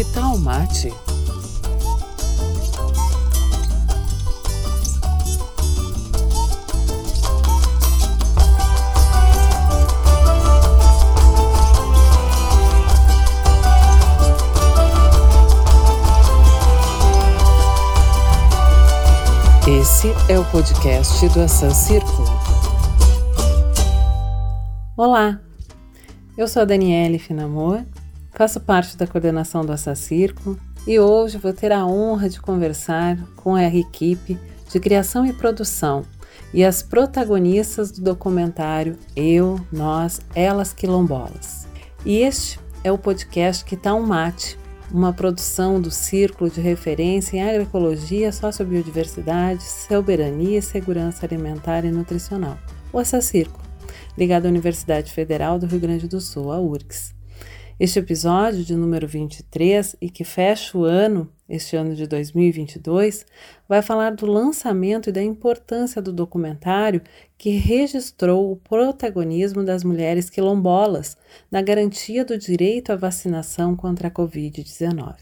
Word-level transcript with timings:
Que 0.00 0.12
tal 0.14 0.38
mate? 0.38 0.88
Esse 19.68 20.08
é 20.30 20.38
o 20.38 20.44
podcast 20.46 21.28
do 21.28 21.42
Assan 21.42 21.74
Círculo. 21.74 22.26
Olá, 24.96 25.38
eu 26.38 26.48
sou 26.48 26.62
a 26.62 26.64
Daniele 26.64 27.18
Finamor, 27.18 27.84
faço 28.40 28.58
parte 28.58 28.96
da 28.96 29.06
coordenação 29.06 29.66
do 29.66 29.70
Assan 29.70 29.94
Círculo 29.94 30.58
e 30.86 30.98
hoje 30.98 31.36
vou 31.36 31.52
ter 31.52 31.72
a 31.72 31.84
honra 31.84 32.26
de 32.26 32.40
conversar 32.40 33.18
com 33.36 33.54
a 33.54 33.64
equipe 33.64 34.38
de 34.72 34.80
criação 34.80 35.26
e 35.26 35.32
produção 35.34 36.06
e 36.54 36.64
as 36.64 36.82
protagonistas 36.82 37.90
do 37.90 38.00
documentário 38.00 38.96
Eu, 39.14 39.60
Nós, 39.70 40.22
Elas 40.34 40.72
Quilombolas. 40.72 41.68
E 42.02 42.22
este 42.22 42.58
é 42.82 42.90
o 42.90 42.96
podcast 42.96 43.62
Que 43.62 43.76
Tá 43.76 43.94
um 43.94 44.06
Mate, 44.06 44.58
uma 44.90 45.12
produção 45.12 45.78
do 45.78 45.90
Círculo 45.90 46.48
de 46.48 46.62
Referência 46.62 47.36
em 47.36 47.42
Agroecologia, 47.42 48.32
Sociobiodiversidade, 48.32 49.62
Soberania 49.62 50.60
e 50.60 50.62
Segurança 50.62 51.26
Alimentar 51.26 51.84
e 51.84 51.90
Nutricional, 51.90 52.56
o 52.90 52.98
Assacirco, 52.98 53.60
ligado 54.16 54.46
à 54.46 54.48
Universidade 54.48 55.12
Federal 55.12 55.58
do 55.58 55.66
Rio 55.66 55.80
Grande 55.80 56.08
do 56.08 56.22
Sul, 56.22 56.50
a 56.50 56.58
URGS. 56.58 57.19
Este 57.80 57.98
episódio 57.98 58.62
de 58.62 58.76
número 58.76 59.08
23 59.08 59.96
e 60.02 60.10
que 60.10 60.22
fecha 60.22 60.76
o 60.76 60.84
ano, 60.84 61.32
este 61.48 61.76
ano 61.76 61.94
de 61.94 62.06
2022, 62.06 63.24
vai 63.66 63.80
falar 63.80 64.14
do 64.14 64.26
lançamento 64.26 65.08
e 65.08 65.12
da 65.12 65.22
importância 65.22 66.02
do 66.02 66.12
documentário 66.12 67.00
que 67.38 67.52
registrou 67.52 68.52
o 68.52 68.56
protagonismo 68.56 69.64
das 69.64 69.82
mulheres 69.82 70.28
quilombolas 70.28 71.16
na 71.50 71.62
garantia 71.62 72.22
do 72.22 72.36
direito 72.36 72.92
à 72.92 72.96
vacinação 72.96 73.74
contra 73.74 74.08
a 74.08 74.10
Covid-19. 74.10 75.14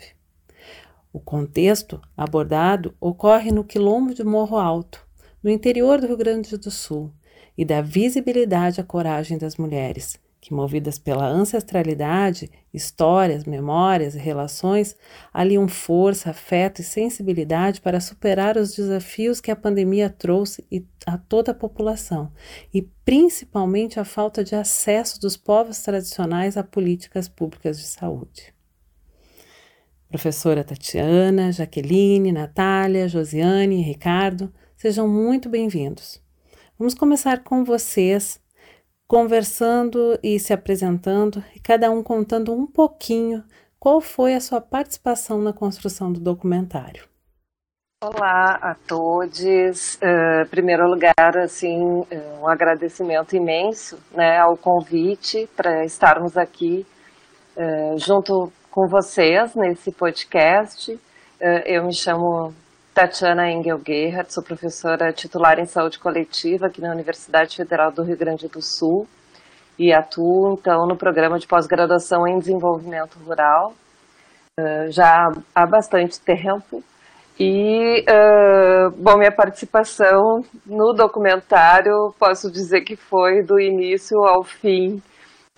O 1.12 1.20
contexto 1.20 2.01
abordado 2.17 2.92
ocorre 3.01 3.53
no 3.53 3.62
quilombo 3.62 4.12
de 4.12 4.25
Morro 4.25 4.56
Alto, 4.56 5.06
no 5.41 5.48
interior 5.48 6.01
do 6.01 6.09
Rio 6.09 6.17
Grande 6.17 6.56
do 6.56 6.73
Sul, 6.73 7.12
e 7.56 7.64
dá 7.64 7.81
visibilidade 7.81 8.81
à 8.81 8.84
coragem 8.84 9.39
das 9.39 9.55
mulheres 9.55 10.19
que, 10.41 10.55
movidas 10.55 10.98
pela 10.98 11.27
ancestralidade, 11.27 12.50
histórias, 12.72 13.44
memórias 13.44 14.14
e 14.14 14.19
relações, 14.19 14.97
aliam 15.33 15.67
força, 15.67 16.30
afeto 16.30 16.80
e 16.80 16.84
sensibilidade 16.84 17.80
para 17.80 18.00
superar 18.00 18.56
os 18.56 18.75
desafios 18.75 19.41
que 19.41 19.50
a 19.50 19.56
pandemia 19.56 20.08
trouxe 20.08 20.64
a 21.06 21.19
toda 21.19 21.53
a 21.53 21.55
população 21.55 22.33
e 22.72 22.83
principalmente 23.05 23.98
a 23.98 24.05
falta 24.05 24.45
de 24.45 24.55
acesso 24.55 25.20
dos 25.20 25.36
povos 25.36 25.80
tradicionais 25.80 26.56
a 26.56 26.62
políticas 26.62 27.28
públicas 27.28 27.78
de 27.78 27.86
saúde. 27.86 28.55
Professora 30.08 30.64
Tatiana, 30.64 31.52
Jaqueline, 31.52 32.33
Natália, 32.33 33.08
Josiane 33.08 33.80
e 33.80 33.83
Ricardo, 33.83 34.52
sejam 34.77 35.06
muito 35.06 35.50
bem-vindos. 35.50 36.23
Vamos 36.78 36.95
começar 36.95 37.42
com 37.42 37.64
vocês 37.64 38.41
conversando 39.09 40.19
e 40.23 40.39
se 40.39 40.53
apresentando, 40.53 41.42
e 41.56 41.61
cada 41.61 41.91
um 41.91 42.03
contando 42.03 42.53
um 42.53 42.67
pouquinho 42.67 43.42
qual 43.81 44.03
foi 44.03 44.34
a 44.34 44.41
sua 44.41 44.61
participação 44.61 45.41
na 45.41 45.53
construção 45.53 46.12
do 46.12 46.20
documentário. 46.20 47.09
Olá 48.05 48.58
a 48.61 48.77
todos. 48.86 49.95
Uh, 49.96 50.42
em 50.45 50.48
primeiro 50.51 50.86
lugar, 50.86 51.39
assim, 51.42 51.80
uh, 51.80 52.07
um 52.41 52.46
agradecimento 52.46 53.35
imenso, 53.35 53.98
né, 54.13 54.39
ao 54.39 54.57
convite 54.57 55.48
para 55.57 55.85
estarmos 55.85 56.36
aqui 56.36 56.86
uh, 57.57 57.98
junto 57.98 58.52
com 58.70 58.86
vocês 58.86 59.55
nesse 59.55 59.90
podcast. 59.90 60.96
eu 61.64 61.85
me 61.85 61.95
chamo 61.95 62.52
Tatiana 62.98 63.48
Engel 63.48 63.81
Gerhardt, 63.86 64.35
sou 64.35 64.42
professora 64.42 65.13
titular 65.13 65.61
em 65.61 65.67
saúde 65.67 66.01
coletiva 66.01 66.67
aqui 66.67 66.81
na 66.81 66.91
Universidade 66.91 67.55
Federal 67.55 67.92
do 67.92 68.03
Rio 68.03 68.17
Grande 68.17 68.48
do 68.48 68.61
Sul 68.61 69.07
e 69.79 69.92
atuo 69.92 70.57
então 70.59 70.85
no 70.85 70.97
programa 70.97 71.39
de 71.39 71.47
pós-graduação 71.47 72.27
em 72.27 72.41
desenvolvimento 72.41 73.17
rural 73.25 73.73
uh, 74.58 74.91
já 74.91 75.31
há 75.55 75.64
bastante 75.64 76.20
tempo. 76.20 76.83
E, 77.39 78.01
uh, 78.01 78.91
bom, 79.01 79.17
minha 79.17 79.31
participação 79.31 80.42
no 80.67 80.92
documentário, 80.92 82.13
posso 82.19 82.51
dizer 82.51 82.81
que 82.81 82.97
foi 82.97 83.45
do 83.45 83.61
início 83.61 84.19
ao 84.25 84.42
fim, 84.42 85.01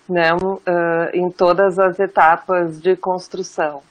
né, 0.07 0.31
uh, 0.31 1.09
em 1.11 1.31
todas 1.31 1.79
as 1.79 1.99
etapas 1.99 2.79
de 2.79 2.95
construção. 2.95 3.81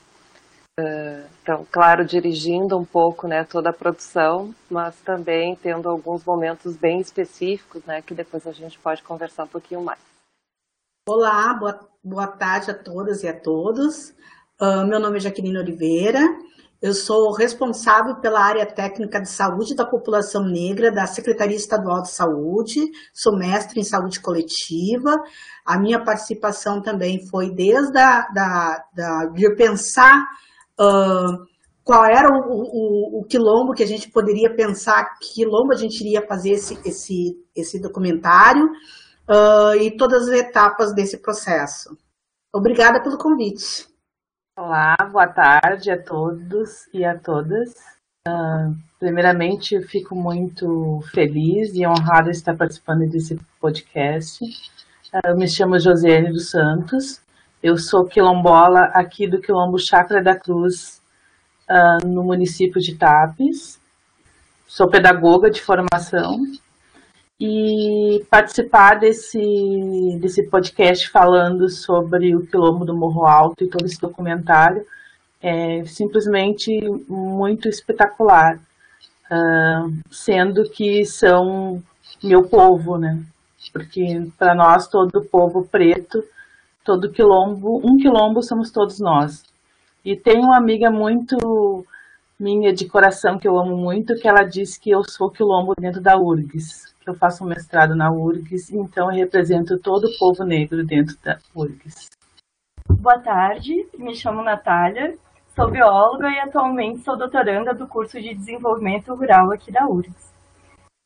Então, 1.42 1.66
claro, 1.70 2.04
dirigindo 2.04 2.78
um 2.78 2.84
pouco 2.84 3.26
né, 3.26 3.44
toda 3.44 3.70
a 3.70 3.72
produção, 3.72 4.54
mas 4.70 4.94
também 5.00 5.56
tendo 5.56 5.88
alguns 5.88 6.24
momentos 6.24 6.76
bem 6.76 7.00
específicos, 7.00 7.84
né, 7.84 8.02
que 8.02 8.14
depois 8.14 8.46
a 8.46 8.52
gente 8.52 8.78
pode 8.78 9.02
conversar 9.02 9.44
um 9.44 9.48
pouquinho 9.48 9.82
mais. 9.82 9.98
Olá, 11.08 11.54
boa, 11.54 11.80
boa 12.04 12.26
tarde 12.26 12.70
a 12.70 12.74
todas 12.74 13.22
e 13.22 13.28
a 13.28 13.38
todos. 13.38 14.10
Uh, 14.60 14.86
meu 14.86 15.00
nome 15.00 15.16
é 15.16 15.20
Jaqueline 15.20 15.58
Oliveira, 15.58 16.20
eu 16.82 16.94
sou 16.94 17.30
responsável 17.34 18.16
pela 18.22 18.40
área 18.42 18.64
técnica 18.64 19.20
de 19.20 19.28
saúde 19.28 19.74
da 19.74 19.84
população 19.84 20.42
negra 20.42 20.90
da 20.90 21.04
Secretaria 21.06 21.56
Estadual 21.56 22.00
de 22.00 22.10
Saúde, 22.10 22.80
sou 23.12 23.36
mestre 23.36 23.78
em 23.78 23.84
saúde 23.84 24.18
coletiva. 24.18 25.14
A 25.62 25.78
minha 25.78 26.02
participação 26.02 26.80
também 26.80 27.28
foi 27.28 27.50
desde 27.50 27.98
a, 27.98 28.26
da, 28.28 28.84
da, 28.94 29.26
de 29.26 29.54
pensar 29.56 30.26
uh, 30.80 31.46
qual 31.84 32.04
era 32.04 32.28
o, 32.28 32.38
o, 32.38 33.20
o, 33.20 33.24
quilombo 33.24 33.74
que 33.74 33.82
a 33.82 33.86
gente 33.86 34.10
poderia 34.10 34.54
pensar, 34.54 35.18
que 35.18 35.34
quilombo 35.34 35.72
a 35.72 35.76
gente 35.76 36.00
iria 36.00 36.26
fazer 36.26 36.52
esse, 36.52 36.78
esse, 36.84 37.36
esse 37.54 37.80
documentário 37.80 38.66
uh, 39.28 39.74
e 39.80 39.96
todas 39.96 40.28
as 40.28 40.38
etapas 40.38 40.94
desse 40.94 41.18
processo. 41.18 41.96
Obrigada 42.52 43.02
pelo 43.02 43.18
convite. 43.18 43.88
Olá, 44.58 44.96
boa 45.10 45.28
tarde 45.28 45.90
a 45.90 46.02
todos 46.02 46.86
e 46.92 47.04
a 47.04 47.18
todas. 47.18 47.70
Uh, 48.28 48.76
primeiramente, 48.98 49.74
eu 49.74 49.82
fico 49.82 50.14
muito 50.14 51.00
feliz 51.12 51.74
e 51.74 51.86
honrada 51.86 52.30
de 52.30 52.36
estar 52.36 52.56
participando 52.56 53.08
desse 53.08 53.38
podcast. 53.60 54.44
Uh, 54.44 55.28
eu 55.28 55.36
me 55.36 55.48
chamo 55.48 55.78
Josiane 55.78 56.30
dos 56.30 56.50
Santos, 56.50 57.22
eu 57.62 57.76
sou 57.76 58.04
quilombola 58.04 58.84
aqui 58.94 59.26
do 59.26 59.40
Quilombo 59.40 59.78
Chácara 59.78 60.22
da 60.22 60.34
Cruz, 60.34 61.00
uh, 61.68 62.06
no 62.06 62.24
município 62.24 62.80
de 62.80 62.94
Tapes. 62.96 63.78
Sou 64.66 64.88
pedagoga 64.88 65.50
de 65.50 65.60
formação 65.60 66.38
e 67.38 68.24
participar 68.30 68.98
desse, 68.98 69.40
desse 70.20 70.44
podcast 70.48 71.08
falando 71.10 71.68
sobre 71.68 72.34
o 72.34 72.46
Quilombo 72.46 72.84
do 72.84 72.96
Morro 72.96 73.26
Alto 73.26 73.64
e 73.64 73.68
todo 73.68 73.84
esse 73.84 74.00
documentário 74.00 74.86
é 75.42 75.84
simplesmente 75.86 76.78
muito 77.08 77.68
espetacular, 77.68 78.56
uh, 78.56 79.92
sendo 80.10 80.64
que 80.70 81.04
são 81.04 81.82
meu 82.22 82.42
povo, 82.44 82.98
né? 82.98 83.22
Porque 83.72 84.28
para 84.38 84.54
nós 84.54 84.86
todo 84.88 85.24
povo 85.24 85.66
preto 85.70 86.22
todo 86.84 87.10
quilombo, 87.10 87.80
um 87.84 87.96
quilombo 87.96 88.42
somos 88.42 88.70
todos 88.70 88.98
nós. 89.00 89.42
E 90.04 90.16
tem 90.16 90.38
uma 90.38 90.56
amiga 90.56 90.90
muito 90.90 91.84
minha 92.38 92.72
de 92.72 92.88
coração 92.88 93.38
que 93.38 93.46
eu 93.46 93.58
amo 93.58 93.76
muito, 93.76 94.14
que 94.14 94.26
ela 94.26 94.42
diz 94.44 94.78
que 94.78 94.90
eu 94.90 95.02
sou 95.04 95.30
quilombo 95.30 95.74
dentro 95.78 96.00
da 96.00 96.16
URGS, 96.16 96.94
que 96.98 97.10
eu 97.10 97.14
faço 97.14 97.44
um 97.44 97.48
mestrado 97.48 97.94
na 97.94 98.10
URGS, 98.10 98.72
então 98.72 99.10
eu 99.10 99.16
represento 99.16 99.78
todo 99.78 100.04
o 100.04 100.18
povo 100.18 100.42
negro 100.42 100.84
dentro 100.84 101.14
da 101.22 101.38
URGS. 101.54 102.08
Boa 102.88 103.18
tarde, 103.18 103.86
me 103.98 104.14
chamo 104.14 104.42
Natália, 104.42 105.16
sou 105.54 105.70
bióloga 105.70 106.28
e 106.30 106.38
atualmente 106.38 107.00
sou 107.00 107.16
doutoranda 107.16 107.74
do 107.74 107.86
curso 107.86 108.18
de 108.18 108.34
desenvolvimento 108.34 109.14
rural 109.14 109.52
aqui 109.52 109.70
da 109.70 109.86
URGS. 109.86 110.29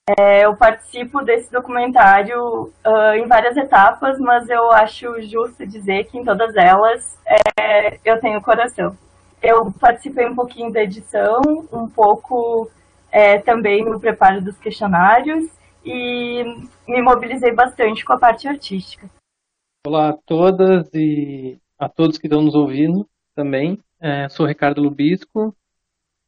É, 0.06 0.44
eu 0.44 0.54
participo 0.54 1.22
desse 1.22 1.50
documentário 1.50 2.64
uh, 2.86 3.14
em 3.16 3.26
várias 3.26 3.56
etapas, 3.56 4.18
mas 4.18 4.50
eu 4.50 4.70
acho 4.70 5.22
justo 5.22 5.66
dizer 5.66 6.04
que 6.04 6.18
em 6.18 6.24
todas 6.24 6.54
elas 6.56 7.18
é, 7.26 7.98
eu 8.04 8.20
tenho 8.20 8.42
coração. 8.42 8.94
Eu 9.42 9.72
participei 9.72 10.26
um 10.26 10.34
pouquinho 10.34 10.70
da 10.70 10.82
edição, 10.82 11.40
um 11.72 11.88
pouco 11.88 12.70
é, 13.10 13.38
também 13.38 13.82
no 13.82 13.98
preparo 13.98 14.42
dos 14.42 14.58
questionários 14.58 15.46
e 15.82 16.44
me 16.86 17.00
mobilizei 17.00 17.52
bastante 17.52 18.04
com 18.04 18.12
a 18.12 18.18
parte 18.18 18.46
artística. 18.46 19.08
Olá 19.86 20.10
a 20.10 20.18
todas 20.26 20.86
e 20.92 21.58
a 21.78 21.88
todos 21.88 22.18
que 22.18 22.26
estão 22.26 22.42
nos 22.42 22.54
ouvindo 22.54 23.08
também. 23.34 23.78
é, 24.00 24.28
sou 24.28 24.44
Ricardo 24.44 24.82
Lubisco, 24.82 25.54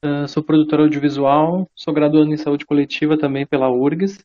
uh, 0.07 0.29
sou 0.29 0.43
produtor 0.43 0.81
audiovisual, 0.81 1.69
sou 1.75 1.93
graduando 1.93 2.33
em 2.33 2.37
saúde 2.37 2.65
coletiva 2.65 3.19
também 3.19 3.47
pela 3.47 3.71
URGS 3.71 4.25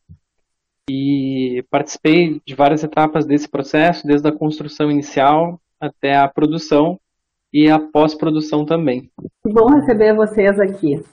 e 0.89 1.63
participei 1.69 2.41
de 2.45 2.55
várias 2.55 2.83
etapas 2.83 3.25
desse 3.25 3.49
processo, 3.49 4.05
desde 4.05 4.27
a 4.27 4.31
construção 4.31 4.91
inicial 4.91 5.59
até 5.79 6.15
a 6.15 6.27
produção 6.27 6.99
e 7.53 7.69
a 7.69 7.79
pós-produção 7.79 8.65
também. 8.65 9.09
Que 9.43 9.53
bom 9.53 9.67
receber 9.75 10.15
vocês 10.15 10.59
aqui. 10.59 11.03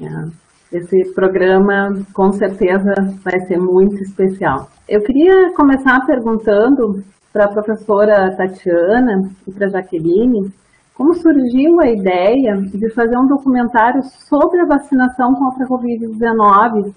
É, 0.00 0.76
esse 0.76 1.14
programa 1.14 2.04
com 2.12 2.32
certeza 2.32 2.94
vai 3.22 3.40
ser 3.46 3.58
muito 3.58 4.02
especial. 4.02 4.70
Eu 4.88 5.02
queria 5.02 5.52
começar 5.54 6.04
perguntando 6.06 7.02
para 7.32 7.44
a 7.44 7.52
professora 7.52 8.34
Tatiana 8.36 9.30
e 9.46 9.52
para 9.52 9.66
a 9.66 9.70
Jaqueline 9.70 10.52
como 10.96 11.14
surgiu 11.14 11.78
a 11.80 11.90
ideia 11.90 12.56
de 12.56 12.88
fazer 12.90 13.18
um 13.18 13.26
documentário 13.26 14.02
sobre 14.02 14.62
a 14.62 14.64
vacinação 14.64 15.34
contra 15.34 15.64
a 15.64 15.68
Covid-19 15.68 16.94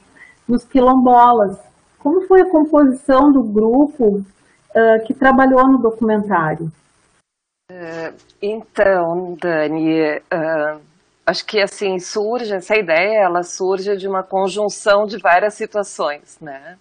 nos 0.48 0.64
quilombolas. 0.64 1.60
Como 2.00 2.22
foi 2.22 2.42
a 2.42 2.50
composição 2.50 3.30
do 3.30 3.44
grupo 3.44 4.20
uh, 4.20 5.06
que 5.06 5.14
trabalhou 5.14 5.68
no 5.68 5.80
documentário? 5.80 6.72
Uh, 7.70 8.16
então, 8.42 9.38
Dani, 9.40 10.16
uh, 10.18 10.82
acho 11.26 11.46
que 11.46 11.60
assim 11.60 12.00
surge 12.00 12.54
essa 12.54 12.78
ideia, 12.78 13.26
ela 13.26 13.44
surge 13.44 13.98
de 13.98 14.08
uma 14.08 14.24
conjunção 14.24 15.06
de 15.06 15.18
várias 15.18 15.56
situações, 15.56 16.38
né? 16.40 16.78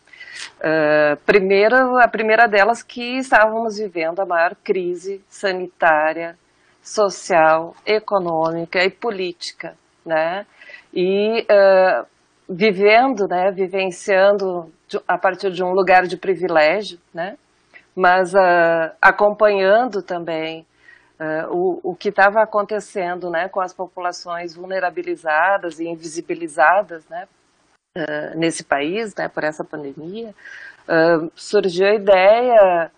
Uh, 0.60 1.16
primeiro, 1.26 1.98
a 1.98 2.06
primeira 2.06 2.46
delas 2.46 2.80
que 2.80 3.18
estávamos 3.18 3.76
vivendo 3.76 4.20
a 4.20 4.26
maior 4.26 4.54
crise 4.62 5.20
sanitária 5.28 6.38
social, 6.88 7.74
econômica 7.84 8.82
e 8.82 8.90
política, 8.90 9.74
né? 10.04 10.46
E 10.92 11.42
uh, 11.42 12.06
vivendo, 12.48 13.28
né, 13.28 13.50
vivenciando 13.50 14.72
a 15.06 15.18
partir 15.18 15.50
de 15.50 15.62
um 15.62 15.72
lugar 15.72 16.06
de 16.06 16.16
privilégio, 16.16 16.98
né? 17.12 17.36
Mas 17.94 18.32
uh, 18.32 18.90
acompanhando 19.02 20.02
também 20.02 20.64
uh, 21.20 21.54
o, 21.54 21.90
o 21.90 21.94
que 21.94 22.08
estava 22.08 22.42
acontecendo, 22.42 23.28
né, 23.28 23.48
com 23.50 23.60
as 23.60 23.74
populações 23.74 24.56
vulnerabilizadas 24.56 25.78
e 25.78 25.86
invisibilizadas, 25.86 27.06
né, 27.08 27.28
nesse 28.36 28.62
país, 28.62 29.12
né, 29.16 29.28
por 29.28 29.42
essa 29.42 29.64
pandemia, 29.64 30.32
surgiu 31.34 31.88
a 31.88 31.94
ideia 31.94 32.92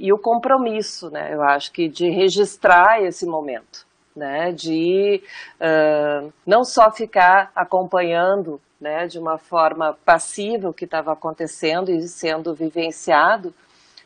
e 0.00 0.14
o 0.14 0.18
compromisso, 0.18 1.10
né, 1.10 1.34
eu 1.34 1.42
acho 1.42 1.70
que 1.70 1.86
de 1.86 2.08
registrar 2.08 3.02
esse 3.02 3.26
momento, 3.26 3.86
né, 4.16 4.50
de 4.50 5.22
uh, 5.60 6.32
não 6.46 6.64
só 6.64 6.90
ficar 6.90 7.52
acompanhando, 7.54 8.58
né, 8.80 9.06
de 9.06 9.18
uma 9.18 9.36
forma 9.36 9.94
passiva 10.02 10.70
o 10.70 10.72
que 10.72 10.86
estava 10.86 11.12
acontecendo 11.12 11.90
e 11.90 12.08
sendo 12.08 12.54
vivenciado 12.54 13.52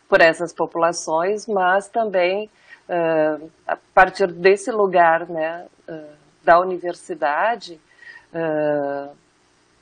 por 0.09 0.21
essas 0.21 0.53
populações, 0.53 1.47
mas 1.47 1.89
também 1.89 2.51
uh, 2.89 3.49
a 3.65 3.79
partir 3.95 4.27
desse 4.33 4.73
lugar, 4.73 5.29
né, 5.29 5.67
da 6.43 6.59
universidade, 6.59 7.81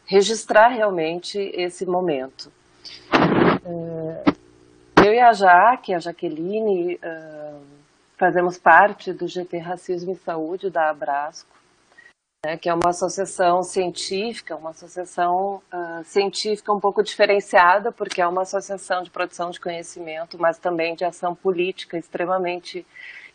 registrar 0.05 0.69
realmente 0.69 1.39
esse 1.55 1.87
momento. 1.87 2.53
Eu 5.05 5.13
e 5.13 5.19
a 5.19 5.33
Jaque, 5.33 5.95
a 5.95 5.99
Jaqueline, 5.99 6.95
uh, 6.95 7.61
fazemos 8.17 8.57
parte 8.57 9.13
do 9.13 9.27
GT 9.27 9.59
Racismo 9.59 10.13
e 10.13 10.17
Saúde 10.17 10.71
da 10.71 10.91
Abrasco, 10.91 11.51
né, 12.47 12.57
que 12.57 12.69
é 12.69 12.73
uma 12.73 12.91
associação 12.91 13.65
científica, 13.65 14.55
uma 14.55 14.71
associação 14.71 15.61
uh, 15.75 16.05
científica 16.05 16.73
um 16.73 16.79
pouco 16.79 17.03
diferenciada, 17.03 17.91
porque 17.91 18.23
é 18.23 18.27
uma 18.29 18.43
associação 18.43 19.03
de 19.03 19.11
produção 19.11 19.51
de 19.51 19.59
conhecimento, 19.59 20.39
mas 20.39 20.57
também 20.57 20.95
de 20.95 21.05
ação 21.05 21.35
política 21.35 21.99
extremamente 21.99 22.87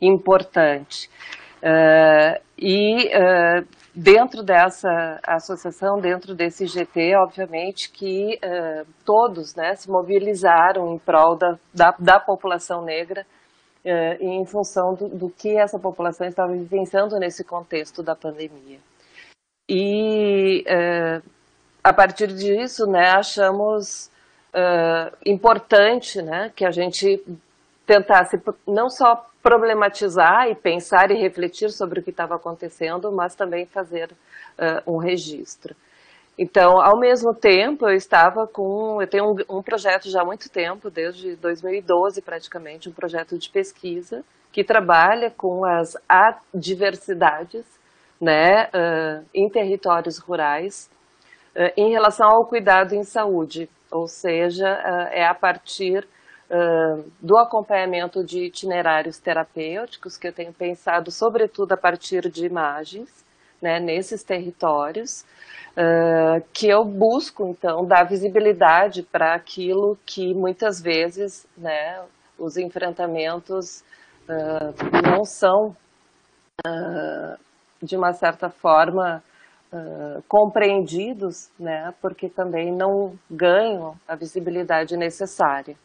importante. 0.02 1.10
Uh, 1.58 2.40
e 2.58 3.08
uh, 3.08 3.68
dentro 3.96 4.44
dessa 4.44 5.20
associação, 5.26 6.00
dentro 6.00 6.36
desse 6.36 6.68
GT, 6.68 7.16
obviamente 7.16 7.92
que 7.92 8.40
uh, 8.44 8.88
todos 9.04 9.56
né, 9.56 9.74
se 9.76 9.90
mobilizaram 9.90 10.94
em 10.94 11.00
prol 11.00 11.36
da, 11.36 11.58
da, 11.74 11.96
da 11.98 12.20
população 12.20 12.84
negra 12.84 13.26
e 14.20 14.26
em 14.26 14.46
função 14.46 14.96
do, 14.96 15.08
do, 15.08 15.30
que 15.30 15.58
essa 15.58 15.80
população 15.80 16.28
estava 16.28 16.52
vivenciando 16.52 17.18
nesse 17.18 17.42
contexto 17.42 18.04
da 18.04 18.14
pandemia. 18.14 18.80
E 19.70 20.62
a 21.82 21.94
partir 21.94 22.28
disso, 22.28 22.86
né, 22.86 23.12
achamos 23.16 24.12
importante 25.26 26.22
né, 26.22 26.52
que 26.54 26.66
a 26.66 26.72
gente 26.72 27.24
tentasse 27.88 28.38
não 28.68 28.90
só 28.90 29.26
problematizar 29.42 30.50
e 30.50 30.56
pensar 30.56 31.10
e 31.10 31.16
refletir 31.16 31.72
sobre 31.72 32.02
o 32.02 32.04
que 32.04 32.10
estava 32.10 32.36
acontecendo, 32.36 33.10
mas 33.14 33.34
também 33.34 33.66
fazer 33.66 34.12
uh, 34.12 34.94
um 34.94 34.98
registro. 34.98 35.74
Então, 36.38 36.82
ao 36.82 37.00
mesmo 37.00 37.34
tempo, 37.34 37.88
eu 37.88 37.96
estava 37.96 38.46
com. 38.46 39.02
Eu 39.02 39.08
tenho 39.08 39.24
um, 39.24 39.58
um, 39.58 39.64
projeto 39.64 40.10
já 40.10 40.22
há 40.22 40.26
muito 40.26 40.50
tempo, 40.52 40.90
desde 40.92 41.36
2012 41.38 42.22
praticamente, 42.22 42.90
um 42.90 42.92
projeto 42.92 43.40
de 43.40 43.50
pesquisa 43.50 44.24
que 44.52 44.64
trabalha 44.64 45.32
com 45.32 45.66
as 45.66 45.94
adversidades 46.08 47.66
né, 48.20 48.66
uh, 48.66 49.26
em 49.34 49.50
territórios 49.50 50.18
rurais 50.18 50.90
uh, 51.56 51.72
em 51.78 51.92
relação 51.92 52.28
ao 52.28 52.46
cuidado 52.46 52.94
em 52.94 53.04
saúde, 53.04 53.70
ou 53.90 54.08
seja, 54.08 54.68
é 55.12 55.26
a 55.26 55.34
partir 55.34 56.06
uh, 56.50 57.04
do 57.22 57.38
acompanhamento 57.38 58.24
de 58.24 58.46
itinerários 58.46 59.18
terapêuticos, 59.18 60.18
que 60.18 60.28
eu 60.28 60.34
tenho 60.34 60.54
pensado 60.54 61.12
sobretudo 61.12 61.74
a 61.74 61.78
partir 61.78 62.30
de 62.30 62.46
imagens, 62.46 63.10
né, 63.62 63.80
nesses 63.80 64.24
territórios, 64.24 65.26
uh, 65.76 66.44
que 66.54 66.68
eu 66.70 66.84
busco, 66.86 67.48
então, 67.48 67.86
dar 67.86 68.04
visibilidade 68.04 69.04
para 69.04 69.34
aquilo 69.34 69.98
que 70.06 70.34
muitas 70.34 70.82
vezes 70.82 71.48
né, 71.58 72.04
os 72.38 72.58
enfrentamentos 72.58 73.84
uh, 74.30 74.74
não 75.04 75.24
são, 75.24 75.76
de 77.82 77.96
uma 77.96 78.14
certa 78.14 78.50
forma, 78.50 79.24
Uh, 79.70 80.24
compreendidos, 80.30 81.52
né, 81.60 81.94
porque 82.02 82.30
também 82.30 82.74
não 82.74 83.20
ganham 83.30 83.96
a 84.08 84.16
visibilidade 84.16 84.96
necessária. 84.96 85.76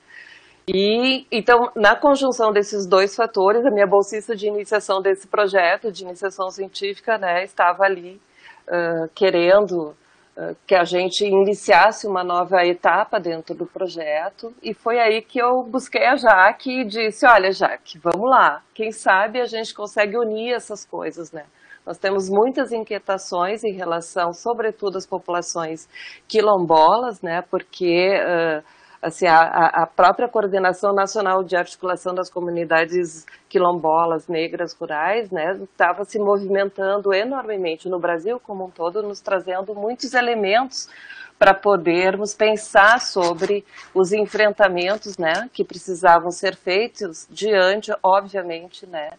E 0.68 1.26
então, 1.30 1.70
na 1.74 1.96
conjunção 1.96 2.52
desses 2.52 2.86
dois 2.86 3.16
fatores, 3.16 3.64
a 3.66 3.70
minha 3.70 3.86
bolsista 3.86 4.36
de 4.36 4.46
iniciação 4.46 5.00
desse 5.00 5.26
projeto 5.26 5.90
de 5.90 6.04
iniciação 6.04 6.50
científica, 6.50 7.18
né, 7.18 7.42
estava 7.42 7.82
ali 7.84 8.20
uh, 8.68 9.08
querendo 9.12 9.88
uh, 10.36 10.56
que 10.64 10.76
a 10.76 10.84
gente 10.84 11.24
iniciasse 11.24 12.06
uma 12.06 12.22
nova 12.22 12.64
etapa 12.64 13.18
dentro 13.18 13.56
do 13.56 13.66
projeto. 13.66 14.54
E 14.62 14.72
foi 14.72 15.00
aí 15.00 15.20
que 15.20 15.40
eu 15.40 15.64
busquei 15.64 16.06
a 16.06 16.14
Jaque 16.14 16.82
e 16.82 16.84
disse: 16.84 17.26
Olha, 17.26 17.50
Jaque, 17.50 17.98
vamos 17.98 18.30
lá. 18.30 18.62
Quem 18.72 18.92
sabe 18.92 19.40
a 19.40 19.46
gente 19.46 19.74
consegue 19.74 20.16
unir 20.16 20.54
essas 20.54 20.84
coisas, 20.84 21.32
né? 21.32 21.44
Nós 21.84 21.98
temos 21.98 22.30
muitas 22.30 22.70
inquietações 22.70 23.64
em 23.64 23.72
relação, 23.72 24.32
sobretudo, 24.32 24.98
às 24.98 25.06
populações 25.06 25.88
quilombolas, 26.28 27.20
né? 27.20 27.42
Porque 27.50 28.14
uh, 28.20 28.62
assim, 29.02 29.26
a, 29.26 29.82
a 29.82 29.86
própria 29.86 30.28
Coordenação 30.28 30.94
Nacional 30.94 31.42
de 31.42 31.56
Articulação 31.56 32.14
das 32.14 32.30
Comunidades 32.30 33.26
Quilombolas, 33.48 34.28
Negras, 34.28 34.72
Rurais, 34.74 35.28
né, 35.30 35.58
estava 35.60 36.04
se 36.04 36.20
movimentando 36.20 37.12
enormemente 37.12 37.88
no 37.88 37.98
Brasil 37.98 38.38
como 38.38 38.66
um 38.66 38.70
todo, 38.70 39.02
nos 39.02 39.20
trazendo 39.20 39.74
muitos 39.74 40.14
elementos 40.14 40.88
para 41.36 41.52
podermos 41.52 42.32
pensar 42.32 43.00
sobre 43.00 43.64
os 43.92 44.12
enfrentamentos, 44.12 45.18
né, 45.18 45.50
que 45.52 45.64
precisavam 45.64 46.30
ser 46.30 46.54
feitos 46.54 47.26
diante, 47.28 47.92
obviamente, 48.00 48.86
né, 48.86 49.10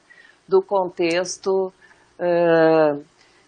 do 0.47 0.61
contexto 0.61 1.73
uh, 2.17 3.03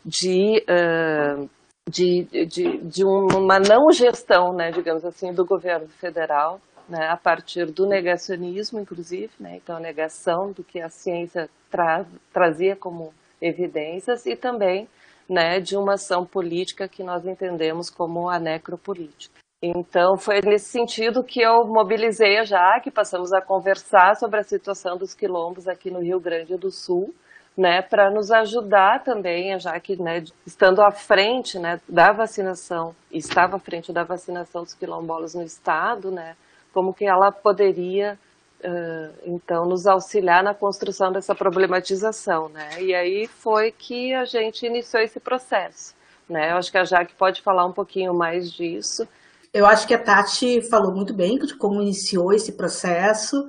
de 0.06 0.62
uh, 0.70 1.50
de, 1.88 2.24
de, 2.46 2.78
de 2.78 3.04
uma 3.04 3.60
não 3.60 3.92
gestão, 3.92 4.54
né, 4.54 4.72
digamos 4.72 5.06
assim, 5.06 5.34
do 5.34 5.46
governo 5.46 5.88
federal, 5.88 6.60
né, 6.90 7.08
a 7.08 7.18
partir 7.18 7.68
do 7.68 7.88
negacionismo, 7.88 8.80
inclusive, 8.80 9.32
né, 9.40 9.58
então 9.58 9.78
a 9.78 9.80
negação 9.80 10.52
do 10.52 10.64
que 10.64 10.80
a 10.80 10.90
ciência 10.90 11.50
tra 11.70 12.06
trazia 12.34 12.76
como 12.76 13.14
evidências 13.42 14.26
e 14.26 14.36
também 14.36 14.88
né, 15.30 15.60
de 15.60 15.76
uma 15.76 15.94
ação 15.94 16.26
política 16.26 16.88
que 16.88 17.04
nós 17.04 17.26
entendemos 17.26 17.90
como 17.90 18.30
a 18.30 18.40
necropolítica. 18.40 19.36
Então, 19.62 20.18
foi 20.18 20.42
nesse 20.42 20.70
sentido 20.70 21.24
que 21.24 21.42
eu 21.42 21.66
mobilizei 21.66 22.38
a 22.38 22.44
Jaque, 22.44 22.92
passamos 22.92 23.34
a 23.34 23.42
conversar 23.42 24.16
sobre 24.16 24.40
a 24.40 24.44
situação 24.44 24.98
dos 24.98 25.14
quilombos 25.16 25.68
aqui 25.68 25.90
no 25.90 26.02
Rio 26.02 26.20
Grande 26.20 26.56
do 26.56 26.70
Sul, 26.72 27.14
né, 27.58 27.82
para 27.82 28.12
nos 28.12 28.32
ajudar 28.32 29.04
também, 29.04 29.58
já 29.60 29.80
que, 29.80 29.96
né, 29.96 30.24
estando 30.46 30.82
à 30.82 30.92
frente, 30.92 31.58
né, 31.58 31.80
da 31.88 32.12
vacinação, 32.12 32.96
estava 33.12 33.56
à 33.56 33.60
frente 33.60 33.94
da 33.94 34.04
vacinação 34.04 34.64
dos 34.64 34.74
quilombolas 34.74 35.34
no 35.34 35.44
estado, 35.44 36.12
né, 36.12 36.36
como 36.74 36.94
que 36.94 37.06
ela 37.06 37.32
poderia 37.32 38.20
uh, 38.64 39.14
então 39.26 39.66
nos 39.66 39.86
auxiliar 39.86 40.44
na 40.44 40.54
construção 40.54 41.12
dessa 41.12 41.36
problematização, 41.36 42.50
né? 42.50 42.82
E 42.82 42.94
aí 42.94 43.28
foi 43.28 43.72
que 43.72 44.14
a 44.14 44.26
gente 44.26 44.66
iniciou 44.66 45.02
esse 45.02 45.20
processo, 45.20 45.94
né? 46.30 46.52
Eu 46.52 46.58
acho 46.58 46.72
que 46.72 46.78
a 46.78 46.84
Jaque 46.84 47.16
pode 47.16 47.42
falar 47.42 47.66
um 47.66 47.72
pouquinho 47.72 48.14
mais 48.14 48.52
disso. 48.52 49.08
Eu 49.54 49.66
acho 49.66 49.88
que 49.88 49.94
a 49.94 50.00
Tati 50.00 50.62
falou 50.70 50.94
muito 50.94 51.14
bem 51.14 51.38
de 51.38 51.56
como 51.58 51.82
iniciou 51.82 52.34
esse 52.34 52.52
processo. 52.52 53.48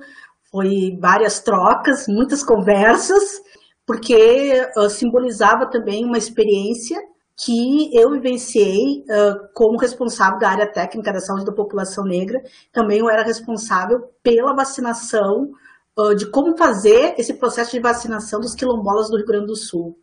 Foi 0.49 0.97
várias 1.01 1.41
trocas, 1.41 2.07
muitas 2.07 2.41
conversas, 2.41 3.41
porque 3.87 4.67
uh, 4.77 4.89
simbolizava 4.89 5.65
também 5.65 6.03
uma 6.03 6.17
experiência 6.17 6.99
que 7.37 7.89
eu 7.97 8.11
vivenciei 8.11 9.03
uh, 9.03 9.47
como 9.53 9.79
responsável 9.79 10.37
da 10.37 10.49
área 10.49 10.69
técnica 10.69 11.13
da 11.13 11.21
saúde 11.21 11.45
da 11.45 11.53
população 11.53 12.03
negra. 12.03 12.41
Também 12.73 12.99
eu 12.99 13.09
era 13.09 13.23
responsável 13.23 13.99
pela 14.21 14.53
vacinação, 14.53 15.51
uh, 15.97 16.13
de 16.15 16.29
como 16.29 16.57
fazer 16.57 17.15
esse 17.17 17.35
processo 17.35 17.71
de 17.71 17.79
vacinação 17.79 18.41
dos 18.41 18.53
quilombolas 18.53 19.09
do 19.09 19.15
Rio 19.15 19.25
Grande 19.25 19.45
do 19.45 19.55
Sul. 19.55 19.97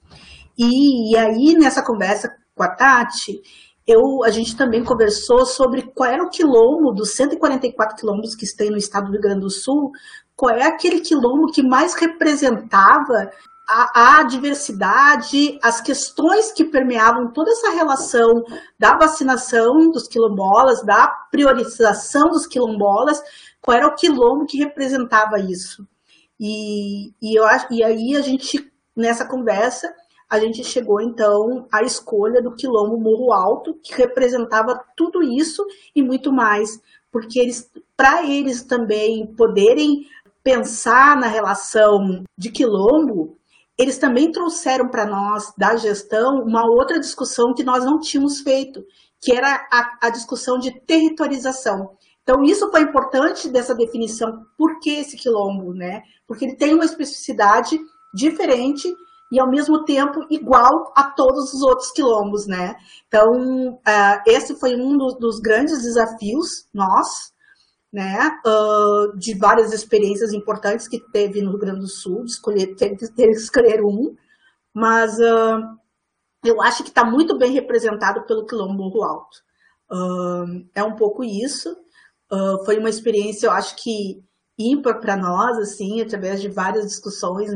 E, 0.57 1.12
e 1.12 1.17
aí, 1.19 1.55
nessa 1.59 1.85
conversa 1.85 2.35
com 2.55 2.62
a 2.62 2.69
Tati, 2.69 3.43
eu, 3.87 4.25
a 4.25 4.31
gente 4.31 4.57
também 4.57 4.83
conversou 4.83 5.45
sobre 5.45 5.83
qual 5.95 6.09
era 6.09 6.23
o 6.23 6.31
quilombo 6.31 6.93
dos 6.93 7.11
144 7.17 7.97
quilombos 7.97 8.35
que 8.35 8.45
estão 8.45 8.69
no 8.69 8.79
estado 8.79 9.07
do 9.07 9.12
Rio 9.12 9.21
Grande 9.21 9.41
do 9.41 9.50
Sul, 9.50 9.91
qual 10.35 10.55
é 10.55 10.67
aquele 10.67 11.00
quilombo 11.00 11.53
que 11.53 11.62
mais 11.62 11.95
representava 11.95 13.31
a, 13.66 14.18
a, 14.18 14.23
diversidade, 14.25 15.59
as 15.62 15.80
questões 15.80 16.52
que 16.52 16.64
permeavam 16.64 17.33
toda 17.33 17.50
essa 17.50 17.71
relação 17.71 18.44
da 18.78 18.97
vacinação 18.97 19.90
dos 19.90 20.06
quilombolas, 20.06 20.85
da 20.85 21.09
priorização 21.30 22.28
dos 22.28 22.47
quilombolas, 22.47 23.23
qual 23.61 23.76
era 23.76 23.87
o 23.87 23.94
quilombo 23.94 24.47
que 24.47 24.59
representava 24.59 25.38
isso. 25.38 25.87
E, 26.38 27.12
e, 27.23 27.38
eu, 27.38 27.44
e 27.71 27.83
aí 27.83 28.16
a 28.16 28.21
gente, 28.21 28.71
nessa 28.94 29.26
conversa, 29.26 29.94
a 30.28 30.38
gente 30.38 30.64
chegou 30.64 31.00
então 31.00 31.66
à 31.73 31.83
escolha 31.83 32.42
do 32.42 32.54
quilombo 32.54 32.99
Morro 32.99 33.33
Alto, 33.33 33.78
que 33.83 33.94
representava 33.94 34.78
tudo 34.97 35.23
isso 35.23 35.64
e 35.94 36.02
muito 36.02 36.33
mais, 36.33 36.80
porque 37.11 37.38
eles, 37.38 37.71
para 37.97 38.26
eles 38.26 38.62
também 38.62 39.26
poderem 39.35 40.06
pensar 40.42 41.16
na 41.16 41.26
relação 41.26 42.23
de 42.37 42.50
quilombo, 42.50 43.38
eles 43.78 43.99
também 43.99 44.31
trouxeram 44.31 44.88
para 44.88 45.07
nós, 45.07 45.52
da 45.59 45.76
gestão, 45.76 46.43
uma 46.45 46.64
outra 46.64 46.99
discussão 47.00 47.52
que 47.54 47.64
nós 47.64 47.85
não 47.85 47.99
tínhamos 47.99 48.40
feito, 48.40 48.85
que 49.21 49.33
era 49.33 49.66
a, 49.71 50.07
a, 50.07 50.11
discussão 50.11 50.59
de 50.59 50.81
territorialização. 50.87 51.97
Então, 52.23 52.43
isso 52.45 52.71
foi 52.71 52.83
importante 52.83 53.49
dessa 53.49 53.75
definição. 53.75 54.31
Por 54.57 54.78
que 54.81 54.90
esse 54.90 55.16
quilombo? 55.16 55.75
Né? 55.75 56.02
Porque 56.26 56.45
ele 56.45 56.57
tem 56.57 56.75
uma 56.75 56.85
especificidade 56.85 57.78
diferente 58.14 58.88
e, 59.33 59.40
ao 59.40 59.50
mesmo 59.50 59.85
tempo, 59.85 60.25
igual 60.31 60.93
a 60.97 61.11
todos 61.11 61.52
os 61.52 61.62
outros 61.62 61.90
quilombos. 61.90 62.47
Né? 62.47 62.76
Então, 63.09 63.28
uh, 63.28 64.23
esse 64.26 64.59
foi 64.59 64.76
um 64.76 64.97
dos, 64.97 65.19
dos 65.19 65.40
grandes 65.40 65.83
desafios, 65.83 66.69
nós, 66.73 67.34
né, 67.94 68.40
uh, 68.44 69.16
de 69.16 69.38
várias 69.38 69.72
experiências 69.72 70.32
importantes 70.32 70.88
que 70.88 70.98
teve 71.12 71.40
no 71.40 71.50
Rio 71.50 71.60
Grande 71.60 71.78
do 71.78 71.86
Sul, 71.86 72.24
de 72.24 72.32
escolher, 72.32 72.74
ter, 72.74 72.96
ter 72.96 73.28
que 73.28 73.36
escolher 73.36 73.84
um, 73.84 74.16
mas 74.74 75.16
uh, 75.20 75.78
eu 76.44 76.60
acho 76.60 76.82
que 76.82 76.88
está 76.88 77.04
muito 77.04 77.38
bem 77.38 77.52
representado 77.52 78.26
pelo 78.26 78.46
Quilombo 78.46 78.74
Morro 78.74 79.04
Alto. 79.04 79.36
Uh, 79.88 80.66
é 80.74 80.82
um 80.82 80.96
pouco 80.96 81.22
isso. 81.22 81.72
foi 82.64 82.78
uma 82.78 82.90
experiência, 82.90 83.46
eu 83.46 83.52
acho 83.52 83.76
que 83.76 84.20
ímpar 84.58 84.98
para 84.98 85.16
nós, 85.16 85.56
assim, 85.58 86.00
através 86.00 86.42
de 86.42 86.48
várias 86.48 86.86
discussões 86.86 87.52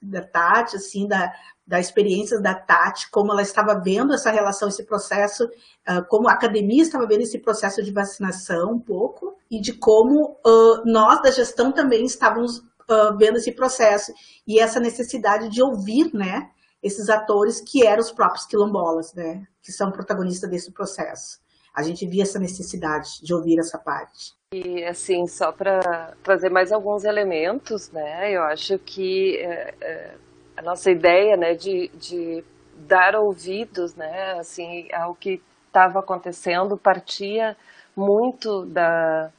da 0.00 0.22
Tati, 0.22 0.76
assim, 0.76 1.06
da, 1.06 1.30
da 1.66 1.80
experiência 1.80 2.40
da 2.40 2.54
Tati, 2.54 3.10
como 3.10 3.32
ela 3.32 3.42
estava 3.42 3.74
vendo 3.80 4.12
essa 4.12 4.30
relação, 4.30 4.68
esse 4.68 4.84
processo, 4.84 5.44
uh, 5.44 6.04
como 6.08 6.28
a 6.28 6.32
academia 6.32 6.82
estava 6.82 7.06
vendo 7.06 7.22
esse 7.22 7.38
processo 7.38 7.82
de 7.82 7.90
vacinação 7.90 8.72
um 8.72 8.80
pouco, 8.80 9.38
e 9.50 9.60
de 9.60 9.72
como 9.72 10.38
uh, 10.46 10.82
nós 10.84 11.22
da 11.22 11.30
gestão 11.30 11.72
também 11.72 12.04
estávamos 12.04 12.58
uh, 12.58 13.16
vendo 13.18 13.38
esse 13.38 13.52
processo, 13.52 14.12
e 14.46 14.60
essa 14.60 14.78
necessidade 14.78 15.48
de 15.48 15.62
ouvir, 15.62 16.12
né, 16.12 16.50
esses 16.82 17.08
atores 17.08 17.60
que 17.60 17.86
eram 17.86 18.02
os 18.02 18.12
próprios 18.12 18.44
quilombolas, 18.44 19.14
né, 19.14 19.42
que 19.62 19.72
são 19.72 19.90
protagonistas 19.90 20.50
desse 20.50 20.70
processo. 20.70 21.42
A 21.74 21.82
gente 21.82 22.06
via 22.06 22.22
essa 22.22 22.38
necessidade 22.38 23.20
de 23.20 23.34
ouvir 23.34 23.58
essa 23.58 23.78
parte. 23.78 24.32
E 24.52 24.84
assim, 24.84 25.26
só 25.26 25.50
para 25.50 26.14
trazer 26.22 26.48
mais 26.48 26.70
alguns 26.70 27.02
elementos, 27.02 27.90
né? 27.90 28.30
Eu 28.30 28.44
acho 28.44 28.78
que 28.78 29.38
é, 29.38 29.74
é, 29.80 30.14
a 30.56 30.62
nossa 30.62 30.90
ideia, 30.90 31.36
né, 31.36 31.54
de, 31.54 31.88
de 31.94 32.44
dar 32.86 33.14
ouvidos, 33.16 33.94
né, 33.94 34.32
assim, 34.38 34.88
ao 34.92 35.14
que 35.14 35.40
estava 35.66 36.00
acontecendo 36.00 36.76
partia 36.76 37.56
muito 37.96 38.64
da 38.66 39.30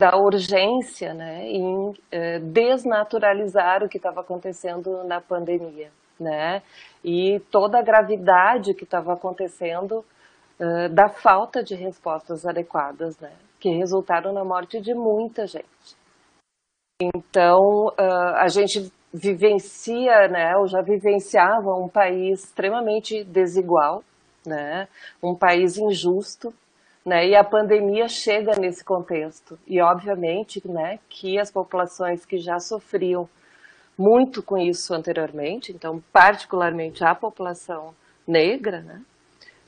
da 0.00 0.16
urgência, 0.16 1.14
né, 1.14 1.46
em 1.46 1.94
é, 2.10 2.40
desnaturalizar 2.40 3.84
o 3.84 3.88
que 3.88 3.98
estava 3.98 4.20
acontecendo 4.20 5.04
na 5.04 5.20
pandemia, 5.20 5.92
né, 6.18 6.60
e 7.04 7.38
toda 7.52 7.78
a 7.78 7.82
gravidade 7.82 8.74
que 8.74 8.82
estava 8.82 9.12
acontecendo 9.12 10.04
uh, 10.58 10.88
da 10.92 11.08
falta 11.08 11.62
de 11.62 11.76
respostas 11.76 12.44
adequadas, 12.44 13.16
né 13.20 13.32
que 13.62 13.70
resultaram 13.70 14.32
na 14.32 14.44
morte 14.44 14.80
de 14.80 14.92
muita 14.92 15.46
gente. 15.46 15.96
Então, 17.00 17.86
uh, 17.96 18.34
a 18.36 18.48
gente 18.48 18.92
vivencia, 19.12 20.26
né, 20.28 20.56
ou 20.56 20.66
já 20.66 20.80
vivenciava 20.80 21.74
um 21.74 21.88
país 21.88 22.44
extremamente 22.44 23.22
desigual, 23.24 24.02
né, 24.46 24.88
um 25.22 25.34
país 25.34 25.76
injusto, 25.76 26.52
né, 27.04 27.26
e 27.28 27.34
a 27.34 27.44
pandemia 27.44 28.08
chega 28.08 28.52
nesse 28.58 28.84
contexto. 28.84 29.58
E, 29.66 29.80
obviamente, 29.80 30.62
né, 30.66 30.98
que 31.08 31.38
as 31.38 31.50
populações 31.50 32.24
que 32.24 32.38
já 32.38 32.58
sofriam 32.58 33.28
muito 33.98 34.42
com 34.42 34.56
isso 34.56 34.94
anteriormente, 34.94 35.72
então, 35.72 36.02
particularmente 36.12 37.04
a 37.04 37.14
população 37.14 37.94
negra, 38.26 38.80
né, 38.80 39.02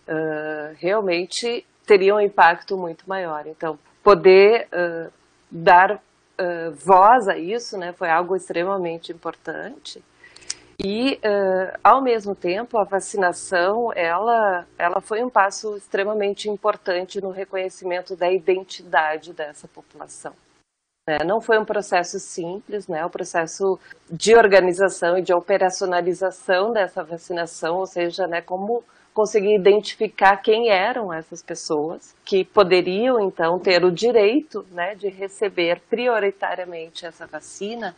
uh, 0.09 0.77
realmente 0.79 1.67
teria 1.87 2.15
um 2.15 2.21
impacto 2.21 2.77
muito 2.77 3.07
maior. 3.07 3.47
Então, 3.47 3.79
poder 4.03 4.69
uh, 4.73 5.13
dar 5.51 6.01
uh, 6.41 6.73
voz 6.73 7.29
a 7.29 7.37
isso 7.37 7.77
né, 7.79 7.93
foi 7.93 8.11
algo 8.11 8.37
extremamente 8.37 9.13
importante. 9.13 10.03
E, 10.79 11.21
uh, 11.25 11.79
ao 11.85 12.03
mesmo 12.03 12.35
tempo, 12.35 12.79
a 12.79 12.85
vacinação 12.85 13.93
ela, 13.95 14.67
ela 14.77 15.01
foi 15.01 15.23
um 15.23 15.31
passo 15.31 15.77
extremamente 15.77 16.49
importante 16.49 17.21
no 17.21 17.31
reconhecimento 17.31 18.17
da 18.17 18.31
identidade 18.31 19.33
dessa 19.33 19.69
população. 19.69 20.35
Né? 21.07 21.19
Não 21.25 21.41
foi 21.41 21.59
um 21.59 21.65
processo 21.65 22.19
simples, 22.19 22.89
né? 22.89 23.05
o 23.07 23.11
processo 23.11 23.79
de 24.11 24.35
organização 24.35 25.17
e 25.17 25.23
de 25.23 25.33
operacionalização 25.33 26.73
dessa 26.73 27.05
vacinação, 27.05 27.77
ou 27.77 27.87
seja, 27.87 28.27
né, 28.27 28.41
como 28.41 28.83
conseguir 29.15 29.55
identificar 29.55 30.37
quem 30.39 30.71
eram 30.71 31.13
essas 31.13 31.41
pessoas 31.41 32.15
que 32.25 32.45
poderiam 32.45 33.21
então 33.21 33.61
ter 33.61 33.85
o 33.85 33.93
direito 33.93 34.67
né, 34.73 34.97
de 34.97 35.09
receber 35.09 35.81
prioritariamente 35.89 37.07
essa 37.07 37.25
vacina, 37.25 37.95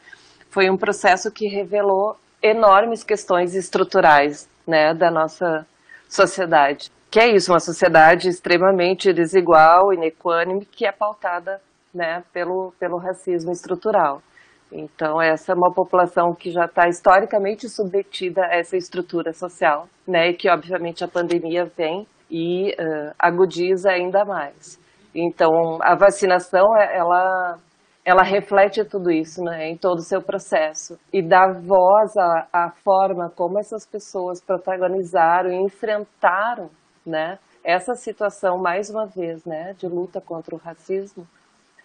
foi 0.51 0.69
um 0.69 0.77
processo 0.77 1.31
que 1.31 1.49
revelou 1.49 2.17
enormes 2.43 3.03
questões 3.03 3.55
estruturais 3.55 4.47
né, 4.67 4.93
da 4.93 5.11
nossa 5.11 5.67
sociedade. 6.07 6.91
Que 7.11 7.21
é 7.21 7.35
isso, 7.35 7.51
uma 7.51 7.61
sociedade 7.61 8.29
extremamente 8.29 9.13
desigual, 9.13 9.95
inequânime, 9.95 10.67
que 10.67 10.85
é 10.87 10.93
pautada 10.93 11.63
né, 11.95 12.23
pelo, 12.31 12.75
pelo 12.79 12.99
racismo 12.99 13.51
estrutural. 13.51 14.23
Então, 14.71 15.21
essa 15.23 15.53
é 15.53 15.55
uma 15.55 15.73
população 15.73 16.35
que 16.35 16.51
já 16.51 16.65
está 16.65 16.89
historicamente 16.89 17.69
submetida 17.69 18.43
a 18.43 18.57
essa 18.57 18.77
estrutura 18.77 19.33
social, 19.33 19.89
né? 20.07 20.31
E 20.31 20.35
que, 20.35 20.51
obviamente, 20.51 21.05
a 21.05 21.09
pandemia 21.09 21.65
vem 21.77 22.07
e 22.31 22.71
uh, 22.73 23.15
agudiza 23.19 23.91
ainda 23.91 24.25
mais. 24.25 24.79
Então, 25.15 25.79
a 25.81 25.95
vacinação, 25.95 26.77
ela, 26.77 27.59
ela 28.05 28.23
reflete 28.23 28.85
tudo 28.85 29.11
isso, 29.11 29.43
né? 29.43 29.69
Em 29.69 29.77
todo 29.77 29.99
o 29.99 30.05
seu 30.05 30.21
processo. 30.21 30.99
E 31.13 31.23
dá 31.23 31.47
voz 31.47 32.17
à, 32.17 32.49
à 32.53 32.71
forma 32.85 33.31
como 33.31 33.59
essas 33.59 33.87
pessoas 33.87 34.43
protagonizaram 34.43 35.51
e 35.51 35.63
enfrentaram, 35.63 36.69
né? 37.07 37.39
Essa 37.65 37.95
situação, 37.95 38.59
mais 38.59 38.91
uma 38.91 39.07
vez, 39.07 39.45
né? 39.45 39.75
De 39.79 39.87
luta 39.87 40.21
contra 40.21 40.57
o 40.57 40.59
racismo, 40.59 41.27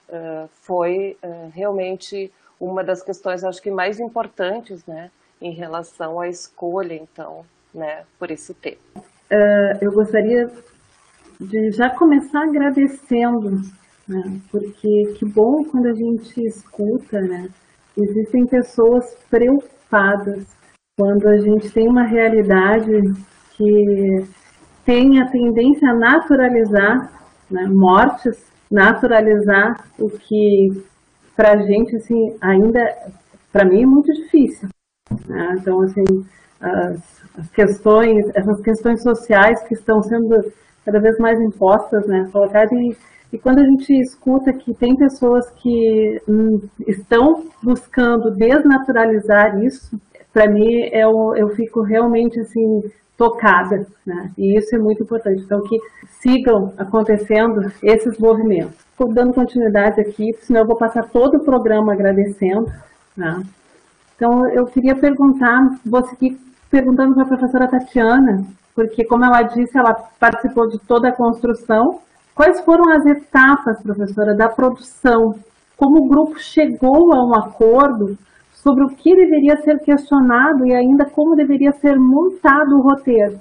uh, 0.09 0.47
foi 0.65 1.15
uh, 1.23 1.51
realmente 1.53 2.31
uma 2.61 2.83
das 2.83 3.01
questões, 3.01 3.43
acho 3.43 3.61
que 3.61 3.71
mais 3.71 3.99
importantes, 3.99 4.85
né, 4.85 5.09
em 5.41 5.51
relação 5.51 6.19
à 6.19 6.27
escolha, 6.27 6.93
então, 6.93 7.43
né, 7.73 8.03
por 8.19 8.29
esse 8.29 8.53
tema. 8.53 8.77
Uh, 9.31 9.77
eu 9.81 9.91
gostaria 9.91 10.47
de 11.39 11.71
já 11.71 11.89
começar 11.89 12.43
agradecendo, 12.43 13.49
né, 14.07 14.39
porque 14.51 15.13
que 15.17 15.25
bom 15.25 15.63
quando 15.63 15.87
a 15.87 15.93
gente 15.93 16.45
escuta, 16.45 17.19
né, 17.19 17.49
existem 17.97 18.45
pessoas 18.45 19.15
preocupadas 19.29 20.45
quando 20.97 21.27
a 21.27 21.37
gente 21.37 21.71
tem 21.71 21.87
uma 21.87 22.05
realidade 22.05 22.91
que 23.57 24.25
tem 24.85 25.19
a 25.19 25.29
tendência 25.31 25.89
a 25.89 25.95
naturalizar 25.95 27.21
né, 27.49 27.65
mortes, 27.67 28.51
naturalizar 28.69 29.83
o 29.99 30.09
que 30.09 30.90
para 31.41 31.53
a 31.53 31.57
gente 31.57 31.95
assim 31.95 32.37
ainda 32.39 32.79
para 33.51 33.65
mim 33.65 33.81
é 33.81 33.85
muito 33.85 34.13
difícil. 34.13 34.69
Né? 35.27 35.55
Então 35.59 35.81
assim 35.81 36.03
as, 36.61 37.49
questões, 37.55 38.29
essas 38.35 38.61
questões 38.61 39.01
sociais 39.01 39.59
que 39.67 39.73
estão 39.73 40.03
sendo 40.03 40.39
cada 40.85 40.99
vez 40.99 41.17
mais 41.17 41.39
impostas, 41.41 42.05
né, 42.05 42.29
colocadas 42.31 42.71
e, 42.71 42.95
e 43.33 43.39
quando 43.39 43.59
a 43.59 43.65
gente 43.65 43.91
escuta 43.99 44.53
que 44.53 44.71
tem 44.75 44.95
pessoas 44.95 45.49
que 45.51 46.21
hum, 46.29 46.61
estão 46.87 47.45
buscando 47.63 48.35
desnaturalizar 48.35 49.63
isso, 49.63 49.99
para 50.31 50.47
mim 50.47 50.89
eu, 50.91 51.35
eu 51.35 51.49
fico 51.55 51.81
realmente 51.81 52.39
assim 52.39 52.83
tocada, 53.21 53.85
né? 54.03 54.31
E 54.35 54.57
isso 54.57 54.75
é 54.75 54.79
muito 54.79 55.03
importante. 55.03 55.43
Então, 55.43 55.61
que 55.61 55.77
sigam 56.19 56.73
acontecendo 56.75 57.71
esses 57.83 58.17
movimentos. 58.17 58.73
Estou 58.89 59.13
dando 59.13 59.31
continuidade 59.31 60.01
aqui, 60.01 60.33
senão 60.41 60.61
eu 60.61 60.65
vou 60.65 60.75
passar 60.75 61.03
todo 61.03 61.35
o 61.35 61.45
programa 61.45 61.93
agradecendo. 61.93 62.65
Né? 63.15 63.43
Então, 64.15 64.49
eu 64.49 64.65
queria 64.65 64.95
perguntar, 64.95 65.59
vou 65.85 66.03
seguir 66.07 66.35
perguntando 66.71 67.13
para 67.13 67.25
a 67.25 67.27
professora 67.27 67.67
Tatiana, 67.67 68.43
porque, 68.73 69.05
como 69.05 69.23
ela 69.23 69.43
disse, 69.43 69.77
ela 69.77 69.93
participou 70.19 70.67
de 70.67 70.79
toda 70.79 71.09
a 71.09 71.15
construção. 71.15 71.99
Quais 72.33 72.59
foram 72.61 72.91
as 72.91 73.05
etapas, 73.05 73.83
professora, 73.83 74.33
da 74.33 74.49
produção? 74.49 75.35
Como 75.77 76.05
o 76.05 76.07
grupo 76.07 76.39
chegou 76.39 77.13
a 77.13 77.23
um 77.23 77.35
acordo 77.35 78.17
sobre 78.61 78.83
o 78.85 78.95
que 78.95 79.15
deveria 79.15 79.57
ser 79.57 79.79
questionado 79.79 80.65
e 80.65 80.73
ainda 80.73 81.09
como 81.09 81.35
deveria 81.35 81.71
ser 81.71 81.95
montado 81.97 82.77
o 82.77 82.81
roteiro. 82.81 83.39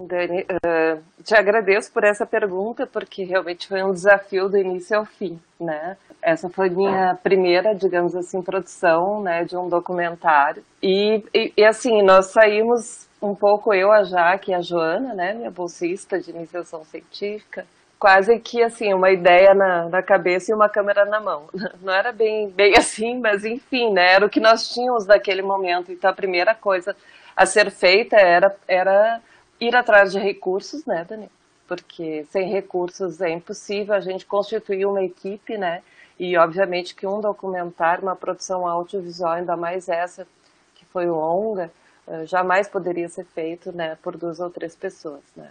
Dani, 0.00 0.42
uh, 0.42 1.02
te 1.22 1.34
agradeço 1.36 1.92
por 1.92 2.04
essa 2.04 2.26
pergunta, 2.26 2.86
porque 2.86 3.24
realmente 3.24 3.68
foi 3.68 3.82
um 3.82 3.92
desafio 3.92 4.48
do 4.48 4.56
início 4.56 4.96
ao 4.96 5.04
fim, 5.04 5.38
né? 5.60 5.96
Essa 6.22 6.48
foi 6.48 6.70
minha 6.70 7.14
primeira, 7.22 7.74
digamos 7.74 8.14
assim, 8.14 8.40
produção, 8.42 9.20
né, 9.22 9.44
de 9.44 9.56
um 9.56 9.68
documentário. 9.68 10.62
E, 10.82 11.22
e, 11.34 11.52
e 11.56 11.64
assim, 11.64 12.02
nós 12.02 12.26
saímos 12.32 13.08
um 13.20 13.34
pouco, 13.34 13.74
eu, 13.74 13.92
a 13.92 14.02
Jaque 14.02 14.50
e 14.50 14.54
a 14.54 14.60
Joana, 14.60 15.14
né, 15.14 15.34
minha 15.34 15.50
bolsista 15.50 16.18
de 16.18 16.30
iniciação 16.30 16.84
científica, 16.84 17.66
quase 18.02 18.36
que 18.40 18.60
assim, 18.60 18.92
uma 18.92 19.12
ideia 19.12 19.54
na, 19.54 19.88
na 19.88 20.02
cabeça 20.02 20.50
e 20.50 20.54
uma 20.54 20.68
câmera 20.68 21.04
na 21.04 21.20
mão. 21.20 21.48
Não 21.80 21.92
era 21.92 22.10
bem, 22.10 22.50
bem 22.50 22.74
assim, 22.76 23.20
mas 23.20 23.44
enfim, 23.44 23.92
né? 23.92 24.14
Era 24.14 24.26
o 24.26 24.28
que 24.28 24.40
nós 24.40 24.74
tínhamos 24.74 25.06
naquele 25.06 25.40
momento. 25.40 25.92
Então 25.92 26.10
a 26.10 26.12
primeira 26.12 26.52
coisa 26.52 26.96
a 27.36 27.46
ser 27.46 27.70
feita 27.70 28.16
era, 28.16 28.56
era 28.66 29.20
ir 29.60 29.76
atrás 29.76 30.10
de 30.10 30.18
recursos, 30.18 30.84
né, 30.84 31.06
Dani? 31.08 31.30
Porque 31.68 32.26
sem 32.32 32.50
recursos 32.50 33.20
é 33.20 33.30
impossível 33.30 33.94
a 33.94 34.00
gente 34.00 34.26
constituir 34.26 34.84
uma 34.84 35.04
equipe, 35.04 35.56
né? 35.56 35.80
E 36.18 36.36
obviamente 36.36 36.96
que 36.96 37.06
um 37.06 37.20
documentário, 37.20 38.02
uma 38.02 38.16
produção 38.16 38.66
audiovisual, 38.66 39.34
ainda 39.34 39.56
mais 39.56 39.88
essa 39.88 40.26
que 40.74 40.84
foi 40.86 41.06
longa, 41.06 41.70
eh, 42.08 42.26
jamais 42.26 42.68
poderia 42.68 43.08
ser 43.08 43.24
feito, 43.26 43.70
né, 43.70 43.96
por 44.02 44.16
duas 44.16 44.40
ou 44.40 44.50
três 44.50 44.74
pessoas, 44.74 45.22
né? 45.36 45.48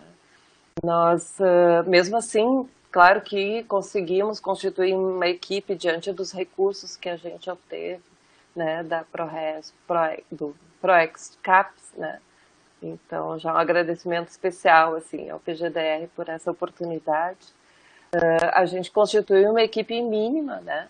Nós, 0.84 1.38
mesmo 1.86 2.18
assim, 2.18 2.68
claro 2.92 3.22
que 3.22 3.64
conseguimos 3.64 4.40
constituir 4.40 4.94
uma 4.96 5.28
equipe 5.28 5.76
diante 5.76 6.12
dos 6.12 6.32
recursos 6.32 6.96
que 6.96 7.10
a 7.10 7.16
gente 7.16 7.50
obteve, 7.50 8.02
né, 8.56 8.84
da 8.84 9.04
ProRes, 9.04 9.74
Pro, 9.88 9.98
do 10.32 10.56
ProEx 10.82 11.38
CAPS, 11.42 11.94
né, 11.96 12.20
então 12.82 13.38
já 13.38 13.54
um 13.54 13.58
agradecimento 13.58 14.30
especial, 14.30 14.96
assim, 14.96 15.30
ao 15.30 15.40
PGDR 15.40 16.08
por 16.16 16.28
essa 16.28 16.52
oportunidade. 16.52 17.48
Uh, 18.14 18.50
a 18.54 18.66
gente 18.66 18.92
constituiu 18.92 19.52
uma 19.52 19.62
equipe 19.62 20.02
mínima, 20.02 20.60
né, 20.62 20.88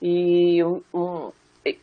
e 0.00 0.62
um, 0.62 0.82
um, 0.92 1.32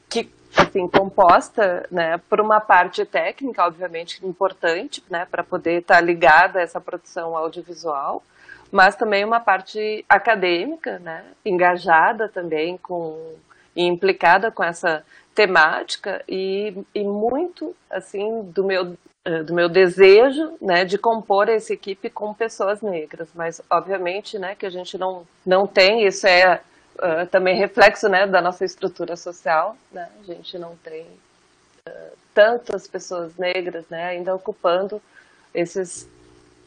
que 0.10 0.30
assim, 0.56 0.88
composta 0.88 1.86
né, 1.92 2.20
por 2.30 2.42
uma 2.42 2.60
parte 2.60 3.06
técnica, 3.06 3.66
obviamente, 3.66 4.26
importante, 4.26 5.04
né, 5.10 5.26
para 5.30 5.44
poder 5.44 5.82
estar 5.82 5.96
tá 5.96 6.02
ligada 6.02 6.60
a 6.60 6.62
essa 6.62 6.80
produção 6.80 7.36
audiovisual, 7.36 8.24
mas 8.72 8.96
também 8.96 9.24
uma 9.24 9.40
parte 9.40 10.06
acadêmica, 10.08 11.00
né, 11.00 11.24
engajada 11.46 12.30
também 12.30 12.78
com 12.78 13.36
e 13.74 13.86
implicada 13.86 14.52
com 14.52 14.64
essa 14.64 15.04
temática 15.34 16.22
e, 16.28 16.74
e 16.94 17.04
muito 17.06 17.74
assim 17.90 18.42
do 18.54 18.66
meu 18.66 18.98
eh, 19.24 19.44
do 19.44 19.54
meu 19.54 19.70
desejo 19.70 20.54
né, 20.62 20.84
de 20.84 20.98
compor 20.98 21.48
essa 21.48 21.72
equipe 21.74 22.10
com 22.10 22.34
pessoas 22.34 22.82
negras, 22.82 23.30
mas 23.34 23.62
obviamente 23.70 24.38
né, 24.38 24.56
que 24.56 24.66
a 24.66 24.70
gente 24.70 24.98
não, 24.98 25.26
não 25.46 25.66
tem, 25.66 26.06
isso 26.06 26.28
é 26.28 26.60
uh, 26.96 27.26
também 27.30 27.58
reflexo 27.58 28.08
né, 28.08 28.28
da 28.28 28.42
nossa 28.42 28.66
estrutura 28.66 29.16
social. 29.16 29.76
Né? 29.92 30.10
A 30.22 30.24
gente 30.24 30.58
não 30.58 30.76
tem 30.78 31.06
uh, 31.88 32.18
tantas 32.34 32.88
pessoas 32.88 33.36
negras 33.38 33.86
né, 33.90 34.06
ainda 34.06 34.34
ocupando 34.36 35.02
esses 35.54 36.08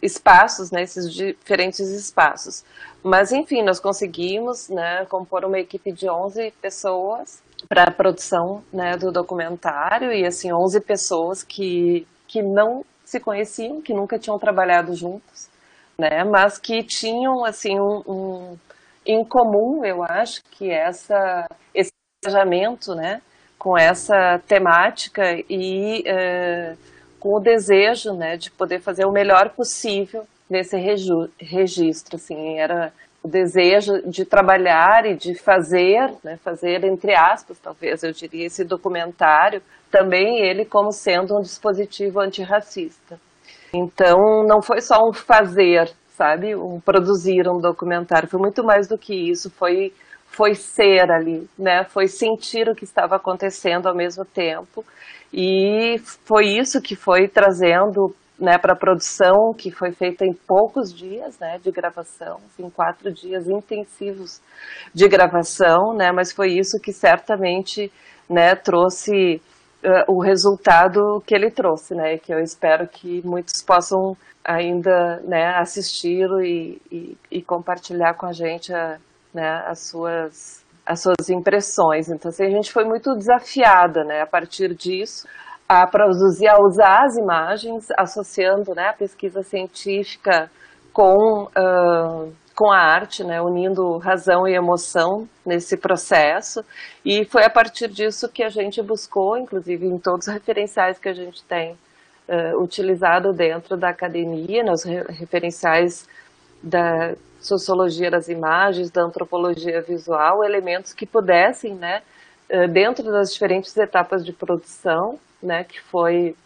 espaços, 0.02 0.70
né, 0.70 0.82
esses 0.82 1.12
diferentes 1.12 1.88
espaços. 1.88 2.62
Mas, 3.02 3.32
enfim, 3.32 3.62
nós 3.62 3.80
conseguimos 3.80 4.68
né, 4.68 5.06
compor 5.06 5.44
uma 5.44 5.58
equipe 5.58 5.90
de 5.92 6.08
11 6.08 6.52
pessoas 6.60 7.42
para 7.68 7.84
a 7.84 7.90
produção 7.90 8.62
né, 8.72 8.96
do 8.96 9.10
documentário 9.10 10.12
e, 10.12 10.26
assim, 10.26 10.52
11 10.52 10.80
pessoas 10.80 11.42
que, 11.42 12.06
que 12.28 12.42
não 12.42 12.84
se 13.04 13.18
conheciam, 13.18 13.80
que 13.80 13.94
nunca 13.94 14.18
tinham 14.18 14.38
trabalhado 14.38 14.94
juntos, 14.94 15.48
né, 15.98 16.24
mas 16.24 16.58
que 16.58 16.82
tinham, 16.82 17.44
assim, 17.44 17.78
um, 17.80 18.02
um 18.06 18.58
em 19.06 19.24
comum, 19.24 19.84
eu 19.84 20.02
acho, 20.02 20.42
que 20.50 20.70
essa, 20.70 21.46
esse 21.74 21.90
engajamento 22.24 22.94
né, 22.94 23.20
com 23.58 23.76
essa 23.76 24.40
temática 24.46 25.22
e 25.48 26.02
uh, 26.02 26.76
com 27.18 27.36
o 27.36 27.40
desejo 27.40 28.12
né, 28.12 28.36
de 28.36 28.50
poder 28.50 28.80
fazer 28.80 29.06
o 29.06 29.12
melhor 29.12 29.50
possível 29.50 30.24
nesse 30.48 30.76
registro. 31.38 32.16
Assim, 32.16 32.58
era 32.58 32.92
o 33.22 33.28
desejo 33.28 34.02
de 34.06 34.24
trabalhar 34.26 35.06
e 35.06 35.16
de 35.16 35.34
fazer, 35.34 36.12
né, 36.22 36.36
fazer 36.44 36.84
entre 36.84 37.14
aspas, 37.14 37.58
talvez 37.58 38.02
eu 38.02 38.12
diria, 38.12 38.46
esse 38.46 38.64
documentário, 38.64 39.62
também 39.90 40.40
ele 40.40 40.64
como 40.64 40.92
sendo 40.92 41.38
um 41.38 41.40
dispositivo 41.40 42.20
antirracista. 42.20 43.18
Então, 43.72 44.44
não 44.46 44.60
foi 44.60 44.80
só 44.80 44.98
um 45.08 45.12
fazer, 45.12 45.90
sabe? 46.16 46.54
Um 46.54 46.80
produzir 46.80 47.48
um 47.48 47.60
documentário. 47.60 48.28
Foi 48.28 48.40
muito 48.40 48.64
mais 48.64 48.88
do 48.88 48.98
que 48.98 49.14
isso, 49.14 49.50
foi 49.50 49.92
foi 50.26 50.54
ser 50.54 51.12
ali, 51.12 51.48
né? 51.56 51.84
Foi 51.84 52.08
sentir 52.08 52.68
o 52.68 52.74
que 52.74 52.82
estava 52.82 53.14
acontecendo 53.14 53.86
ao 53.86 53.94
mesmo 53.94 54.24
tempo. 54.24 54.84
E 55.32 55.96
foi 56.24 56.46
isso 56.46 56.80
que 56.80 56.96
foi 56.96 57.28
trazendo 57.28 58.12
né, 58.38 58.58
para 58.58 58.72
a 58.72 58.76
produção, 58.76 59.52
que 59.56 59.70
foi 59.70 59.92
feita 59.92 60.24
em 60.24 60.32
poucos 60.32 60.92
dias 60.92 61.38
né, 61.38 61.58
de 61.62 61.70
gravação, 61.70 62.40
em 62.58 62.68
quatro 62.68 63.12
dias 63.12 63.48
intensivos 63.48 64.40
de 64.92 65.08
gravação, 65.08 65.94
né, 65.96 66.10
mas 66.12 66.32
foi 66.32 66.52
isso 66.52 66.80
que 66.82 66.92
certamente 66.92 67.92
né, 68.28 68.54
trouxe 68.56 69.40
uh, 69.84 70.12
o 70.12 70.22
resultado 70.22 71.22
que 71.26 71.34
ele 71.34 71.50
trouxe, 71.50 71.94
né, 71.94 72.18
que 72.18 72.32
eu 72.32 72.38
espero 72.38 72.86
que 72.88 73.20
muitos 73.24 73.62
possam 73.62 74.16
ainda 74.44 75.20
né, 75.24 75.54
assistir 75.56 76.26
e, 76.42 76.80
e, 76.90 77.18
e, 77.30 77.42
compartilhar 77.42 78.14
com 78.14 78.26
a 78.26 78.32
gente 78.32 78.74
a, 78.74 78.98
né, 79.32 79.62
as, 79.66 79.88
suas, 79.88 80.64
as 80.84 81.00
suas 81.00 81.30
impressões. 81.30 82.08
Então, 82.08 82.28
assim, 82.28 82.44
a 82.44 82.50
gente 82.50 82.72
foi 82.72 82.84
muito 82.84 83.14
desafiada 83.14 84.04
né, 84.04 84.20
a 84.20 84.26
partir 84.26 84.74
disso 84.74 85.26
a 85.68 85.86
produzir, 85.86 86.46
a 86.46 86.58
usar 86.58 87.04
as 87.04 87.16
imagens, 87.16 87.86
associando 87.98 88.74
né, 88.74 88.88
a 88.88 88.92
pesquisa 88.92 89.42
científica 89.42 90.50
com, 90.92 91.44
uh, 91.44 92.32
com 92.54 92.70
a 92.70 92.78
arte, 92.78 93.24
né, 93.24 93.42
unindo 93.42 93.98
razão 93.98 94.46
e 94.46 94.54
emoção 94.54 95.28
nesse 95.44 95.76
processo. 95.76 96.64
E 97.04 97.24
foi 97.24 97.44
a 97.44 97.50
partir 97.50 97.88
disso 97.88 98.28
que 98.28 98.42
a 98.42 98.48
gente 98.48 98.80
buscou, 98.80 99.36
inclusive 99.36 99.86
em 99.86 99.98
todos 99.98 100.28
os 100.28 100.32
referenciais 100.32 100.98
que 100.98 101.08
a 101.08 101.12
gente 101.12 101.42
tem 101.44 101.72
uh, 102.28 102.62
utilizado 102.62 103.32
dentro 103.32 103.76
da 103.76 103.88
academia, 103.88 104.62
nos 104.62 104.84
referenciais 104.84 106.08
da 106.62 107.14
sociologia 107.40 108.10
das 108.10 108.28
imagens, 108.28 108.90
da 108.90 109.02
antropologia 109.02 109.82
visual, 109.82 110.44
elementos 110.44 110.92
que 110.92 111.04
pudessem, 111.04 111.74
né, 111.74 112.02
uh, 112.50 112.68
dentro 112.72 113.10
das 113.10 113.32
diferentes 113.32 113.76
etapas 113.76 114.24
de 114.24 114.32
produção, 114.32 115.18
né, 115.42 115.64
que 115.64 115.80
foi 115.80 116.36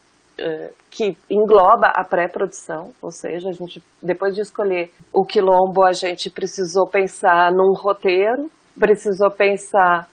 que 0.91 1.17
engloba 1.31 1.89
a 1.89 2.05
pré-produção, 2.05 2.93
ou 3.03 3.11
seja, 3.11 3.49
a 3.51 3.53
gente 3.53 3.83
depois 4.03 4.35
de 4.35 4.41
escolher 4.41 4.91
o 5.13 5.25
quilombo, 5.25 5.85
a 5.85 5.93
gente 5.93 6.31
precisou 6.31 6.87
pensar 6.87 7.53
num 7.53 7.73
roteiro, 7.75 8.51
precisou 8.79 9.31
pensar 9.31 10.09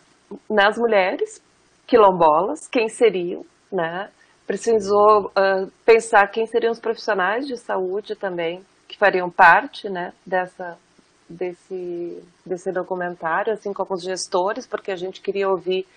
nas 0.49 0.77
mulheres 0.77 1.41
quilombolas, 1.87 2.67
quem 2.67 2.87
seriam, 2.87 3.45
né? 3.71 4.09
Precisou 4.47 5.27
uh, 5.27 5.71
pensar 5.85 6.27
quem 6.27 6.45
seriam 6.45 6.71
os 6.71 6.79
profissionais 6.79 7.47
de 7.47 7.57
saúde 7.57 8.15
também 8.15 8.63
que 8.87 8.97
fariam 8.97 9.29
parte, 9.29 9.89
né, 9.89 10.13
dessa 10.25 10.77
desse 11.27 12.23
desse 12.45 12.71
documentário, 12.71 13.51
assim 13.51 13.73
como 13.73 13.95
os 13.95 14.03
gestores, 14.03 14.67
porque 14.67 14.91
a 14.91 14.95
gente 14.95 15.21
queria 15.21 15.49
ouvir 15.49 15.87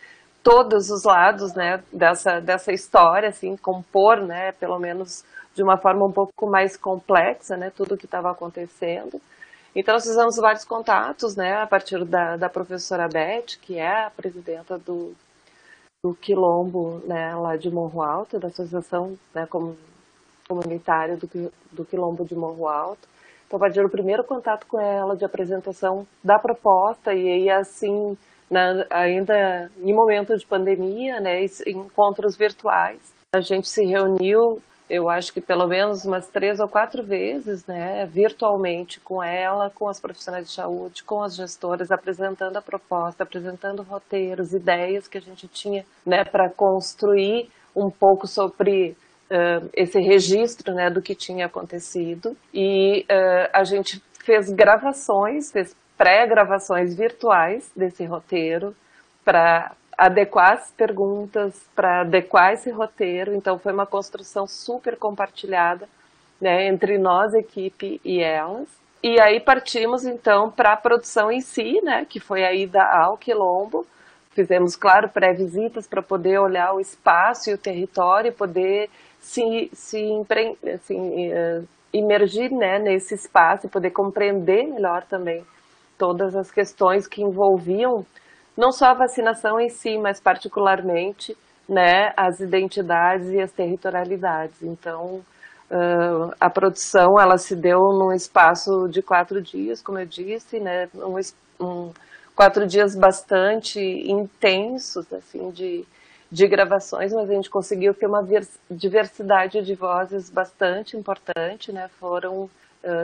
todos 0.42 0.90
os 0.90 1.05
lados, 1.05 1.55
né, 1.55 1.83
dessa 1.92 2.40
dessa 2.40 2.72
história, 2.72 3.29
assim, 3.29 3.57
compor, 3.57 4.20
né, 4.20 4.53
pelo 4.53 4.79
menos 4.79 5.24
de 5.55 5.62
uma 5.62 5.77
forma 5.77 6.07
um 6.07 6.12
pouco 6.12 6.48
mais 6.48 6.77
complexa, 6.77 7.57
né, 7.57 7.70
tudo 7.70 7.94
o 7.94 7.98
que 7.98 8.05
estava 8.05 8.31
acontecendo. 8.31 9.20
Então, 9.74 9.94
nós 9.94 10.05
fizemos 10.05 10.37
vários 10.37 10.64
contatos, 10.64 11.37
né, 11.37 11.61
a 11.61 11.66
partir 11.66 12.05
da, 12.05 12.37
da 12.37 12.48
professora 12.48 13.09
Beth, 13.09 13.59
que 13.61 13.79
é 13.79 14.07
a 14.07 14.11
presidenta 14.11 14.79
do, 14.79 15.14
do 16.03 16.14
Quilombo, 16.14 17.03
né, 17.07 17.35
lá 17.35 17.57
de 17.57 17.70
Morro 17.70 18.03
Alto, 18.03 18.38
da 18.38 18.48
Associação 18.48 19.18
né, 19.35 19.46
Comunitária 20.48 21.16
do, 21.16 21.53
do 21.70 21.85
Quilombo 21.85 22.24
de 22.24 22.35
Morro 22.35 22.66
Alto. 22.66 23.09
Então, 23.46 23.57
a 23.57 23.61
partir 23.61 23.83
do 23.83 23.88
primeiro 23.88 24.24
contato 24.24 24.66
com 24.66 24.81
ela, 24.81 25.16
de 25.16 25.24
apresentação 25.24 26.07
da 26.22 26.38
proposta, 26.38 27.12
e 27.14 27.29
aí, 27.29 27.51
assim, 27.51 28.16
na, 28.51 28.87
ainda 28.91 29.71
em 29.81 29.93
momento 29.93 30.37
de 30.37 30.47
pandemia, 30.47 31.21
né, 31.21 31.45
encontros 31.67 32.37
virtuais, 32.37 33.01
a 33.35 33.41
gente 33.41 33.69
se 33.69 33.85
reuniu 33.85 34.61
eu 34.89 35.09
acho 35.09 35.33
que 35.33 35.41
pelo 35.41 35.67
menos 35.67 36.05
umas 36.05 36.29
três 36.29 36.59
ou 36.61 36.67
quatro 36.67 37.03
vezes, 37.03 37.67
né, 37.67 38.07
virtualmente 38.07 38.99
com 39.01 39.23
ela, 39.23 39.71
com 39.71 39.87
as 39.87 40.01
profissionais 40.01 40.49
de 40.49 40.55
saúde, 40.55 41.05
com 41.05 41.23
as 41.23 41.37
gestoras, 41.37 41.91
apresentando 41.91 42.57
a 42.57 42.63
proposta, 42.63 43.23
apresentando 43.23 43.83
roteiros, 43.83 44.55
ideias 44.55 45.07
que 45.07 45.19
a 45.19 45.21
gente 45.21 45.47
tinha, 45.47 45.85
né, 46.07 46.25
para 46.25 46.49
construir 46.49 47.51
um 47.77 47.91
pouco 47.91 48.27
sobre 48.27 48.97
uh, 49.31 49.69
esse 49.75 50.01
registro, 50.01 50.73
né, 50.75 50.89
do 50.89 51.03
que 51.03 51.15
tinha 51.15 51.47
acontecido. 51.47 52.35
E 52.53 53.05
uh, 53.11 53.51
a 53.53 53.65
gente 53.65 54.03
fez 54.25 54.51
gravações, 54.51 55.53
fez 55.53 55.77
pré-gravações 55.99 56.95
virtuais 56.95 57.71
desse 57.77 58.05
roteiro 58.05 58.75
para 59.25 59.73
adequar 59.99 60.53
as 60.53 60.71
perguntas, 60.71 61.61
para 61.75 62.03
adequar 62.03 62.53
esse 62.53 62.71
roteiro. 62.71 63.35
Então, 63.35 63.59
foi 63.59 63.73
uma 63.73 63.85
construção 63.85 64.47
super 64.47 64.97
compartilhada 64.97 65.89
né, 66.41 66.69
entre 66.69 66.97
nós, 66.97 67.35
equipe 67.35 68.01
e 68.05 68.21
elas. 68.21 68.69
E 69.03 69.21
aí 69.21 69.41
partimos, 69.41 70.05
então, 70.07 70.51
para 70.51 70.73
a 70.73 70.77
produção 70.77 71.33
em 71.33 71.41
si, 71.41 71.81
né, 71.83 72.07
que 72.09 72.21
foi 72.21 72.45
a 72.45 72.55
ida 72.55 72.83
ao 72.83 73.19
Quilombo. 73.19 73.85
Fizemos, 74.31 74.77
claro, 74.77 75.09
pré-visitas 75.09 75.89
para 75.89 76.01
poder 76.01 76.39
olhar 76.39 76.73
o 76.73 76.81
espaço 76.81 77.51
e 77.51 77.55
o 77.55 77.59
território 77.59 78.29
e 78.29 78.33
poder 78.33 78.89
se, 79.19 79.69
se 79.73 80.25
assim, 80.73 81.33
imergir 81.93 82.53
né, 82.53 82.79
nesse 82.79 83.17
espaço 83.17 83.67
e 83.67 83.71
poder 83.71 83.91
compreender 83.91 84.65
melhor 84.65 85.03
também 85.03 85.45
todas 85.99 86.37
as 86.37 86.51
questões 86.51 87.07
que 87.07 87.23
envolviam 87.23 88.07
não 88.57 88.73
só 88.73 88.87
a 88.87 88.95
vacinação 88.95 89.61
em 89.61 89.69
si, 89.69 89.99
mas 89.99 90.21
particularmente 90.21 91.37
né, 91.69 92.13
as 92.17 92.41
identidades 92.41 93.29
e 93.29 93.41
as 93.41 93.53
territorialidades. 93.53 94.63
Então, 94.63 95.23
uh, 95.71 96.35
a 96.41 96.49
produção 96.51 97.21
ela 97.21 97.37
se 97.37 97.55
deu 97.55 97.79
num 97.79 98.13
espaço 98.13 98.89
de 98.89 99.03
quatro 99.03 99.41
dias, 99.43 99.83
como 99.83 99.99
eu 99.99 100.07
disse, 100.07 100.59
né, 100.59 100.89
um, 100.95 101.21
um, 101.65 101.93
quatro 102.35 102.67
dias 102.67 102.97
bastante 102.97 103.79
intensos, 103.81 105.13
assim, 105.13 105.51
de, 105.51 105.85
de 106.31 106.49
gravações, 106.49 107.13
mas 107.13 107.31
a 107.31 107.35
gente 107.35 107.51
conseguiu 107.51 107.93
ter 107.93 108.07
uma 108.07 108.25
diversidade 108.71 109.63
de 109.63 109.75
vozes 109.75 110.31
bastante 110.31 110.97
importante, 110.97 111.71
né, 111.71 111.89
foram 112.01 112.49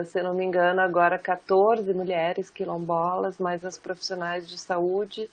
se 0.05 0.21
não 0.21 0.33
me 0.33 0.43
engano, 0.43 0.81
agora 0.81 1.17
14 1.17 1.93
mulheres 1.93 2.49
quilombolas, 2.49 3.37
mais 3.37 3.63
as 3.63 3.77
profissionais 3.77 4.47
de 4.47 4.57
saúde, 4.57 5.29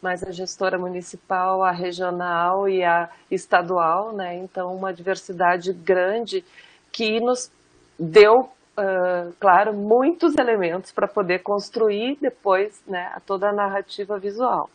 mais 0.00 0.22
a 0.22 0.30
gestora 0.30 0.78
municipal, 0.78 1.62
a 1.62 1.70
regional 1.70 2.68
e 2.68 2.84
a 2.84 3.08
estadual, 3.30 4.12
né? 4.12 4.36
Então, 4.36 4.74
uma 4.74 4.92
diversidade 4.92 5.72
grande 5.72 6.44
que 6.92 7.20
nos 7.20 7.50
deu, 7.98 8.32
uh, 8.34 9.32
claro, 9.40 9.72
muitos 9.74 10.36
elementos 10.36 10.92
para 10.92 11.08
poder 11.08 11.40
construir 11.40 12.18
depois 12.20 12.82
né, 12.86 13.16
toda 13.26 13.48
a 13.48 13.52
narrativa 13.52 14.18
visual. 14.18 14.70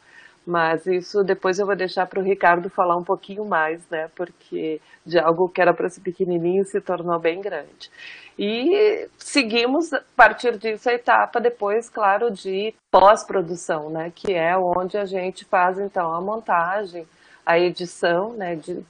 Mas 0.46 0.88
isso 0.88 1.24
depois 1.24 1.60
eu 1.60 1.68
vou 1.68 1.76
deixar 1.76 2.08
para 2.08 2.20
o 2.20 2.24
Ricardo 2.24 2.70
falar 2.70 2.98
um 2.98 3.04
pouquinho 3.04 3.46
mais, 3.46 3.88
né? 3.90 4.10
Porque 4.16 4.82
de 5.06 5.20
algo 5.20 5.48
que 5.48 5.62
era 5.62 5.74
para 5.74 5.90
ser 5.90 6.02
pequenininho 6.02 6.66
se 6.66 6.82
tornou 6.82 7.20
bem 7.20 7.40
grande. 7.40 7.92
E 8.40 9.08
seguimos 9.18 9.94
a 9.94 10.02
partir 10.16 10.58
disso 10.58 10.90
a 10.90 10.94
etapa 10.94 11.40
depois, 11.40 11.90
claro, 11.90 12.32
de 12.32 12.74
pós-produção, 12.90 13.92
né? 13.92 14.12
Que 14.16 14.34
é 14.34 14.58
onde 14.58 14.98
a 14.98 15.06
gente 15.06 15.46
faz 15.46 15.78
então 15.78 16.12
a 16.12 16.20
montagem, 16.20 17.06
a 17.46 17.60
edição, 17.60 18.34
né? 18.34 18.56
De, 18.56 18.84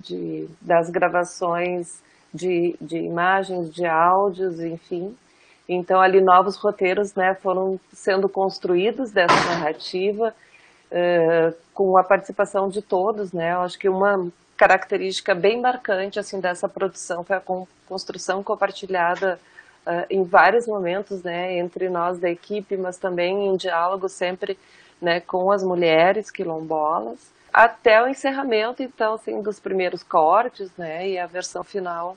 de 0.00 0.48
das 0.62 0.88
gravações 0.88 2.02
de, 2.32 2.76
de 2.80 2.96
imagens, 2.96 3.70
de 3.72 3.84
áudios, 3.84 4.58
enfim. 4.58 5.14
Então 5.68 6.00
ali 6.00 6.22
novos 6.22 6.56
roteiros, 6.56 7.14
né? 7.14 7.34
Foram 7.34 7.78
sendo 7.92 8.26
construídos 8.26 9.12
dessa 9.12 9.34
narrativa 9.34 10.34
uh, 10.94 11.54
com 11.74 11.98
a 11.98 12.04
participação 12.04 12.68
de 12.68 12.80
todos, 12.80 13.32
né? 13.32 13.52
Eu 13.52 13.62
acho 13.62 13.78
que 13.78 13.88
uma 13.88 14.28
característica 14.56 15.34
bem 15.34 15.60
marcante 15.60 16.20
assim 16.20 16.38
dessa 16.38 16.68
produção 16.68 17.24
foi 17.24 17.36
a 17.36 17.42
construção 17.88 18.42
compartilhada 18.42 19.40
uh, 19.84 20.06
em 20.08 20.22
vários 20.22 20.66
momentos, 20.66 21.22
né, 21.22 21.58
entre 21.58 21.88
nós 21.88 22.18
da 22.18 22.30
equipe, 22.30 22.76
mas 22.76 22.96
também 22.96 23.48
em 23.48 23.56
diálogo 23.56 24.08
sempre, 24.08 24.56
né, 25.02 25.20
com 25.20 25.50
as 25.50 25.64
mulheres 25.64 26.30
quilombolas, 26.30 27.18
até 27.52 28.02
o 28.02 28.08
encerramento, 28.08 28.82
então, 28.82 29.14
assim, 29.14 29.42
dos 29.42 29.58
primeiros 29.58 30.02
cortes, 30.02 30.70
né, 30.76 31.08
e 31.08 31.18
a 31.18 31.26
versão 31.26 31.64
final 31.64 32.16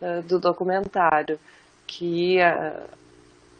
uh, 0.00 0.22
do 0.22 0.38
documentário, 0.38 1.38
que 1.86 2.38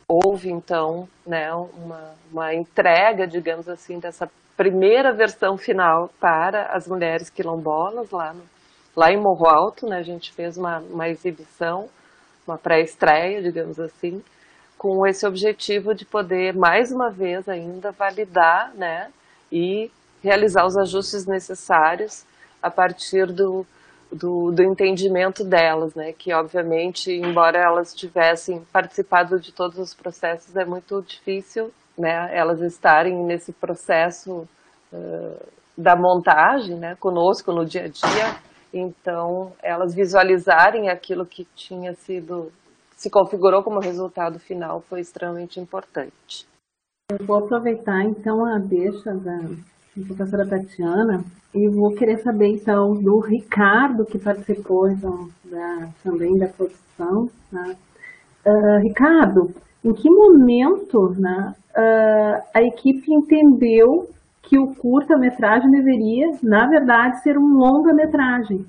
houve 0.08 0.50
então, 0.50 1.06
né, 1.26 1.52
uma, 1.52 2.14
uma 2.32 2.54
entrega, 2.54 3.26
digamos 3.26 3.68
assim, 3.68 3.98
dessa 3.98 4.30
primeira 4.56 5.12
versão 5.12 5.56
final 5.56 6.10
para 6.20 6.66
as 6.66 6.86
mulheres 6.86 7.28
quilombolas 7.28 8.10
lá, 8.10 8.32
no, 8.32 8.42
lá 8.96 9.10
em 9.10 9.16
Morro 9.16 9.46
Alto, 9.46 9.86
né? 9.86 9.98
A 9.98 10.02
gente 10.02 10.32
fez 10.32 10.56
uma, 10.56 10.78
uma 10.78 11.08
exibição, 11.08 11.88
uma 12.46 12.56
pré-estreia, 12.56 13.42
digamos 13.42 13.78
assim, 13.80 14.22
com 14.78 15.06
esse 15.06 15.26
objetivo 15.26 15.94
de 15.94 16.04
poder 16.04 16.54
mais 16.54 16.92
uma 16.92 17.10
vez 17.10 17.48
ainda 17.48 17.90
validar, 17.90 18.72
né? 18.74 19.10
E 19.50 19.90
realizar 20.22 20.64
os 20.64 20.76
ajustes 20.76 21.26
necessários 21.26 22.24
a 22.62 22.70
partir 22.70 23.26
do, 23.26 23.66
do, 24.10 24.50
do, 24.52 24.62
entendimento 24.62 25.44
delas, 25.44 25.94
né? 25.94 26.12
Que 26.12 26.32
obviamente, 26.32 27.10
embora 27.10 27.58
elas 27.58 27.94
tivessem 27.94 28.64
participado 28.72 29.38
de 29.38 29.52
todos 29.52 29.78
os 29.78 29.94
processos, 29.94 30.54
é 30.56 30.64
muito 30.64 31.02
difícil 31.02 31.72
né, 31.98 32.30
elas 32.32 32.60
estarem 32.60 33.24
nesse 33.24 33.52
processo 33.52 34.48
uh, 34.92 35.46
da 35.76 35.96
montagem, 35.96 36.76
né, 36.78 36.96
conosco 36.96 37.52
no 37.52 37.64
dia 37.64 37.84
a 37.84 37.88
dia. 37.88 38.40
Então, 38.72 39.52
elas 39.62 39.94
visualizarem 39.94 40.88
aquilo 40.88 41.24
que 41.24 41.44
tinha 41.54 41.94
sido, 41.94 42.50
se 42.96 43.08
configurou 43.08 43.62
como 43.62 43.78
resultado 43.78 44.38
final, 44.38 44.80
foi 44.80 45.00
extremamente 45.00 45.60
importante. 45.60 46.46
Eu 47.10 47.24
vou 47.26 47.44
aproveitar 47.44 48.02
então 48.02 48.44
a 48.44 48.58
deixa 48.58 49.12
da 49.14 49.38
professora 50.06 50.48
Tatiana 50.48 51.22
e 51.54 51.68
vou 51.68 51.94
querer 51.94 52.18
saber 52.18 52.48
então 52.48 52.94
do 52.94 53.20
Ricardo 53.20 54.04
que 54.04 54.18
participou 54.18 54.90
então 54.90 55.28
da, 55.44 55.88
também 56.02 56.36
da 56.38 56.48
produção. 56.48 57.28
Né? 57.52 57.76
Uh, 58.44 58.80
Ricardo, 58.82 59.54
em 59.84 59.92
que 59.92 60.08
momento 60.08 61.10
né, 61.18 61.54
uh, 61.76 62.48
a 62.54 62.62
equipe 62.62 63.12
entendeu 63.12 64.08
que 64.42 64.58
o 64.58 64.74
curta-metragem 64.74 65.70
deveria, 65.70 66.38
na 66.42 66.66
verdade, 66.66 67.22
ser 67.22 67.36
um 67.36 67.56
longa-metragem? 67.56 68.66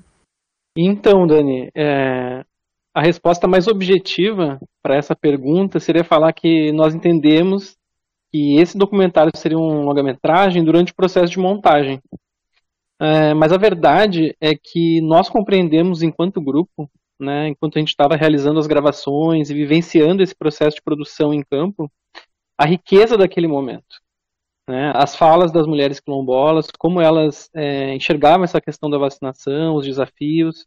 Então, 0.76 1.26
Dani, 1.26 1.70
é, 1.74 2.44
a 2.94 3.00
resposta 3.02 3.48
mais 3.48 3.66
objetiva 3.66 4.58
para 4.82 4.96
essa 4.96 5.16
pergunta 5.16 5.80
seria 5.80 6.04
falar 6.04 6.32
que 6.32 6.70
nós 6.72 6.94
entendemos 6.94 7.76
que 8.30 8.60
esse 8.60 8.76
documentário 8.76 9.32
seria 9.34 9.58
um 9.58 9.84
longa-metragem 9.84 10.64
durante 10.64 10.92
o 10.92 10.96
processo 10.96 11.32
de 11.32 11.38
montagem. 11.38 12.00
É, 13.00 13.34
mas 13.34 13.52
a 13.52 13.58
verdade 13.58 14.34
é 14.40 14.54
que 14.54 15.00
nós 15.02 15.28
compreendemos 15.28 16.02
enquanto 16.02 16.42
grupo, 16.42 16.88
né, 17.18 17.48
enquanto 17.48 17.76
a 17.76 17.80
gente 17.80 17.88
estava 17.88 18.16
realizando 18.16 18.58
as 18.58 18.66
gravações 18.66 19.50
e 19.50 19.54
vivenciando 19.54 20.22
esse 20.22 20.34
processo 20.34 20.76
de 20.76 20.82
produção 20.82 21.32
em 21.32 21.42
campo, 21.42 21.90
a 22.58 22.66
riqueza 22.66 23.16
daquele 23.16 23.48
momento. 23.48 24.00
Né, 24.68 24.92
as 24.96 25.14
falas 25.14 25.52
das 25.52 25.64
mulheres 25.66 26.00
quilombolas, 26.00 26.66
como 26.76 27.00
elas 27.00 27.48
é, 27.54 27.94
enxergavam 27.94 28.42
essa 28.42 28.60
questão 28.60 28.90
da 28.90 28.98
vacinação, 28.98 29.76
os 29.76 29.86
desafios, 29.86 30.66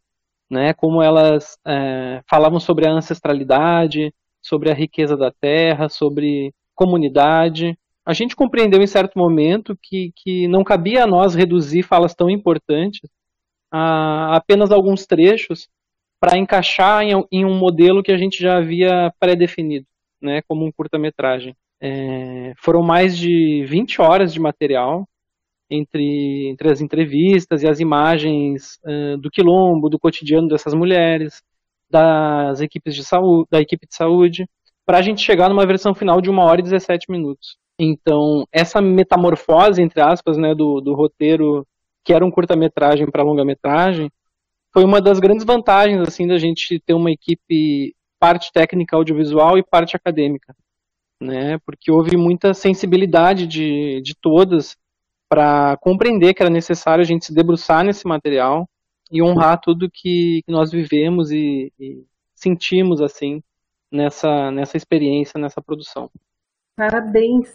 né, 0.49 0.73
como 0.73 1.01
elas 1.01 1.57
é, 1.67 2.21
falavam 2.29 2.59
sobre 2.61 2.87
a 2.87 2.91
ancestralidade, 2.91 4.13
sobre 4.41 4.71
a 4.71 4.73
riqueza 4.73 5.17
da 5.17 5.31
terra, 5.31 5.89
sobre 5.89 6.53
comunidade. 6.73 7.77
A 8.05 8.13
gente 8.13 8.37
compreendeu 8.37 8.81
em 8.81 8.87
certo 8.87 9.19
momento 9.19 9.77
que, 9.81 10.13
que 10.15 10.47
não 10.47 10.63
cabia 10.63 11.03
a 11.03 11.07
nós 11.07 11.35
reduzir 11.35 11.83
falas 11.83 12.15
tão 12.15 12.29
importantes 12.29 13.01
a 13.71 14.35
apenas 14.35 14.71
alguns 14.71 15.05
trechos 15.05 15.67
para 16.19 16.37
encaixar 16.37 17.03
em, 17.03 17.13
em, 17.31 17.45
um 17.45 17.57
modelo 17.57 18.03
que 18.03 18.11
a 18.11 18.17
gente 18.17 18.41
já 18.41 18.57
havia 18.57 19.11
pré-definido, 19.19 19.85
né, 20.21 20.41
como 20.47 20.65
um 20.65 20.71
curta-metragem. 20.71 21.55
É, 21.81 22.53
foram 22.57 22.81
mais 22.81 23.17
de 23.17 23.63
20 23.65 24.01
horas 24.01 24.33
de 24.33 24.39
material 24.39 25.05
entre, 25.69 26.49
entre 26.49 26.71
as 26.71 26.81
entrevistas 26.81 27.63
e 27.63 27.67
as 27.67 27.79
imagens 27.79 28.79
uh, 28.83 29.17
do 29.17 29.29
quilombo, 29.29 29.89
do 29.89 29.99
cotidiano 29.99 30.47
dessas 30.47 30.73
mulheres, 30.73 31.41
das 31.89 32.59
equipes 32.59 32.95
de 32.95 33.03
saúde, 33.03 33.47
da 33.51 33.61
equipe 33.61 33.87
de 33.87 33.95
saúde, 33.95 34.45
para 34.85 34.97
a 34.97 35.01
gente 35.01 35.21
chegar 35.21 35.49
numa 35.49 35.65
versão 35.65 35.93
final 35.93 36.19
de 36.19 36.29
uma 36.29 36.43
hora 36.43 36.59
e 36.59 36.63
17 36.63 37.09
minutos. 37.09 37.57
Então, 37.79 38.43
essa 38.51 38.81
metamorfose, 38.81 39.81
entre 39.81 40.01
aspas, 40.01 40.37
né, 40.37 40.53
do, 40.53 40.81
do 40.81 40.93
roteiro 40.93 41.65
que 42.03 42.13
era 42.13 42.25
um 42.25 42.31
curta-metragem 42.31 43.09
para 43.09 43.23
longa-metragem, 43.23 44.09
foi 44.71 44.83
uma 44.83 45.01
das 45.01 45.19
grandes 45.19 45.45
vantagens 45.45 46.01
assim 46.01 46.27
da 46.27 46.37
gente 46.37 46.79
ter 46.79 46.93
uma 46.93 47.11
equipe 47.11 47.95
parte 48.19 48.51
técnica 48.51 48.95
audiovisual 48.95 49.57
e 49.57 49.63
parte 49.63 49.95
acadêmica, 49.95 50.53
né? 51.21 51.57
Porque 51.65 51.91
houve 51.91 52.17
muita 52.17 52.53
sensibilidade 52.53 53.47
de, 53.47 54.01
de 54.01 54.13
todas 54.19 54.77
para 55.29 55.77
compreender 55.77 56.33
que 56.33 56.41
era 56.41 56.49
necessário 56.49 57.01
a 57.01 57.05
gente 57.05 57.25
se 57.25 57.33
debruçar 57.33 57.83
nesse 57.83 58.07
material 58.07 58.67
e 59.11 59.21
honrar 59.23 59.59
tudo 59.61 59.89
que, 59.91 60.41
que 60.45 60.51
nós 60.51 60.71
vivemos 60.71 61.31
e, 61.31 61.71
e, 61.79 62.03
sentimos 62.35 63.01
assim 63.01 63.41
nessa 63.91 64.51
nessa 64.51 64.77
experiência, 64.77 65.39
nessa 65.39 65.61
produção. 65.61 66.09
Parabéns 66.75 67.51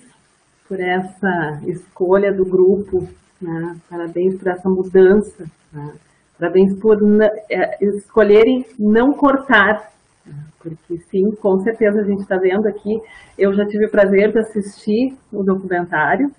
por 0.67 0.81
essa 0.81 1.63
escolha 1.67 2.33
do 2.33 2.45
grupo, 2.45 3.09
né? 3.41 3.79
parabéns 3.89 4.37
por 4.39 4.49
essa 4.49 4.69
mudança. 4.69 5.45
Né? 5.73 5.95
Parabéns 6.39 6.79
por 6.81 6.99
é, 7.51 7.85
escolherem 7.85 8.67
não 8.79 9.13
cortar, 9.13 9.93
porque 10.59 10.99
sim, 11.11 11.31
com 11.33 11.59
certeza 11.61 12.01
a 12.01 12.05
gente 12.05 12.23
está 12.23 12.37
vendo 12.37 12.67
aqui. 12.67 13.01
Eu 13.39 13.53
já 13.55 13.65
tive 13.67 13.87
o 13.87 13.91
prazer 13.91 14.33
de 14.33 14.39
assistir 14.39 15.17
o 15.33 15.43
documentário 15.43 16.31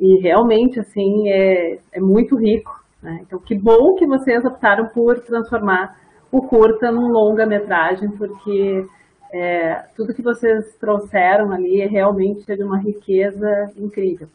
e 0.00 0.20
realmente 0.20 0.80
assim 0.80 1.28
é, 1.28 1.78
é 1.92 2.00
muito 2.00 2.36
rico. 2.36 2.82
Né? 3.02 3.20
Então, 3.22 3.38
que 3.38 3.54
bom 3.54 3.94
que 3.96 4.06
vocês 4.06 4.44
optaram 4.44 4.88
por 4.88 5.20
transformar 5.20 5.94
o 6.32 6.40
curta 6.42 6.90
num 6.90 7.08
longa-metragem, 7.08 8.08
porque 8.16 8.86
é, 9.32 9.84
tudo 9.94 10.14
que 10.14 10.22
vocês 10.22 10.74
trouxeram 10.80 11.52
ali 11.52 11.80
é 11.80 11.86
realmente 11.86 12.44
de 12.46 12.62
uma 12.62 12.78
riqueza 12.78 13.70
incrível. 13.76 14.28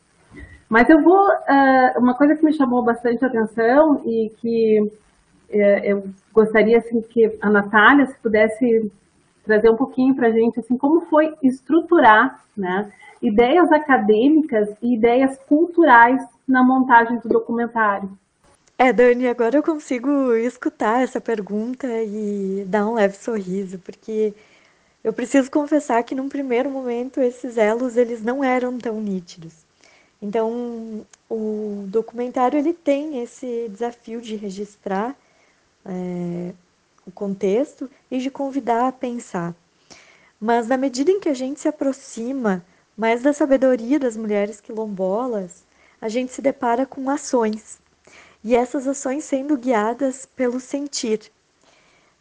Mas 0.69 0.88
eu 0.89 1.01
vou. 1.01 1.19
Uh, 1.19 1.99
uma 1.99 2.13
coisa 2.13 2.36
que 2.36 2.45
me 2.45 2.53
chamou 2.53 2.84
bastante 2.84 3.25
atenção 3.25 4.03
e 4.05 4.32
que 4.39 4.79
uh, 4.82 5.84
eu 5.84 6.08
gostaria 6.32 6.77
assim, 6.77 7.01
que 7.01 7.38
a 7.41 7.49
Natália, 7.49 8.05
se 8.05 8.17
pudesse 8.19 8.91
trazer 9.43 9.69
um 9.71 9.75
pouquinho 9.75 10.15
para 10.15 10.27
a 10.27 10.32
gente, 10.32 10.60
assim, 10.60 10.77
como 10.77 11.01
foi 11.01 11.34
estruturar 11.41 12.39
né, 12.55 12.91
ideias 13.19 13.71
acadêmicas 13.71 14.69
e 14.82 14.93
ideias 14.95 15.39
culturais 15.47 16.21
na 16.47 16.63
montagem 16.63 17.17
do 17.17 17.27
documentário. 17.27 18.10
É, 18.77 18.93
Dani, 18.93 19.27
agora 19.27 19.58
eu 19.58 19.63
consigo 19.63 20.34
escutar 20.36 21.01
essa 21.01 21.19
pergunta 21.19 21.88
e 21.88 22.63
dar 22.67 22.88
um 22.88 22.93
leve 22.93 23.17
sorriso, 23.17 23.79
porque 23.79 24.34
eu 25.03 25.12
preciso 25.12 25.49
confessar 25.49 26.03
que 26.03 26.15
num 26.15 26.29
primeiro 26.29 26.69
momento 26.69 27.19
esses 27.19 27.58
elos 27.58 27.97
eles 27.97 28.23
não 28.23 28.43
eram 28.43 28.77
tão 28.77 29.01
nítidos. 29.01 29.68
Então, 30.21 31.05
o 31.29 31.86
documentário 31.88 32.60
ele 32.60 32.73
tem 32.73 33.21
esse 33.21 33.69
desafio 33.69 34.21
de 34.21 34.36
registrar 34.36 35.15
é, 35.86 36.53
o 37.05 37.12
contexto 37.12 37.89
e 38.12 38.19
de 38.19 38.29
convidar 38.29 38.88
a 38.88 38.91
pensar. 38.91 39.55
Mas 40.39 40.67
na 40.67 40.77
medida 40.77 41.12
em 41.12 41.19
que 41.19 41.29
a 41.29 41.34
gente 41.34 41.60
se 41.60 41.67
aproxima 41.67 42.63
mais 42.97 43.21
da 43.21 43.32
sabedoria 43.32 43.99
das 43.99 44.17
mulheres 44.17 44.60
quilombolas, 44.60 45.63
a 46.01 46.10
gente 46.10 46.34
se 46.34 46.41
depara 46.41 46.86
com 46.86 47.10
ações. 47.10 47.79
E 48.43 48.55
essas 48.55 48.88
ações 48.88 49.23
sendo 49.23 49.58
guiadas 49.58 50.25
pelo 50.25 50.60
sentir. 50.60 51.32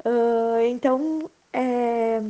Uh, 0.05 0.61
então, 0.69 1.31
é, 1.53 2.21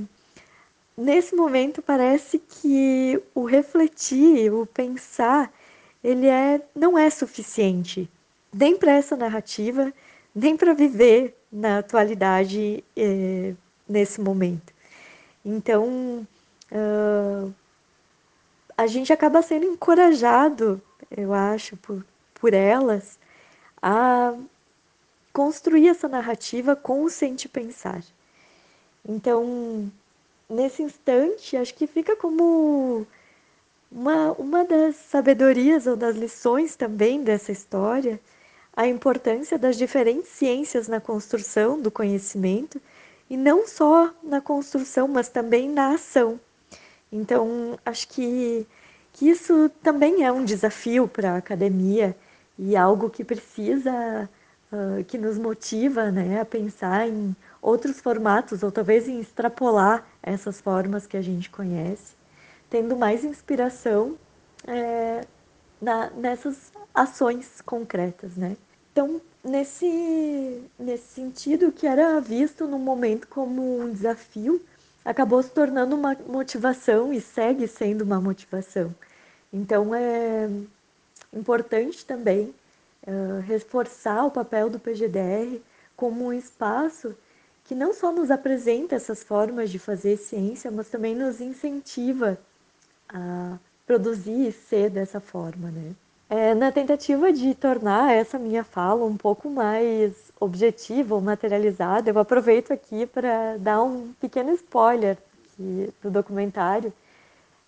nesse 0.96 1.35
momento 1.35 1.81
parece 1.81 2.38
que 2.38 3.22
o 3.35 3.44
refletir, 3.44 4.52
o 4.52 4.66
pensar, 4.66 5.52
ele 6.02 6.26
é, 6.26 6.61
não 6.74 6.98
é 6.98 7.11
suficiente, 7.11 8.08
nem 8.52 8.76
para 8.76 8.92
essa 8.92 9.16
narrativa, 9.16 9.92
nem 10.34 10.56
para 10.56 10.74
viver 10.74 11.37
na 11.50 11.78
atualidade 11.78 12.84
eh, 12.96 13.54
nesse 13.88 14.20
momento. 14.20 14.72
Então, 15.44 16.26
uh, 16.70 17.52
a 18.76 18.87
gente 18.87 19.12
acaba 19.12 19.42
sendo 19.42 19.66
encorajado, 19.66 20.80
eu 21.16 21.32
acho, 21.32 21.76
por, 21.78 22.04
por 22.34 22.52
elas, 22.54 23.18
a 23.80 24.34
construir 25.32 25.88
essa 25.88 26.08
narrativa 26.08 26.76
com 26.76 27.02
o 27.02 27.11
sentir 27.11 27.48
pensar. 27.48 28.02
Então, 29.08 29.90
nesse 30.48 30.82
instante, 30.82 31.56
acho 31.56 31.74
que 31.74 31.87
fica 31.87 32.14
como 32.16 33.06
uma, 33.90 34.33
uma 34.33 34.64
das 34.64 34.96
sabedorias 34.96 35.87
ou 35.87 35.96
das 35.96 36.16
lições 36.16 36.77
também 36.77 37.22
dessa 37.22 37.53
história, 37.53 38.20
a 38.77 38.87
importância 38.87 39.59
das 39.59 39.77
diferentes 39.77 40.29
ciências 40.29 40.87
na 40.88 41.01
construção 41.01 41.81
do 41.81 41.90
conhecimento, 41.90 42.81
e 43.31 43.37
não 43.37 43.66
só 43.66 44.12
na 44.22 44.40
construção, 44.40 45.07
mas 45.09 45.29
também 45.29 45.68
na 45.68 45.94
ação. 45.94 46.40
Então, 47.12 47.79
acho 47.85 48.09
que, 48.09 48.66
que 49.12 49.29
isso 49.29 49.70
também 49.83 50.24
é 50.24 50.33
um 50.33 50.44
desafio 50.44 51.09
para 51.09 51.33
a 51.33 51.37
academia 51.37 52.16
e 52.59 52.77
algo 52.77 53.11
que 53.11 53.24
precisa, 53.24 54.29
uh, 54.72 55.05
que 55.05 55.18
nos 55.18 55.38
motiva 55.38 56.11
né, 56.11 56.40
a 56.40 56.44
pensar 56.44 57.09
em 57.09 57.35
outros 57.61 58.01
formatos, 58.01 58.62
ou 58.62 58.70
talvez 58.70 59.09
em 59.09 59.20
extrapolar 59.20 60.07
essas 60.22 60.61
formas 60.61 61.07
que 61.07 61.16
a 61.16 61.22
gente 61.22 61.51
conhece, 61.51 62.17
tendo 62.70 62.96
mais 62.96 63.24
inspiração 63.24 64.16
é, 64.66 65.24
na, 65.81 66.11
nessas 66.11 66.72
ações 66.94 67.61
concretas, 67.62 68.37
né? 68.37 68.57
Então, 68.92 69.20
nesse, 69.44 70.62
nesse 70.78 71.14
sentido, 71.14 71.70
que 71.70 71.87
era 71.87 72.20
visto 72.20 72.66
no 72.66 72.78
momento 72.78 73.28
como 73.28 73.81
um 73.81 73.92
desafio, 73.92 74.61
acabou 75.04 75.42
se 75.42 75.50
tornando 75.50 75.94
uma 75.94 76.16
motivação 76.26 77.12
e 77.12 77.20
segue 77.20 77.68
sendo 77.68 78.02
uma 78.02 78.20
motivação. 78.20 78.94
Então, 79.52 79.94
é 79.94 80.50
importante 81.33 82.04
também 82.04 82.54
uh, 83.07 83.40
reforçar 83.46 84.24
o 84.24 84.31
papel 84.31 84.68
do 84.68 84.78
PGDR 84.78 85.61
como 85.96 86.26
um 86.26 86.33
espaço 86.33 87.14
que 87.64 87.74
não 87.74 87.92
só 87.92 88.11
nos 88.11 88.31
apresenta 88.31 88.94
essas 88.94 89.22
formas 89.22 89.70
de 89.70 89.78
fazer 89.78 90.16
ciência, 90.16 90.70
mas 90.70 90.88
também 90.88 91.14
nos 91.14 91.40
incentiva 91.40 92.38
a 93.09 93.59
produzir 93.87 94.49
e 94.49 94.53
ser 94.53 94.90
dessa 94.90 95.21
forma, 95.21 95.71
né? 95.71 95.94
É, 96.31 96.55
na 96.55 96.71
tentativa 96.71 97.33
de 97.33 97.55
tornar 97.55 98.12
essa 98.12 98.38
minha 98.38 98.62
fala 98.62 99.03
um 99.03 99.16
pouco 99.16 99.49
mais 99.49 100.12
objetiva 100.38 101.14
ou 101.14 101.23
materializada, 101.23 102.11
eu 102.11 102.18
aproveito 102.18 102.71
aqui 102.71 103.07
para 103.07 103.57
dar 103.57 103.83
um 103.83 104.12
pequeno 104.21 104.53
spoiler 104.53 105.16
aqui 105.47 105.90
do 106.03 106.11
documentário, 106.11 106.92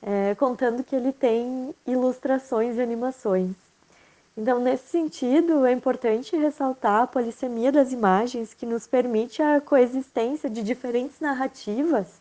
é, 0.02 0.34
contando 0.34 0.84
que 0.84 0.94
ele 0.94 1.10
tem 1.10 1.74
ilustrações 1.86 2.76
e 2.76 2.82
animações. 2.82 3.54
Então, 4.36 4.60
nesse 4.60 4.88
sentido, 4.88 5.64
é 5.64 5.72
importante 5.72 6.36
ressaltar 6.36 7.02
a 7.02 7.06
polissemia 7.06 7.72
das 7.72 7.92
imagens 7.92 8.52
que 8.52 8.66
nos 8.66 8.86
permite 8.86 9.42
a 9.42 9.60
coexistência 9.60 10.50
de 10.50 10.62
diferentes 10.62 11.18
narrativas 11.18 12.19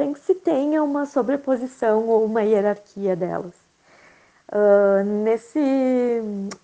sem 0.00 0.14
que 0.14 0.20
se 0.20 0.34
tenha 0.34 0.82
uma 0.82 1.04
sobreposição 1.04 2.08
ou 2.08 2.24
uma 2.24 2.42
hierarquia 2.42 3.14
delas. 3.14 3.52
Uh, 4.48 5.04
nesse, 5.04 5.60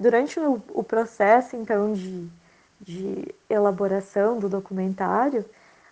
durante 0.00 0.40
o, 0.40 0.62
o, 0.70 0.82
processo, 0.82 1.54
então, 1.54 1.92
de, 1.92 2.26
de 2.80 3.34
elaboração 3.50 4.38
do 4.38 4.48
documentário, 4.48 5.44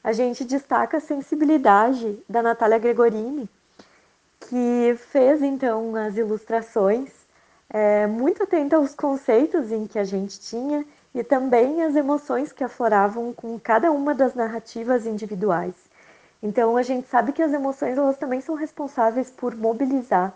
a 0.02 0.10
gente 0.10 0.42
destaca 0.42 0.96
a 0.96 1.00
sensibilidade 1.00 2.18
da 2.26 2.42
Natália 2.42 2.78
Gregorini, 2.78 3.46
que 4.40 4.96
fez, 5.10 5.42
então, 5.42 5.94
as 5.96 6.16
ilustrações, 6.16 7.10
é, 7.68 8.06
muito 8.06 8.42
atenta 8.42 8.76
aos 8.76 8.94
conceitos 8.94 9.70
em 9.70 9.86
que 9.86 9.98
a 9.98 10.04
gente 10.04 10.40
tinha 10.40 10.82
e 11.14 11.22
também 11.22 11.82
as 11.82 11.94
emoções 11.94 12.52
que 12.52 12.64
afloravam 12.64 13.34
com 13.34 13.60
cada 13.60 13.92
uma 13.92 14.14
das 14.14 14.34
narrativas 14.34 15.04
individuais. 15.04 15.74
Então, 16.44 16.76
a 16.76 16.82
gente 16.82 17.08
sabe 17.08 17.32
que 17.32 17.42
as 17.42 17.52
emoções, 17.52 17.98
elas 17.98 18.16
também 18.16 18.40
são 18.40 18.54
responsáveis 18.54 19.30
por 19.30 19.56
mobilizar. 19.56 20.32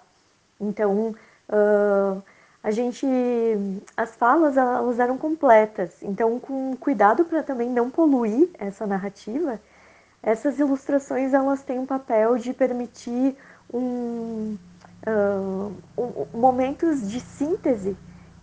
Então, 0.61 1.15
Uh, 1.49 2.23
a 2.63 2.71
gente, 2.71 3.07
as 3.97 4.15
falas 4.17 4.57
elas 4.57 4.99
eram 4.99 5.17
completas, 5.17 6.03
então 6.03 6.39
com 6.39 6.77
cuidado 6.77 7.25
para 7.25 7.43
também 7.43 7.71
não 7.71 7.89
poluir 7.89 8.51
essa 8.59 8.87
narrativa, 8.87 9.59
essas 10.23 10.59
ilustrações 10.59 11.33
elas 11.33 11.63
têm 11.63 11.79
um 11.79 11.87
papel 11.87 12.37
de 12.37 12.53
permitir 12.53 13.35
um, 13.73 14.59
uh, 15.07 15.73
um, 15.97 16.39
momentos 16.39 17.09
de 17.09 17.21
síntese 17.21 17.97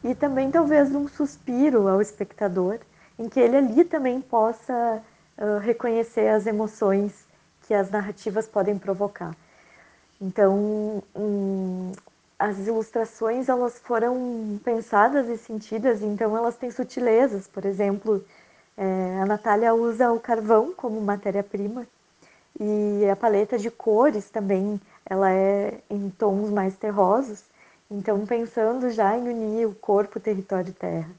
e 0.03 0.15
também 0.15 0.49
talvez 0.49 0.95
um 0.95 1.07
suspiro 1.07 1.87
ao 1.87 2.01
espectador, 2.01 2.79
em 3.19 3.29
que 3.29 3.39
ele 3.39 3.57
ali 3.57 3.83
também 3.83 4.19
possa 4.19 5.03
uh, 5.37 5.59
reconhecer 5.59 6.29
as 6.29 6.47
emoções 6.47 7.24
que 7.67 7.73
as 7.73 7.89
narrativas 7.89 8.47
podem 8.47 8.77
provocar. 8.77 9.35
Então, 10.21 11.03
um, 11.15 11.91
as 12.37 12.57
ilustrações 12.59 13.49
elas 13.49 13.79
foram 13.79 14.59
pensadas 14.63 15.27
e 15.27 15.37
sentidas, 15.37 16.01
então 16.01 16.35
elas 16.35 16.55
têm 16.55 16.71
sutilezas. 16.71 17.47
Por 17.47 17.65
exemplo, 17.65 18.23
é, 18.77 19.19
a 19.21 19.25
Natália 19.25 19.73
usa 19.73 20.11
o 20.11 20.19
carvão 20.19 20.73
como 20.73 20.99
matéria-prima 21.01 21.87
e 22.59 23.09
a 23.09 23.15
paleta 23.15 23.57
de 23.57 23.69
cores 23.69 24.29
também 24.29 24.79
ela 25.05 25.31
é 25.31 25.79
em 25.89 26.09
tons 26.09 26.49
mais 26.49 26.75
terrosos. 26.75 27.43
Então, 27.89 28.25
pensando 28.25 28.89
já 28.89 29.15
em 29.15 29.29
unir 29.29 29.67
o 29.67 29.75
corpo, 29.75 30.19
território 30.19 30.69
e 30.69 30.73
terra. 30.73 31.09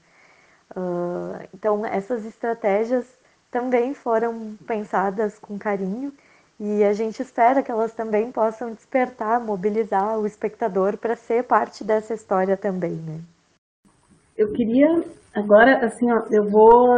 Uh, 0.75 1.47
então, 1.53 1.85
essas 1.85 2.25
estratégias 2.25 3.05
também 3.49 3.93
foram 3.93 4.57
pensadas 4.67 5.39
com 5.39 5.57
carinho 5.57 6.13
e 6.59 6.83
a 6.83 6.93
gente 6.93 7.21
espera 7.21 7.61
que 7.61 7.71
elas 7.71 7.93
também 7.93 8.31
possam 8.31 8.73
despertar, 8.73 9.39
mobilizar 9.39 10.19
o 10.19 10.25
espectador 10.25 10.97
para 10.97 11.15
ser 11.15 11.43
parte 11.43 11.83
dessa 11.83 12.13
história 12.13 12.57
também, 12.57 12.93
né? 12.93 13.19
Eu 14.35 14.51
queria 14.53 15.03
agora, 15.33 15.85
assim, 15.85 16.11
ó, 16.11 16.23
eu 16.31 16.49
vou, 16.49 16.89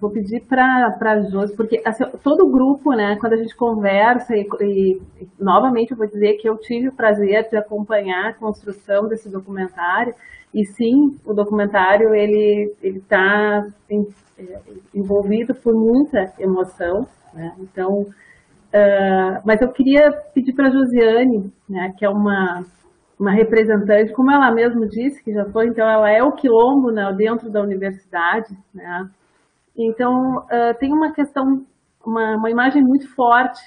vou 0.00 0.10
pedir 0.10 0.40
para 0.42 0.96
a 1.00 1.20
Josi, 1.22 1.56
porque 1.56 1.82
assim, 1.84 2.04
todo 2.22 2.50
grupo, 2.50 2.92
né, 2.92 3.16
quando 3.20 3.32
a 3.32 3.36
gente 3.36 3.56
conversa, 3.56 4.36
e, 4.36 4.46
e, 4.60 5.00
novamente 5.38 5.90
eu 5.90 5.96
vou 5.96 6.06
dizer 6.06 6.34
que 6.34 6.48
eu 6.48 6.56
tive 6.58 6.88
o 6.88 6.94
prazer 6.94 7.48
de 7.48 7.56
acompanhar 7.56 8.30
a 8.30 8.34
construção 8.34 9.08
desse 9.08 9.28
documentário, 9.28 10.14
e 10.54 10.64
sim, 10.64 11.16
o 11.24 11.32
documentário 11.32 12.14
ele 12.14 12.72
está 12.82 13.66
é, 13.90 14.58
envolvido 14.94 15.54
por 15.54 15.74
muita 15.74 16.32
emoção, 16.38 17.06
né, 17.34 17.52
então 17.58 18.06
Uh, 18.72 19.42
mas 19.44 19.60
eu 19.60 19.70
queria 19.70 20.10
pedir 20.32 20.54
para 20.54 20.68
a 20.68 20.70
Josiane, 20.70 21.52
né, 21.68 21.92
que 21.98 22.06
é 22.06 22.08
uma, 22.08 22.64
uma 23.20 23.30
representante, 23.30 24.14
como 24.14 24.30
ela 24.30 24.50
mesma 24.50 24.86
disse, 24.86 25.22
que 25.22 25.30
já 25.30 25.44
foi, 25.50 25.66
então 25.66 25.86
ela 25.86 26.10
é 26.10 26.22
o 26.22 26.32
quilombo 26.32 26.90
né, 26.90 27.12
dentro 27.14 27.50
da 27.50 27.60
universidade. 27.60 28.56
Né? 28.74 29.10
Então, 29.76 30.38
uh, 30.38 30.74
tem 30.78 30.90
uma 30.90 31.12
questão, 31.12 31.66
uma, 32.04 32.36
uma 32.36 32.50
imagem 32.50 32.82
muito 32.82 33.14
forte, 33.14 33.60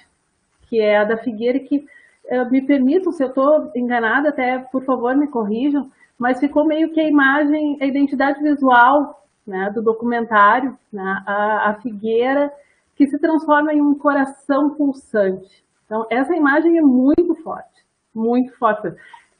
que 0.67 0.81
é 0.81 0.97
a 0.97 1.03
da 1.03 1.17
Figueira, 1.17 1.59
que 1.59 1.77
uh, 1.77 2.49
me 2.49 2.65
permitam, 2.65 3.11
se 3.11 3.23
eu 3.23 3.27
estou 3.27 3.71
enganada, 3.75 4.29
até 4.29 4.57
por 4.71 4.83
favor 4.85 5.15
me 5.15 5.27
corrijam, 5.27 5.87
mas 6.17 6.39
ficou 6.39 6.65
meio 6.65 6.91
que 6.91 6.99
a 6.99 7.07
imagem, 7.07 7.77
a 7.79 7.85
identidade 7.85 8.41
visual 8.41 9.23
né, 9.45 9.69
do 9.71 9.83
documentário, 9.83 10.75
né, 10.91 11.23
a, 11.27 11.69
a 11.69 11.73
Figueira 11.75 12.51
que 12.95 13.07
se 13.07 13.19
transforma 13.19 13.73
em 13.73 13.81
um 13.81 13.93
coração 13.95 14.75
pulsante. 14.75 15.63
Então, 15.85 16.05
essa 16.09 16.35
imagem 16.35 16.77
é 16.77 16.81
muito 16.81 17.35
forte, 17.35 17.85
muito 18.13 18.57
forte. 18.57 18.93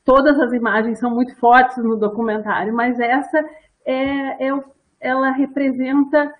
Todas 0.04 0.39
as 0.39 0.54
imagens 0.54 1.00
são 1.00 1.10
muito 1.10 1.36
fortes 1.38 1.78
no 1.78 1.96
documentário, 1.96 2.74
mas 2.74 3.00
essa 3.00 3.39
é, 3.86 4.48
é 4.48 4.63
ela 5.00 5.32
representa 5.32 6.34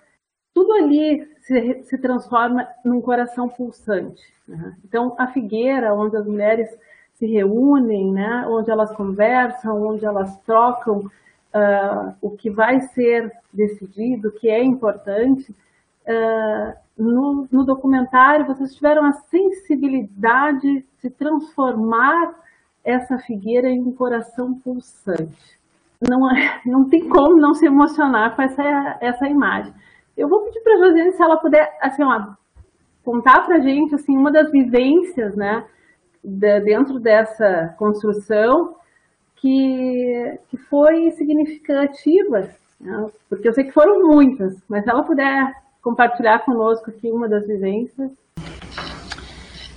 tudo 0.54 0.72
ali 0.72 1.28
se, 1.40 1.82
se 1.84 1.98
transforma 1.98 2.66
num 2.84 3.00
coração 3.00 3.48
pulsante. 3.48 4.22
Né? 4.46 4.76
Então, 4.84 5.14
a 5.18 5.26
figueira, 5.28 5.94
onde 5.94 6.16
as 6.16 6.26
mulheres 6.26 6.68
se 7.14 7.26
reúnem, 7.26 8.12
né? 8.12 8.46
onde 8.48 8.70
elas 8.70 8.94
conversam, 8.94 9.82
onde 9.82 10.04
elas 10.04 10.38
trocam 10.40 10.98
uh, 11.00 12.14
o 12.20 12.30
que 12.30 12.50
vai 12.50 12.80
ser 12.80 13.30
decidido, 13.52 14.28
o 14.28 14.32
que 14.32 14.48
é 14.48 14.62
importante, 14.62 15.50
uh, 15.50 16.85
no, 16.98 17.46
no 17.50 17.64
documentário, 17.64 18.46
vocês 18.46 18.74
tiveram 18.74 19.04
a 19.04 19.12
sensibilidade 19.12 20.84
de 21.02 21.10
transformar 21.10 22.34
essa 22.82 23.18
figueira 23.18 23.68
em 23.68 23.80
um 23.80 23.92
coração 23.92 24.54
pulsante. 24.54 25.58
Não, 26.00 26.30
é, 26.30 26.60
não 26.64 26.88
tem 26.88 27.08
como 27.08 27.36
não 27.36 27.54
se 27.54 27.66
emocionar 27.66 28.34
com 28.34 28.42
essa, 28.42 28.98
essa 29.00 29.26
imagem. 29.26 29.72
Eu 30.16 30.28
vou 30.28 30.44
pedir 30.44 30.60
para 30.60 30.74
a 30.74 30.78
Josiane 30.78 31.12
se 31.12 31.22
ela 31.22 31.36
puder 31.36 31.76
assim, 31.82 32.02
ó, 32.02 32.34
contar 33.04 33.44
para 33.44 33.56
a 33.56 33.60
gente 33.60 33.94
assim, 33.94 34.16
uma 34.16 34.32
das 34.32 34.50
vivências 34.50 35.36
né, 35.36 35.64
de, 36.24 36.60
dentro 36.60 36.98
dessa 36.98 37.74
construção 37.78 38.76
que, 39.36 40.38
que 40.48 40.56
foi 40.56 41.10
significativa, 41.12 42.48
né? 42.80 43.10
porque 43.28 43.48
eu 43.48 43.52
sei 43.52 43.64
que 43.64 43.72
foram 43.72 44.06
muitas, 44.06 44.54
mas 44.68 44.84
se 44.84 44.90
ela 44.90 45.02
puder 45.02 45.52
compartilhar 45.86 46.40
conosco 46.40 46.90
aqui 46.90 47.08
uma 47.12 47.28
das 47.28 47.46
vivências? 47.46 48.10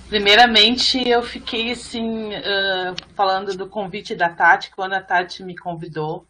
Primeiramente, 0.08 1.08
eu 1.08 1.22
fiquei 1.22 1.70
assim, 1.70 2.30
uh, 2.30 2.96
falando 3.14 3.56
do 3.56 3.68
convite 3.68 4.16
da 4.16 4.28
Tati, 4.28 4.74
quando 4.74 4.94
a 4.94 5.00
Tati 5.00 5.44
me 5.44 5.56
convidou. 5.56 6.26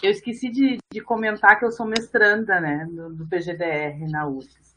Eu 0.00 0.12
esqueci 0.12 0.48
de, 0.48 0.78
de 0.92 1.00
comentar 1.00 1.58
que 1.58 1.64
eu 1.64 1.72
sou 1.72 1.84
mestranda 1.84 2.60
né, 2.60 2.86
do, 2.88 3.12
do 3.16 3.26
PGDR 3.26 4.08
na 4.08 4.28
UFES. 4.28 4.76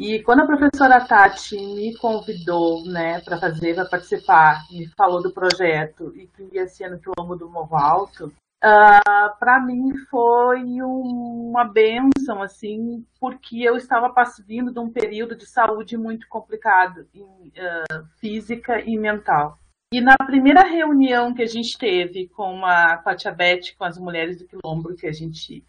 E 0.00 0.20
quando 0.24 0.40
a 0.40 0.46
professora 0.46 1.06
Tati 1.06 1.56
me 1.56 1.96
convidou 1.98 2.84
né, 2.86 3.20
para 3.20 3.38
fazer, 3.38 3.76
para 3.76 3.84
participar, 3.84 4.64
me 4.72 4.88
falou 4.96 5.22
do 5.22 5.32
projeto 5.32 6.12
e 6.16 6.26
que 6.26 6.48
ia 6.52 6.66
ser 6.66 6.90
no 6.90 6.98
quilombo 6.98 7.36
do 7.36 7.48
Morro 7.48 7.76
Alto, 7.76 8.32
uh, 8.64 9.00
ah, 9.06 9.36
para 9.38 9.60
mim 9.60 9.94
foi 10.10 10.62
uma 10.80 11.64
benção, 11.64 12.42
assim, 12.42 13.04
porque 13.20 13.62
eu 13.62 13.76
estava 13.76 14.12
vindo 14.46 14.72
de 14.72 14.78
um 14.78 14.90
período 14.90 15.36
de 15.36 15.46
saúde 15.46 15.96
muito 15.96 16.26
complicado, 16.28 17.06
em, 17.14 17.22
uh, 17.22 18.04
física 18.18 18.80
e 18.80 18.96
mental. 18.96 19.58
E 19.92 20.00
na 20.00 20.16
primeira 20.16 20.62
reunião 20.62 21.34
que 21.34 21.42
a 21.42 21.46
gente 21.46 21.78
teve 21.78 22.28
com 22.28 22.64
a, 22.64 22.96
com 22.96 23.10
a 23.10 23.14
Tia 23.14 23.30
Beth, 23.30 23.76
com 23.78 23.84
as 23.84 23.98
mulheres 23.98 24.38
do 24.38 24.46
Quilombo, 24.46 24.96
que 24.96 25.06
a 25.06 25.12
gente 25.12 25.62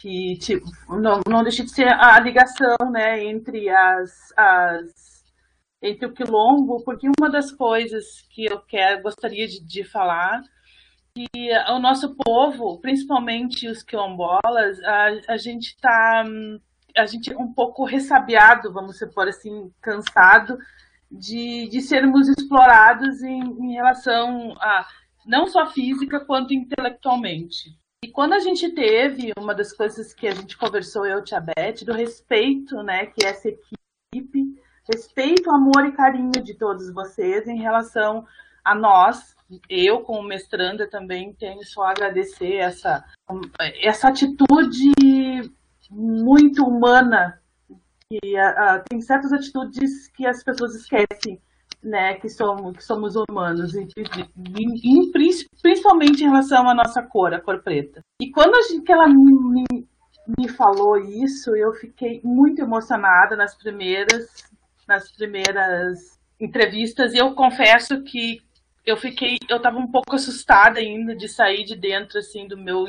que 0.00 0.36
tipo, 0.38 0.64
não, 0.88 1.20
não 1.28 1.42
deixa 1.42 1.62
de 1.62 1.70
ser 1.70 1.88
a 1.88 2.18
ligação 2.18 2.76
né, 2.90 3.22
entre 3.22 3.68
as, 3.68 4.32
as 4.34 5.10
entre 5.82 6.06
o 6.06 6.12
quilombo, 6.12 6.82
porque 6.84 7.06
uma 7.18 7.30
das 7.30 7.52
coisas 7.52 8.22
que 8.30 8.44
eu 8.44 8.60
quero, 8.60 9.02
gostaria 9.02 9.46
de, 9.46 9.64
de 9.64 9.84
falar 9.84 10.42
que 11.14 11.28
o 11.68 11.78
nosso 11.78 12.14
povo, 12.14 12.78
principalmente 12.80 13.68
os 13.68 13.82
quilombolas, 13.82 14.82
a, 14.84 15.08
a 15.28 15.36
gente 15.36 15.74
está 15.74 16.24
a 16.96 17.06
gente 17.06 17.32
é 17.32 17.36
um 17.36 17.52
pouco 17.52 17.84
ressabiado, 17.84 18.72
vamos 18.72 18.98
supor 18.98 19.28
assim, 19.28 19.72
cansado 19.80 20.58
de, 21.10 21.68
de 21.68 21.80
sermos 21.80 22.28
explorados 22.28 23.22
em, 23.22 23.40
em 23.40 23.72
relação 23.74 24.54
a 24.60 24.86
não 25.26 25.46
só 25.46 25.66
física 25.66 26.20
quanto 26.20 26.54
intelectualmente. 26.54 27.78
E 28.02 28.08
quando 28.08 28.32
a 28.32 28.38
gente 28.38 28.70
teve 28.70 29.32
uma 29.38 29.54
das 29.54 29.72
coisas 29.72 30.14
que 30.14 30.26
a 30.26 30.34
gente 30.34 30.56
conversou 30.56 31.04
eu 31.04 31.18
e 31.18 31.24
Tia 31.24 31.40
Beth, 31.40 31.84
do 31.84 31.92
respeito, 31.92 32.82
né, 32.82 33.06
que 33.06 33.24
essa 33.26 33.48
equipe, 33.48 34.54
respeito, 34.90 35.50
amor 35.50 35.84
e 35.86 35.92
carinho 35.92 36.42
de 36.42 36.54
todos 36.54 36.92
vocês 36.92 37.46
em 37.46 37.60
relação 37.60 38.26
a 38.64 38.74
nós, 38.74 39.36
eu 39.68 40.00
como 40.00 40.22
mestranda 40.26 40.88
também 40.88 41.32
tenho 41.34 41.64
só 41.64 41.82
a 41.82 41.90
agradecer 41.90 42.56
essa, 42.56 43.04
essa 43.82 44.08
atitude 44.08 44.92
muito 45.90 46.64
humana 46.64 47.40
que 48.08 48.36
a, 48.36 48.48
a, 48.48 48.78
tem 48.80 49.00
certas 49.00 49.32
atitudes 49.32 50.08
que 50.16 50.26
as 50.26 50.42
pessoas 50.42 50.74
esquecem 50.74 51.40
né, 51.82 52.14
que 52.14 52.28
somos, 52.28 52.76
que 52.76 52.84
somos 52.84 53.14
humanos, 53.16 53.74
em, 53.74 53.88
em, 53.96 55.10
principalmente 55.62 56.22
em 56.22 56.28
relação 56.28 56.68
à 56.68 56.74
nossa 56.74 57.02
cor, 57.02 57.32
a 57.32 57.40
cor 57.40 57.62
preta. 57.62 58.02
E 58.20 58.30
quando 58.30 58.54
a 58.54 58.62
gente, 58.62 58.82
que 58.82 58.92
ela 58.92 59.08
me, 59.08 59.64
me 60.38 60.48
falou 60.48 60.98
isso, 60.98 61.56
eu 61.56 61.72
fiquei 61.72 62.20
muito 62.22 62.60
emocionada 62.60 63.34
nas 63.34 63.56
primeiras, 63.56 64.26
nas 64.86 65.10
primeiras 65.10 66.18
entrevistas. 66.38 67.14
E 67.14 67.18
eu 67.18 67.34
confesso 67.34 68.02
que 68.02 68.42
eu 68.84 68.96
fiquei, 68.96 69.38
eu 69.48 69.58
estava 69.58 69.78
um 69.78 69.90
pouco 69.90 70.14
assustada 70.14 70.80
ainda 70.80 71.14
de 71.14 71.28
sair 71.28 71.64
de 71.64 71.76
dentro 71.76 72.18
assim 72.18 72.46
do 72.46 72.56
meu 72.56 72.86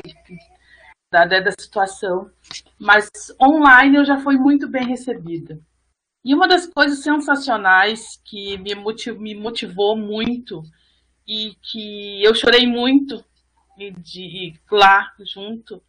da, 1.11 1.25
da 1.25 1.51
situação, 1.51 2.31
mas 2.79 3.09
online 3.41 3.97
eu 3.97 4.05
já 4.05 4.17
fui 4.19 4.37
muito 4.37 4.69
bem 4.69 4.87
recebida. 4.87 5.59
E 6.23 6.33
uma 6.33 6.47
das 6.47 6.67
coisas 6.67 6.99
sensacionais 6.99 8.21
que 8.23 8.57
me, 8.59 8.75
motiv, 8.75 9.19
me 9.19 9.35
motivou 9.35 9.97
muito 9.97 10.63
e 11.27 11.55
que 11.61 12.23
eu 12.23 12.33
chorei 12.33 12.65
muito 12.65 13.23
de 13.97 14.53
lá 14.71 15.11
junto 15.25 15.81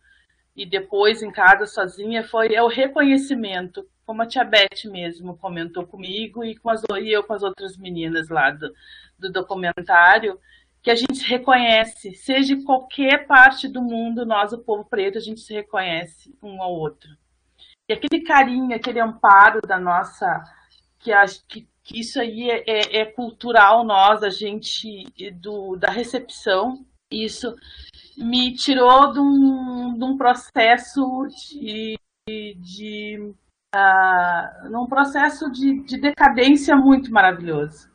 e 0.57 0.65
depois 0.65 1.23
em 1.23 1.31
casa 1.31 1.67
sozinha 1.67 2.25
foi 2.25 2.55
é 2.55 2.63
o 2.63 2.69
reconhecimento, 2.69 3.87
como 4.05 4.23
a 4.23 4.27
tia 4.27 4.45
Beth 4.45 4.85
mesmo 4.87 5.37
comentou 5.37 5.87
comigo 5.87 6.45
e, 6.45 6.57
com 6.57 6.71
as, 6.71 6.83
e 7.01 7.11
eu 7.11 7.23
com 7.23 7.33
as 7.33 7.43
outras 7.43 7.77
meninas 7.77 8.29
lá 8.29 8.51
do, 8.51 8.73
do 9.19 9.31
documentário, 9.31 10.39
que 10.83 10.91
a 10.91 10.95
gente 10.97 11.17
se 11.17 11.25
reconhece, 11.25 12.15
seja 12.15 12.55
em 12.55 12.65
qualquer 12.65 13.27
parte 13.27 13.69
do 13.69 13.81
mundo, 13.81 14.27
nós, 14.27 14.53
o 14.53 14.59
povo 14.59 14.85
preto, 14.85 15.17
a 15.17 15.21
gente 15.21 15.41
se 15.41 15.55
reconhece 15.55 16.37
um 16.43 16.61
ao 16.61 16.73
outro. 16.73 17.09
E 17.89 17.93
aquele 17.93 18.23
carinho, 18.25 18.75
aquele 18.75 18.99
amparo 18.99 19.61
da 19.63 19.79
nossa, 19.79 20.43
que, 20.99 21.13
acho 21.13 21.45
que, 21.47 21.69
que 21.85 22.01
isso 22.01 22.21
aí 22.21 22.51
é, 22.51 22.65
é, 22.67 23.01
é, 23.01 23.05
cultural 23.05 23.85
nós, 23.85 24.25
a 24.25 24.31
gente, 24.31 25.05
do, 25.35 25.77
da 25.77 25.91
recepção, 25.91 26.85
isso 27.11 27.55
me 28.17 28.55
tirou 28.55 29.13
de 29.13 29.21
um, 29.21 29.95
de 29.97 30.05
um 30.05 30.17
processo 30.17 31.27
de, 31.29 31.97
de 32.29 33.35
uh, 33.75 34.69
num 34.71 34.87
processo 34.87 35.51
de, 35.51 35.83
de 35.85 36.01
decadência 36.01 36.77
muito 36.77 37.11
maravilhoso. 37.11 37.91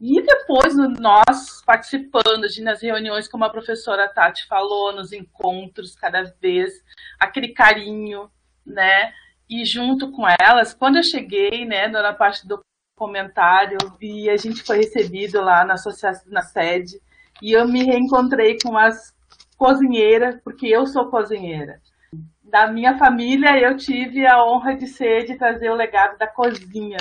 E 0.00 0.22
depois, 0.22 0.76
nós 1.00 1.60
participando 1.66 2.48
de, 2.48 2.62
nas 2.62 2.80
reuniões, 2.80 3.26
como 3.26 3.44
a 3.44 3.50
professora 3.50 4.08
Tati 4.08 4.46
falou, 4.46 4.94
nos 4.94 5.12
encontros, 5.12 5.96
cada 5.96 6.22
vez, 6.40 6.72
aquele 7.18 7.48
carinho, 7.48 8.30
né? 8.64 9.12
E 9.50 9.64
junto 9.64 10.12
com 10.12 10.24
elas, 10.40 10.72
quando 10.72 10.96
eu 10.96 11.02
cheguei, 11.02 11.64
né, 11.64 11.88
na 11.88 12.12
parte 12.12 12.46
do 12.46 12.60
comentário, 12.94 13.78
e 14.00 14.30
a 14.30 14.36
gente 14.36 14.62
foi 14.62 14.78
recebido 14.78 15.40
lá 15.40 15.64
na 15.64 15.74
associação, 15.74 16.30
na 16.30 16.42
sede, 16.42 17.00
e 17.42 17.52
eu 17.52 17.66
me 17.66 17.84
reencontrei 17.84 18.58
com 18.62 18.76
as 18.76 19.14
cozinheiras, 19.56 20.40
porque 20.44 20.66
eu 20.66 20.86
sou 20.86 21.10
cozinheira. 21.10 21.80
Da 22.50 22.66
minha 22.66 22.96
família, 22.96 23.58
eu 23.58 23.76
tive 23.76 24.26
a 24.26 24.44
honra 24.44 24.74
de 24.74 24.86
ser, 24.86 25.26
de 25.26 25.36
trazer 25.36 25.70
o 25.70 25.74
legado 25.74 26.16
da 26.18 26.26
cozinha 26.26 26.98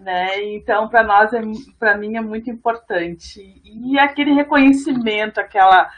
né? 0.00 0.42
Então, 0.54 0.88
para 0.88 1.02
nós, 1.02 1.32
é, 1.32 1.40
para 1.78 1.96
mim, 1.96 2.16
é 2.16 2.20
muito 2.20 2.50
importante. 2.50 3.60
E 3.62 3.98
aquele 3.98 4.32
reconhecimento, 4.32 5.38
aquela, 5.38 5.90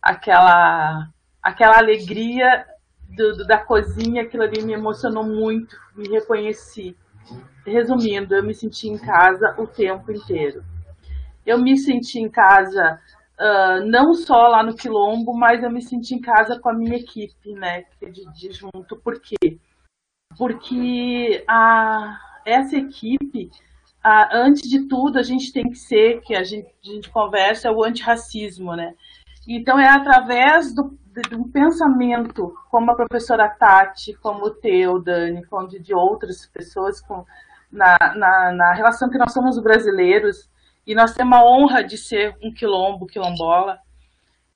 aquela, 0.00 1.08
aquela 1.42 1.76
alegria 1.76 2.66
do, 3.10 3.36
do, 3.36 3.46
da 3.46 3.58
cozinha, 3.58 4.22
aquilo 4.22 4.42
ali 4.42 4.62
me 4.62 4.72
emocionou 4.72 5.22
muito, 5.22 5.76
me 5.94 6.08
reconheci. 6.08 6.96
Resumindo, 7.64 8.34
eu 8.34 8.42
me 8.42 8.54
senti 8.54 8.88
em 8.88 8.98
casa 8.98 9.54
o 9.58 9.66
tempo 9.66 10.10
inteiro. 10.10 10.64
Eu 11.44 11.58
me 11.58 11.76
senti 11.76 12.18
em 12.18 12.30
casa 12.30 12.98
uh, 13.42 13.84
não 13.86 14.14
só 14.14 14.46
lá 14.48 14.62
no 14.62 14.76
Quilombo, 14.76 15.34
mas 15.34 15.62
eu 15.62 15.70
me 15.70 15.82
senti 15.82 16.14
em 16.14 16.20
casa 16.20 16.60
com 16.60 16.70
a 16.70 16.74
minha 16.74 16.96
equipe, 16.96 17.52
né? 17.54 17.84
De, 18.00 18.32
de 18.32 18.52
junto. 18.52 18.96
Por 18.96 19.20
quê? 19.20 19.58
Porque 20.38 21.44
a 21.48 22.18
essa 22.44 22.76
equipe, 22.76 23.50
antes 24.32 24.68
de 24.68 24.88
tudo, 24.88 25.18
a 25.18 25.22
gente 25.22 25.52
tem 25.52 25.68
que 25.68 25.76
ser, 25.76 26.20
que 26.22 26.34
a 26.34 26.42
gente, 26.42 26.68
a 26.84 26.88
gente 26.88 27.10
conversa, 27.10 27.68
é 27.68 27.70
o 27.70 27.84
antirracismo, 27.84 28.74
né? 28.74 28.94
Então, 29.46 29.78
é 29.78 29.88
através 29.88 30.74
do, 30.74 30.96
de, 31.28 31.34
um 31.34 31.50
pensamento, 31.50 32.54
como 32.70 32.90
a 32.90 32.96
professora 32.96 33.48
Tati, 33.48 34.14
como 34.14 34.46
o 34.46 34.50
teu, 34.50 35.00
Dani, 35.00 35.44
como 35.46 35.68
de, 35.68 35.78
de 35.78 35.94
outras 35.94 36.46
pessoas, 36.46 37.00
com, 37.00 37.24
na, 37.70 37.96
na, 38.16 38.52
na, 38.52 38.72
relação 38.72 39.10
que 39.10 39.18
nós 39.18 39.32
somos 39.32 39.60
brasileiros, 39.60 40.48
e 40.86 40.94
nós 40.94 41.14
temos 41.14 41.38
a 41.38 41.44
honra 41.44 41.82
de 41.82 41.96
ser 41.96 42.36
um 42.42 42.52
quilombo, 42.52 43.06
quilombola, 43.06 43.78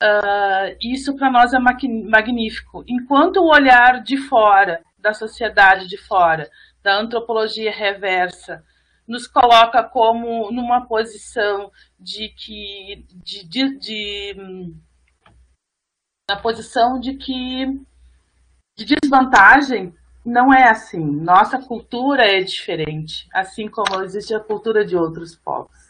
uh, 0.03 0.77
isso 0.81 1.16
para 1.16 1.31
nós 1.31 1.53
é 1.53 1.59
magnífico. 1.59 2.85
Enquanto 2.89 3.39
o 3.39 3.51
olhar 3.51 4.03
de 4.03 4.16
fora, 4.16 4.83
da 4.99 5.14
sociedade 5.14 5.87
de 5.87 5.97
fora, 5.97 6.51
da 6.83 6.99
antropologia 6.99 7.70
reversa 7.70 8.64
nos 9.07 9.29
coloca 9.29 9.85
como 9.85 10.51
numa 10.51 10.85
posição 10.87 11.70
de 11.99 12.29
que 12.31 13.07
de, 13.12 13.47
de, 13.47 13.79
de 13.79 14.37
na 16.29 16.37
posição 16.37 16.99
de 16.99 17.14
que 17.14 17.66
de 18.77 18.97
desvantagem 19.01 19.95
não 20.24 20.53
é 20.53 20.68
assim. 20.68 21.05
Nossa 21.05 21.59
cultura 21.62 22.24
é 22.24 22.41
diferente, 22.41 23.29
assim 23.33 23.68
como 23.68 24.03
existe 24.03 24.35
a 24.35 24.41
cultura 24.41 24.85
de 24.85 24.97
outros 24.97 25.37
povos. 25.37 25.86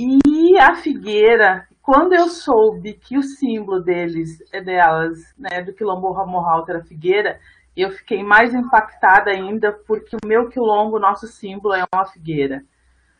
E 0.00 0.56
a 0.56 0.76
figueira, 0.76 1.66
quando 1.82 2.12
eu 2.12 2.28
soube 2.28 2.94
que 2.94 3.18
o 3.18 3.22
símbolo 3.22 3.80
deles, 3.80 4.38
é 4.52 4.62
delas, 4.62 5.18
né, 5.36 5.60
do 5.60 5.72
quilombo 5.72 6.14
Mohawk 6.24 6.70
era 6.70 6.84
figueira, 6.84 7.40
eu 7.76 7.90
fiquei 7.90 8.22
mais 8.22 8.54
impactada 8.54 9.28
ainda 9.32 9.72
porque 9.72 10.14
o 10.14 10.24
meu 10.24 10.48
quilombo, 10.48 11.00
nosso 11.00 11.26
símbolo 11.26 11.74
é 11.74 11.84
uma 11.92 12.06
figueira. 12.06 12.62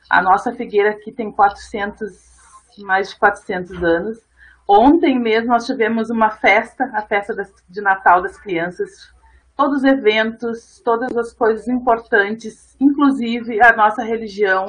A 0.08 0.22
nossa 0.22 0.54
figueira 0.54 0.90
aqui 0.90 1.10
tem 1.10 1.32
400, 1.32 2.12
mais 2.78 3.10
de 3.10 3.18
400 3.18 3.82
anos. 3.82 4.18
Ontem 4.68 5.18
mesmo 5.18 5.48
nós 5.48 5.66
tivemos 5.66 6.10
uma 6.10 6.30
festa, 6.30 6.88
a 6.94 7.02
festa 7.02 7.34
de 7.68 7.80
Natal 7.80 8.22
das 8.22 8.38
crianças, 8.38 9.12
todos 9.58 9.78
os 9.78 9.84
eventos, 9.84 10.80
todas 10.84 11.16
as 11.16 11.34
coisas 11.34 11.66
importantes, 11.66 12.76
inclusive 12.80 13.60
a 13.60 13.76
nossa 13.76 14.04
religião 14.04 14.66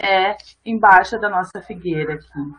é 0.00 0.36
embaixo 0.66 1.16
da 1.20 1.30
nossa 1.30 1.62
figueira 1.62 2.14
aqui. 2.14 2.52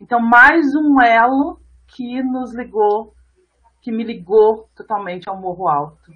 Então, 0.00 0.18
mais 0.18 0.74
um 0.74 0.98
elo 0.98 1.60
que 1.86 2.22
nos 2.22 2.54
ligou 2.54 3.14
que 3.82 3.90
me 3.90 4.04
ligou 4.04 4.68
totalmente 4.74 5.28
ao 5.28 5.40
Morro 5.40 5.66
Alto. 5.68 6.12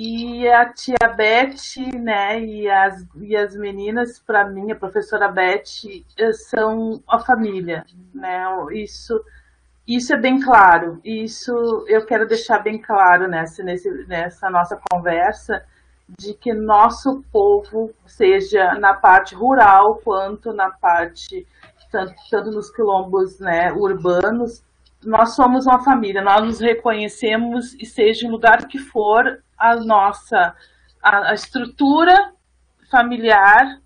E 0.00 0.46
a 0.48 0.72
tia 0.72 1.08
Beth, 1.16 1.90
né, 2.00 2.40
e 2.40 2.70
as, 2.70 3.04
e 3.20 3.36
as 3.36 3.56
meninas, 3.56 4.20
para 4.20 4.48
mim, 4.48 4.70
a 4.70 4.76
professora 4.76 5.26
Beth, 5.26 5.64
eh, 6.16 6.32
são 6.32 7.02
a 7.08 7.18
família, 7.18 7.84
né, 8.14 8.44
isso, 8.72 9.20
isso 9.88 10.12
é 10.12 10.20
bem 10.20 10.38
claro, 10.38 11.00
isso 11.02 11.50
eu 11.88 12.04
quero 12.04 12.28
deixar 12.28 12.58
bem 12.58 12.78
claro 12.78 13.26
nessa, 13.26 13.62
nesse, 13.62 13.90
nessa 14.06 14.50
nossa 14.50 14.78
conversa, 14.90 15.64
de 16.18 16.34
que 16.34 16.52
nosso 16.52 17.22
povo, 17.32 17.90
seja 18.06 18.74
na 18.74 18.92
parte 18.94 19.34
rural 19.34 20.00
quanto 20.04 20.52
na 20.52 20.70
parte, 20.70 21.46
tanto, 21.90 22.14
tanto 22.30 22.50
nos 22.50 22.70
quilombos 22.70 23.40
né, 23.40 23.72
urbanos, 23.72 24.62
nós 25.04 25.34
somos 25.34 25.66
uma 25.66 25.82
família, 25.82 26.22
nós 26.22 26.42
nos 26.42 26.60
reconhecemos 26.60 27.72
e 27.74 27.86
seja 27.86 28.26
em 28.26 28.30
lugar 28.30 28.66
que 28.66 28.78
for, 28.78 29.42
a 29.56 29.74
nossa 29.76 30.54
a, 31.02 31.30
a 31.30 31.34
estrutura 31.34 32.32
familiar 32.90 33.80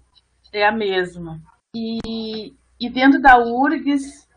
é 0.52 0.66
a 0.66 0.72
mesma. 0.72 1.40
E, 1.74 2.54
e 2.78 2.90
dentro 2.90 3.20
da 3.20 3.38
URGS, 3.38 4.28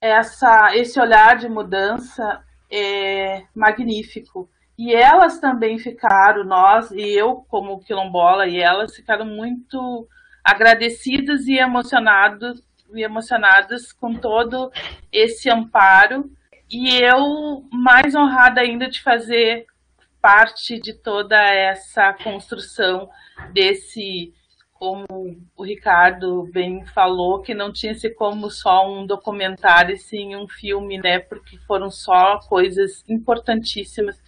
essa, 0.00 0.76
esse 0.76 1.00
olhar 1.00 1.36
de 1.36 1.48
mudança 1.48 2.42
é 2.70 3.42
magnífico. 3.54 4.48
E 4.78 4.94
elas 4.94 5.40
também 5.40 5.78
ficaram, 5.78 6.44
nós 6.44 6.90
e 6.92 7.02
eu, 7.02 7.44
como 7.48 7.80
quilombola, 7.80 8.46
e 8.46 8.60
elas 8.60 8.94
ficaram 8.94 9.26
muito 9.26 10.06
agradecidas 10.44 11.46
e 11.48 11.58
emocionadas 11.58 12.62
e 12.94 13.02
emocionadas 13.02 13.92
com 13.92 14.14
todo 14.14 14.70
esse 15.12 15.50
amparo. 15.50 16.30
E 16.70 16.96
eu 17.02 17.64
mais 17.72 18.14
honrada 18.14 18.60
ainda 18.60 18.88
de 18.88 19.02
fazer 19.02 19.66
parte 20.20 20.80
de 20.80 20.92
toda 20.94 21.36
essa 21.36 22.12
construção 22.12 23.08
desse, 23.52 24.32
como 24.78 25.06
o 25.56 25.64
Ricardo 25.64 26.48
bem 26.52 26.84
falou, 26.86 27.40
que 27.40 27.54
não 27.54 27.72
tinha 27.72 27.94
se 27.94 28.10
como 28.10 28.50
só 28.50 28.88
um 28.88 29.06
documentário, 29.06 29.96
sim 29.96 30.36
um 30.36 30.48
filme, 30.48 30.98
né? 30.98 31.18
Porque 31.18 31.58
foram 31.66 31.90
só 31.90 32.38
coisas 32.48 33.04
importantíssimas 33.08 34.20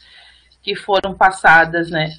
que 0.63 0.75
foram 0.75 1.15
passadas, 1.15 1.91
né? 1.91 2.11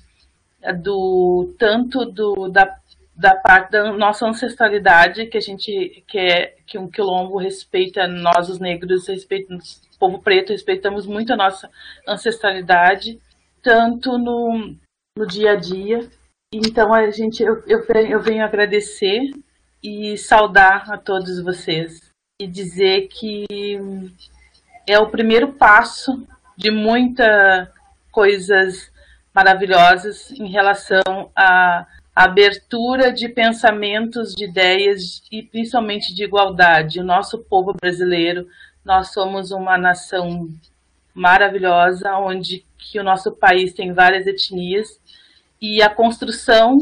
Do 0.81 1.53
tanto 1.57 2.05
do 2.05 2.47
da 2.47 2.81
da 3.15 3.35
parte 3.35 3.71
da 3.71 3.91
nossa 3.93 4.25
ancestralidade, 4.25 5.27
que 5.27 5.37
a 5.37 5.41
gente 5.41 6.03
quer 6.07 6.55
que 6.65 6.77
um 6.77 6.89
quilombo 6.89 7.37
respeita 7.37 8.07
nós 8.07 8.49
os 8.49 8.59
negros, 8.59 9.07
respeita 9.07 9.53
o 9.53 9.99
povo 9.99 10.19
preto, 10.19 10.51
respeitamos 10.51 11.05
muito 11.05 11.31
a 11.31 11.35
nossa 11.35 11.69
ancestralidade, 12.07 13.19
tanto 13.61 14.17
no, 14.17 14.75
no 15.15 15.27
dia 15.27 15.51
a 15.51 15.55
dia. 15.55 16.09
Então 16.53 16.93
a 16.93 17.09
gente 17.09 17.41
eu, 17.41 17.63
eu, 17.65 17.79
eu 18.09 18.19
venho 18.19 18.43
agradecer 18.43 19.31
e 19.81 20.17
saudar 20.17 20.91
a 20.91 20.97
todos 20.97 21.41
vocês 21.41 22.11
e 22.41 22.45
dizer 22.45 23.07
que 23.07 23.45
é 24.85 24.99
o 24.99 25.09
primeiro 25.09 25.53
passo 25.53 26.27
de 26.57 26.69
muitas 26.69 27.69
coisas 28.11 28.91
maravilhosas 29.33 30.29
em 30.31 30.51
relação 30.51 31.31
à 31.33 31.87
abertura 32.13 33.13
de 33.13 33.29
pensamentos, 33.29 34.35
de 34.35 34.43
ideias 34.43 35.23
e 35.31 35.41
principalmente 35.41 36.13
de 36.13 36.25
igualdade. 36.25 36.99
O 36.99 37.05
nosso 37.05 37.39
povo 37.45 37.73
brasileiro, 37.73 38.45
nós 38.83 39.13
somos 39.13 39.51
uma 39.51 39.77
nação 39.77 40.49
maravilhosa, 41.13 42.17
onde 42.17 42.65
que 42.77 42.99
o 42.99 43.03
nosso 43.03 43.31
país 43.31 43.73
tem 43.73 43.93
várias 43.93 44.27
etnias 44.27 44.99
e 45.61 45.81
a 45.81 45.93
construção 45.93 46.77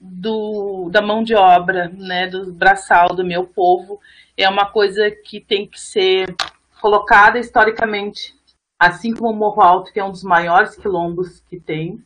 do, 0.00 0.88
da 0.90 1.02
mão 1.02 1.22
de 1.22 1.34
obra, 1.34 1.88
né, 1.88 2.26
do 2.26 2.52
braçal 2.52 3.14
do 3.14 3.24
meu 3.24 3.44
povo, 3.44 4.00
é 4.36 4.48
uma 4.48 4.66
coisa 4.66 5.10
que 5.10 5.40
tem 5.40 5.66
que 5.66 5.78
ser 5.78 6.34
colocada 6.80 7.38
historicamente, 7.38 8.34
assim 8.78 9.14
como 9.14 9.30
o 9.30 9.36
Morro 9.36 9.62
Alto, 9.62 9.92
que 9.92 10.00
é 10.00 10.04
um 10.04 10.10
dos 10.10 10.24
maiores 10.24 10.74
quilombos 10.74 11.40
que 11.48 11.60
tem 11.60 12.02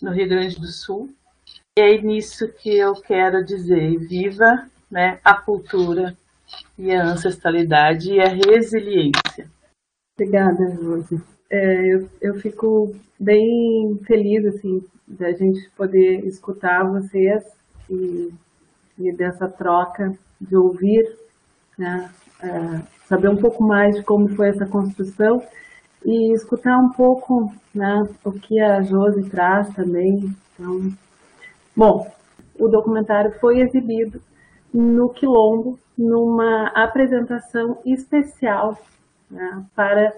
no 0.00 0.10
Rio 0.10 0.28
Grande 0.28 0.58
do 0.58 0.66
Sul. 0.66 1.14
E 1.78 1.80
é 1.80 2.00
nisso 2.00 2.48
que 2.48 2.76
eu 2.76 2.94
quero 2.94 3.44
dizer: 3.44 3.98
viva 3.98 4.68
né, 4.90 5.20
a 5.22 5.34
cultura 5.34 6.16
e 6.76 6.90
a 6.92 7.04
ancestralidade 7.04 8.14
e 8.14 8.20
a 8.20 8.28
resiliência. 8.28 9.48
Obrigada, 10.14 10.74
Rose. 10.74 11.22
É, 11.50 11.94
eu, 11.94 12.08
eu 12.20 12.34
fico 12.34 12.94
bem 13.18 13.98
feliz 14.06 14.44
assim 14.46 14.84
da 15.06 15.32
gente 15.32 15.70
poder 15.70 16.26
escutar 16.26 16.84
vocês 16.84 17.42
e, 17.88 18.30
e 18.98 19.12
dessa 19.12 19.48
troca 19.48 20.12
de 20.38 20.54
ouvir, 20.54 21.04
né, 21.78 22.10
é, 22.42 22.82
saber 23.06 23.30
um 23.30 23.36
pouco 23.36 23.64
mais 23.64 23.96
de 23.96 24.02
como 24.02 24.28
foi 24.28 24.48
essa 24.48 24.66
construção 24.66 25.42
e 26.04 26.32
escutar 26.34 26.76
um 26.78 26.90
pouco 26.90 27.52
né, 27.74 28.06
o 28.22 28.32
que 28.32 28.60
a 28.60 28.82
Josi 28.82 29.28
traz 29.30 29.72
também. 29.74 30.34
Então, 30.54 30.92
bom, 31.74 32.10
o 32.58 32.68
documentário 32.68 33.32
foi 33.40 33.60
exibido 33.60 34.20
no 34.72 35.08
Quilombo 35.08 35.78
numa 35.96 36.68
apresentação 36.74 37.78
especial 37.84 38.78
né, 39.30 39.64
para 39.74 40.12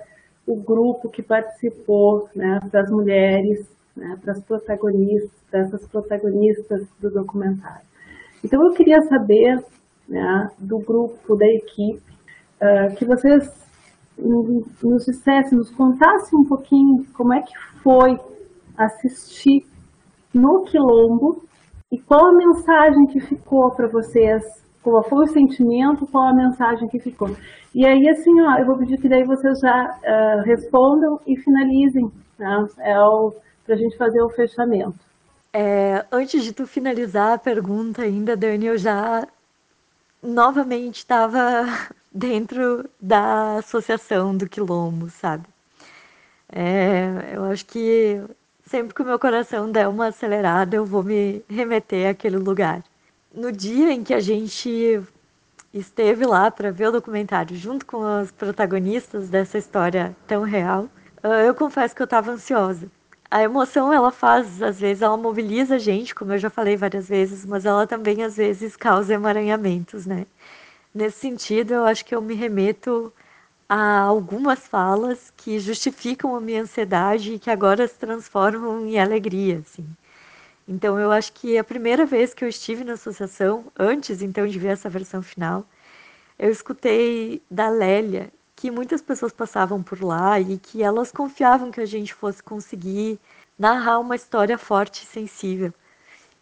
o 0.50 0.56
grupo 0.56 1.08
que 1.08 1.22
participou, 1.22 2.28
né, 2.34 2.58
das 2.72 2.90
mulheres, 2.90 3.68
né, 3.96 4.18
para 4.20 4.32
as 4.32 4.42
protagonistas, 4.42 5.30
dessas 5.50 5.86
protagonistas 5.86 6.86
do 7.00 7.10
documentário. 7.10 7.86
Então 8.44 8.64
eu 8.64 8.72
queria 8.72 9.00
saber 9.02 9.62
né, 10.08 10.50
do 10.58 10.78
grupo, 10.78 11.36
da 11.36 11.46
equipe, 11.46 12.02
uh, 12.60 12.94
que 12.96 13.04
vocês 13.04 13.48
nos 14.18 15.06
dissessem, 15.06 15.56
nos 15.56 15.70
contassem 15.70 16.38
um 16.38 16.44
pouquinho 16.44 17.06
como 17.14 17.32
é 17.32 17.40
que 17.40 17.56
foi 17.82 18.18
assistir 18.76 19.64
no 20.34 20.64
Quilombo 20.64 21.42
e 21.90 21.98
qual 21.98 22.26
a 22.26 22.36
mensagem 22.36 23.06
que 23.06 23.20
ficou 23.20 23.70
para 23.70 23.88
vocês, 23.88 24.42
qual 24.82 25.02
foi 25.02 25.24
o 25.24 25.28
sentimento, 25.28 26.06
qual 26.06 26.28
a 26.28 26.34
mensagem 26.34 26.88
que 26.88 26.98
ficou. 26.98 27.36
E 27.74 27.86
aí, 27.86 28.08
assim, 28.08 28.40
ó, 28.40 28.58
eu 28.58 28.66
vou 28.66 28.78
pedir 28.78 28.98
que 28.98 29.08
daí 29.08 29.24
vocês 29.24 29.58
já 29.60 29.84
uh, 29.84 30.42
respondam 30.44 31.20
e 31.26 31.36
finalizem, 31.36 32.10
né? 32.38 32.66
É 32.78 32.94
para 33.64 33.74
a 33.74 33.78
gente 33.78 33.96
fazer 33.96 34.20
o 34.22 34.30
fechamento. 34.30 34.98
É, 35.52 36.04
antes 36.10 36.42
de 36.42 36.52
tu 36.52 36.66
finalizar 36.66 37.34
a 37.34 37.38
pergunta 37.38 38.02
ainda, 38.02 38.36
Dani, 38.36 38.66
eu 38.66 38.78
já 38.78 39.26
novamente 40.22 40.98
estava 40.98 41.64
dentro 42.12 42.88
da 43.00 43.56
associação 43.58 44.36
do 44.36 44.48
Quilombo, 44.48 45.08
sabe? 45.08 45.44
É, 46.52 47.34
eu 47.34 47.44
acho 47.44 47.64
que 47.66 48.20
sempre 48.66 48.94
que 48.94 49.02
o 49.02 49.04
meu 49.04 49.18
coração 49.18 49.70
der 49.70 49.88
uma 49.88 50.08
acelerada, 50.08 50.76
eu 50.76 50.84
vou 50.84 51.02
me 51.02 51.44
remeter 51.48 52.10
àquele 52.10 52.36
lugar. 52.36 52.82
No 53.32 53.52
dia 53.52 53.92
em 53.92 54.02
que 54.02 54.12
a 54.12 54.18
gente 54.18 55.00
esteve 55.72 56.26
lá 56.26 56.50
para 56.50 56.72
ver 56.72 56.88
o 56.88 56.92
documentário 56.92 57.56
junto 57.56 57.86
com 57.86 58.20
os 58.20 58.32
protagonistas 58.32 59.28
dessa 59.28 59.56
história 59.56 60.16
tão 60.26 60.42
real, 60.42 60.88
ah, 61.22 61.42
eu 61.42 61.54
confesso 61.54 61.94
que 61.94 62.02
eu 62.02 62.06
estava 62.06 62.32
ansiosa. 62.32 62.90
A 63.30 63.40
emoção, 63.42 63.92
ela 63.92 64.10
faz, 64.10 64.60
às 64.60 64.80
vezes, 64.80 65.02
ela 65.02 65.16
mobiliza 65.16 65.76
a 65.76 65.78
gente, 65.78 66.12
como 66.12 66.32
eu 66.32 66.38
já 66.38 66.50
falei 66.50 66.76
várias 66.76 67.08
vezes, 67.08 67.46
mas 67.46 67.64
ela 67.64 67.86
também, 67.86 68.24
às 68.24 68.36
vezes, 68.36 68.74
causa 68.74 69.14
emaranhamentos, 69.14 70.06
né? 70.06 70.26
Nesse 70.92 71.20
sentido, 71.20 71.72
eu 71.72 71.84
acho 71.84 72.04
que 72.04 72.14
eu 72.14 72.20
me 72.20 72.34
remeto 72.34 73.12
a 73.68 74.00
algumas 74.00 74.66
falas 74.66 75.32
que 75.36 75.60
justificam 75.60 76.34
a 76.34 76.40
minha 76.40 76.62
ansiedade 76.62 77.34
e 77.34 77.38
que 77.38 77.50
agora 77.50 77.86
se 77.86 77.94
transformam 77.94 78.84
em 78.84 78.98
alegria, 78.98 79.58
assim. 79.64 79.86
Então, 80.70 81.00
eu 81.00 81.10
acho 81.10 81.32
que 81.32 81.58
a 81.58 81.64
primeira 81.64 82.06
vez 82.06 82.32
que 82.32 82.44
eu 82.44 82.48
estive 82.48 82.84
na 82.84 82.92
associação, 82.92 83.64
antes 83.76 84.22
então 84.22 84.46
de 84.46 84.56
ver 84.56 84.68
essa 84.68 84.88
versão 84.88 85.20
final, 85.20 85.66
eu 86.38 86.48
escutei 86.48 87.42
da 87.50 87.68
Lélia 87.68 88.30
que 88.54 88.70
muitas 88.70 89.02
pessoas 89.02 89.32
passavam 89.32 89.82
por 89.82 90.00
lá 90.00 90.38
e 90.38 90.58
que 90.58 90.80
elas 90.80 91.10
confiavam 91.10 91.72
que 91.72 91.80
a 91.80 91.86
gente 91.86 92.14
fosse 92.14 92.40
conseguir 92.40 93.18
narrar 93.58 93.98
uma 93.98 94.14
história 94.14 94.56
forte 94.56 95.02
e 95.02 95.06
sensível. 95.06 95.74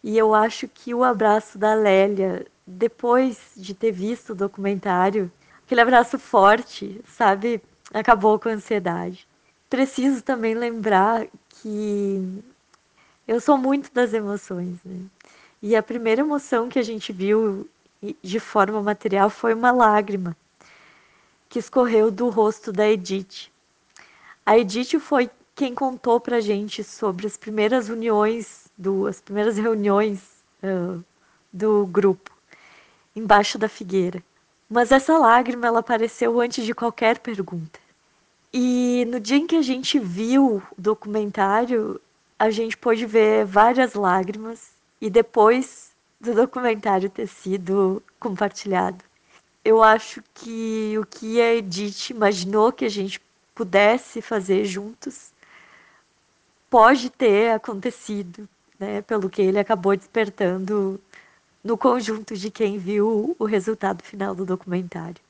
E 0.03 0.15
eu 0.15 0.35
acho 0.35 0.67
que 0.67 0.93
o 0.93 1.03
abraço 1.03 1.57
da 1.57 1.73
Lélia, 1.73 2.45
depois 2.67 3.39
de 3.57 3.73
ter 3.73 3.91
visto 3.91 4.33
o 4.33 4.35
documentário, 4.35 5.31
aquele 5.65 5.81
abraço 5.81 6.19
forte, 6.19 7.01
sabe, 7.07 7.63
acabou 7.91 8.37
com 8.37 8.47
a 8.47 8.51
ansiedade. 8.51 9.27
Preciso 9.67 10.21
também 10.21 10.53
lembrar 10.53 11.25
que 11.49 12.43
eu 13.29 13.39
sou 13.39 13.59
muito 13.59 13.93
das 13.93 14.11
emoções, 14.11 14.79
né? 14.83 15.05
E 15.61 15.75
a 15.75 15.83
primeira 15.83 16.21
emoção 16.21 16.67
que 16.67 16.79
a 16.79 16.81
gente 16.81 17.13
viu 17.13 17.69
de 18.23 18.39
forma 18.39 18.81
material 18.81 19.29
foi 19.29 19.53
uma 19.53 19.71
lágrima 19.71 20.35
que 21.47 21.59
escorreu 21.59 22.09
do 22.09 22.29
rosto 22.29 22.71
da 22.71 22.89
Edith. 22.89 23.51
A 24.43 24.57
Edith 24.57 24.99
foi 24.99 25.29
quem 25.53 25.75
contou 25.75 26.19
pra 26.19 26.39
gente 26.39 26.83
sobre 26.83 27.27
as 27.27 27.37
primeiras 27.37 27.87
uniões, 27.87 28.65
do, 28.75 29.05
as 29.05 29.21
primeiras 29.21 29.57
reuniões 29.57 30.21
uh, 30.63 31.03
do 31.53 31.85
grupo, 31.85 32.35
embaixo 33.15 33.59
da 33.59 33.69
figueira. 33.69 34.23
Mas 34.67 34.91
essa 34.91 35.15
lágrima 35.19 35.67
ela 35.67 35.81
apareceu 35.81 36.39
antes 36.41 36.65
de 36.65 36.73
qualquer 36.73 37.19
pergunta. 37.19 37.79
E 38.51 39.05
no 39.07 39.19
dia 39.19 39.37
em 39.37 39.45
que 39.45 39.55
a 39.55 39.61
gente 39.61 39.99
viu 39.99 40.63
o 40.75 40.81
documentário, 40.81 42.01
a 42.39 42.49
gente 42.49 42.77
pôde 42.77 43.05
ver 43.05 43.45
várias 43.45 43.93
lágrimas 43.93 44.71
e 44.99 45.09
depois 45.09 45.91
do 46.19 46.33
documentário 46.33 47.09
ter 47.09 47.27
sido 47.27 48.01
compartilhado 48.19 49.03
eu 49.63 49.83
acho 49.83 50.23
que 50.33 50.97
o 50.97 51.05
que 51.05 51.39
a 51.41 51.55
Edith 51.55 52.09
imaginou 52.11 52.71
que 52.71 52.85
a 52.85 52.89
gente 52.89 53.21
pudesse 53.53 54.21
fazer 54.21 54.65
juntos 54.65 55.31
pode 56.69 57.09
ter 57.09 57.51
acontecido, 57.51 58.47
né? 58.79 59.01
Pelo 59.01 59.29
que 59.29 59.41
ele 59.41 59.59
acabou 59.59 59.95
despertando 59.95 60.99
no 61.63 61.77
conjunto 61.77 62.35
de 62.35 62.49
quem 62.49 62.77
viu 62.77 63.35
o 63.37 63.45
resultado 63.45 64.03
final 64.03 64.33
do 64.33 64.45
documentário. 64.45 65.21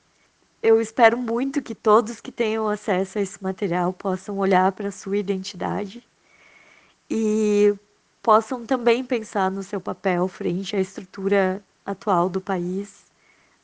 Eu 0.62 0.80
espero 0.80 1.18
muito 1.18 1.62
que 1.62 1.74
todos 1.74 2.22
que 2.22 2.32
tenham 2.32 2.68
acesso 2.68 3.18
a 3.18 3.22
esse 3.22 3.41
material 3.41 3.93
possam 3.93 4.38
olhar 4.38 4.72
para 4.74 4.91
sua 4.91 5.18
identidade 5.18 6.03
e 7.10 7.74
possam 8.22 8.66
também 8.66 9.03
pensar 9.03 9.49
no 9.51 9.64
seu 9.64 9.82
papel 9.82 10.28
frente 10.28 10.76
à 10.76 10.80
estrutura 10.80 11.64
atual 11.86 12.30
do 12.30 12.41
país 12.41 13.10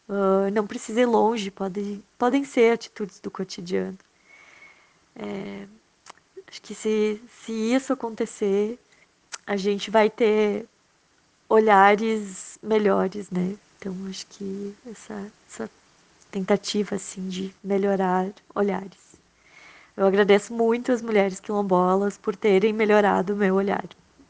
Uh, 0.08 0.52
não 0.54 0.68
precisa 0.68 1.02
ir 1.02 1.06
longe, 1.08 1.50
pode, 1.50 2.00
podem 2.18 2.44
ser 2.44 2.74
atitudes 2.74 3.20
do 3.20 3.32
cotidiano. 3.32 3.98
É, 5.16 5.68
acho 6.48 6.62
que 6.62 6.76
se, 6.76 7.20
se 7.44 7.52
isso 7.52 7.92
acontecer, 7.92 8.78
a 9.48 9.58
gente 9.58 9.90
vai 9.90 10.10
ter 10.10 10.68
olhares 11.50 12.60
melhores, 12.62 13.32
né? 13.32 13.58
Então 13.78 13.96
acho 14.08 14.28
que 14.28 14.76
essa, 14.86 15.32
essa 15.50 15.70
tentativa 16.30 16.96
assim 16.96 17.28
de 17.28 17.56
melhorar 17.64 18.32
olhares. 18.54 19.05
Eu 19.98 20.06
agradeço 20.06 20.54
muito 20.54 20.92
as 20.92 21.02
mulheres 21.02 21.40
quilombolas 21.40 22.18
por 22.18 22.36
terem 22.36 22.74
melhorado 22.74 23.34
o 23.34 23.38
meu 23.38 23.56
olhar. 23.56 23.86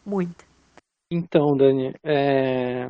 Muito. 0.05 0.45
Então, 1.11 1.55
Dani, 1.57 1.93
é... 2.03 2.89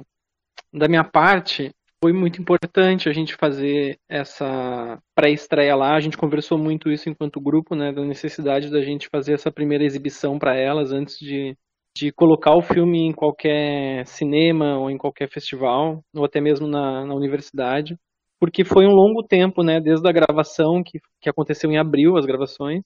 da 0.74 0.88
minha 0.88 1.04
parte, 1.04 1.72
foi 2.04 2.12
muito 2.12 2.42
importante 2.42 3.08
a 3.10 3.14
gente 3.14 3.36
fazer 3.36 3.98
essa 4.10 5.00
pré-estreia 5.16 5.76
lá. 5.76 5.96
A 5.96 6.00
gente 6.00 6.18
conversou 6.18 6.58
muito 6.58 6.92
isso 6.92 7.10
enquanto 7.10 7.42
grupo, 7.42 7.76
né, 7.76 7.92
da 7.92 8.04
necessidade 8.04 8.70
da 8.70 8.82
gente 8.82 9.08
fazer 9.10 9.34
essa 9.34 9.52
primeira 9.52 9.84
exibição 9.84 10.38
para 10.38 10.56
elas 10.56 10.92
antes 10.92 11.18
de, 11.18 11.56
de 11.98 12.12
colocar 12.12 12.56
o 12.56 12.62
filme 12.62 13.08
em 13.08 13.14
qualquer 13.14 14.06
cinema 14.06 14.78
ou 14.78 14.92
em 14.92 14.98
qualquer 14.98 15.30
festival, 15.30 16.04
ou 16.14 16.26
até 16.26 16.42
mesmo 16.42 16.68
na, 16.68 17.06
na 17.06 17.16
universidade, 17.16 17.98
porque 18.40 18.64
foi 18.64 18.86
um 18.86 18.94
longo 18.94 19.24
tempo, 19.24 19.64
né, 19.64 19.80
desde 19.80 20.08
a 20.08 20.12
gravação, 20.12 20.84
que, 20.84 21.00
que 21.22 21.30
aconteceu 21.30 21.72
em 21.72 21.78
abril, 21.78 22.18
as 22.18 22.26
gravações, 22.26 22.84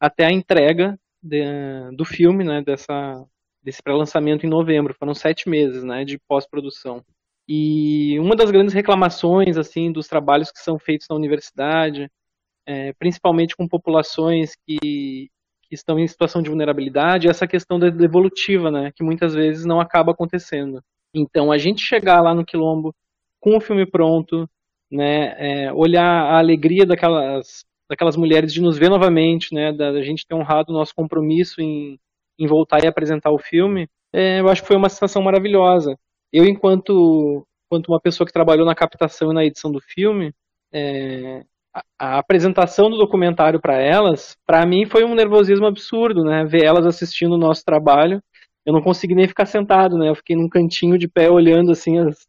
até 0.00 0.24
a 0.24 0.32
entrega 0.32 0.98
de, 1.22 1.44
do 1.96 2.04
filme, 2.04 2.44
né, 2.44 2.62
dessa, 2.62 3.24
desse 3.62 3.82
pré-lançamento 3.82 4.46
em 4.46 4.48
novembro. 4.48 4.94
Foram 4.94 5.14
sete 5.14 5.48
meses, 5.48 5.84
né, 5.84 6.04
de 6.04 6.18
pós-produção. 6.28 7.02
E 7.48 8.18
uma 8.18 8.36
das 8.36 8.50
grandes 8.50 8.74
reclamações, 8.74 9.56
assim, 9.56 9.90
dos 9.90 10.06
trabalhos 10.06 10.50
que 10.52 10.58
são 10.58 10.78
feitos 10.78 11.06
na 11.08 11.16
universidade, 11.16 12.10
é, 12.66 12.92
principalmente 12.92 13.56
com 13.56 13.66
populações 13.66 14.52
que, 14.66 15.30
que 15.62 15.74
estão 15.74 15.98
em 15.98 16.06
situação 16.06 16.42
de 16.42 16.50
vulnerabilidade, 16.50 17.26
é 17.26 17.30
essa 17.30 17.46
questão 17.46 17.78
da 17.78 17.88
devolutiva, 17.88 18.70
né, 18.70 18.92
que 18.94 19.02
muitas 19.02 19.34
vezes 19.34 19.64
não 19.64 19.80
acaba 19.80 20.12
acontecendo. 20.12 20.82
Então, 21.14 21.50
a 21.50 21.58
gente 21.58 21.80
chegar 21.80 22.20
lá 22.20 22.34
no 22.34 22.44
Quilombo 22.44 22.94
com 23.40 23.56
o 23.56 23.60
filme 23.60 23.86
pronto, 23.86 24.48
né, 24.90 25.66
é, 25.66 25.72
olhar 25.72 26.04
a 26.04 26.38
alegria 26.38 26.86
daquelas, 26.86 27.64
daquelas 27.88 28.16
mulheres 28.16 28.52
de 28.52 28.60
nos 28.60 28.78
ver 28.78 28.88
novamente, 28.88 29.54
né, 29.54 29.72
da, 29.72 30.02
gente 30.02 30.26
ter 30.26 30.34
honrado 30.34 30.72
o 30.72 30.74
nosso 30.74 30.94
compromisso 30.94 31.60
em, 31.60 31.98
em 32.38 32.46
voltar 32.46 32.84
e 32.84 32.86
apresentar 32.86 33.30
o 33.30 33.38
filme, 33.38 33.88
é, 34.12 34.40
eu 34.40 34.48
acho 34.48 34.62
que 34.62 34.68
foi 34.68 34.76
uma 34.76 34.88
sensação 34.88 35.22
maravilhosa. 35.22 35.96
Eu, 36.32 36.44
enquanto, 36.44 37.46
enquanto 37.66 37.88
uma 37.88 38.00
pessoa 38.00 38.26
que 38.26 38.32
trabalhou 38.32 38.66
na 38.66 38.74
captação 38.74 39.30
e 39.30 39.34
na 39.34 39.44
edição 39.44 39.70
do 39.70 39.80
filme, 39.80 40.32
é, 40.72 41.42
a, 41.74 41.82
a, 41.98 42.18
apresentação 42.18 42.90
do 42.90 42.98
documentário 42.98 43.60
para 43.60 43.80
elas, 43.80 44.36
para 44.46 44.64
mim 44.66 44.86
foi 44.86 45.04
um 45.04 45.14
nervosismo 45.14 45.66
absurdo, 45.66 46.24
né, 46.24 46.44
ver 46.44 46.64
elas 46.64 46.86
assistindo 46.86 47.34
o 47.34 47.38
nosso 47.38 47.64
trabalho. 47.64 48.22
Eu 48.66 48.72
não 48.72 48.82
consegui 48.82 49.14
nem 49.14 49.28
ficar 49.28 49.46
sentado, 49.46 49.96
né, 49.96 50.08
eu 50.10 50.14
fiquei 50.14 50.36
num 50.36 50.48
cantinho 50.48 50.98
de 50.98 51.08
pé 51.08 51.30
olhando 51.30 51.72
assim 51.72 51.98
as, 51.98 52.26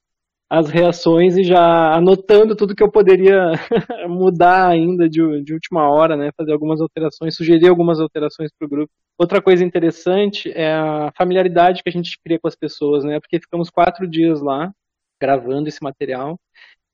as 0.49 0.69
reações 0.69 1.37
e 1.37 1.43
já 1.43 1.93
anotando 1.95 2.55
tudo 2.55 2.75
que 2.75 2.83
eu 2.83 2.91
poderia 2.91 3.51
mudar 4.09 4.67
ainda 4.69 5.07
de, 5.07 5.43
de 5.43 5.53
última 5.53 5.89
hora, 5.89 6.17
né? 6.17 6.31
Fazer 6.35 6.51
algumas 6.53 6.81
alterações, 6.81 7.35
sugerir 7.35 7.69
algumas 7.69 7.99
alterações 7.99 8.49
para 8.57 8.65
o 8.65 8.69
grupo. 8.69 8.91
Outra 9.17 9.41
coisa 9.41 9.63
interessante 9.63 10.51
é 10.51 10.73
a 10.73 11.11
familiaridade 11.15 11.83
que 11.83 11.89
a 11.89 11.91
gente 11.91 12.17
cria 12.23 12.39
com 12.39 12.47
as 12.47 12.55
pessoas, 12.55 13.03
né? 13.03 13.19
Porque 13.19 13.39
ficamos 13.39 13.69
quatro 13.69 14.07
dias 14.09 14.41
lá 14.41 14.71
gravando 15.21 15.67
esse 15.67 15.83
material 15.83 16.39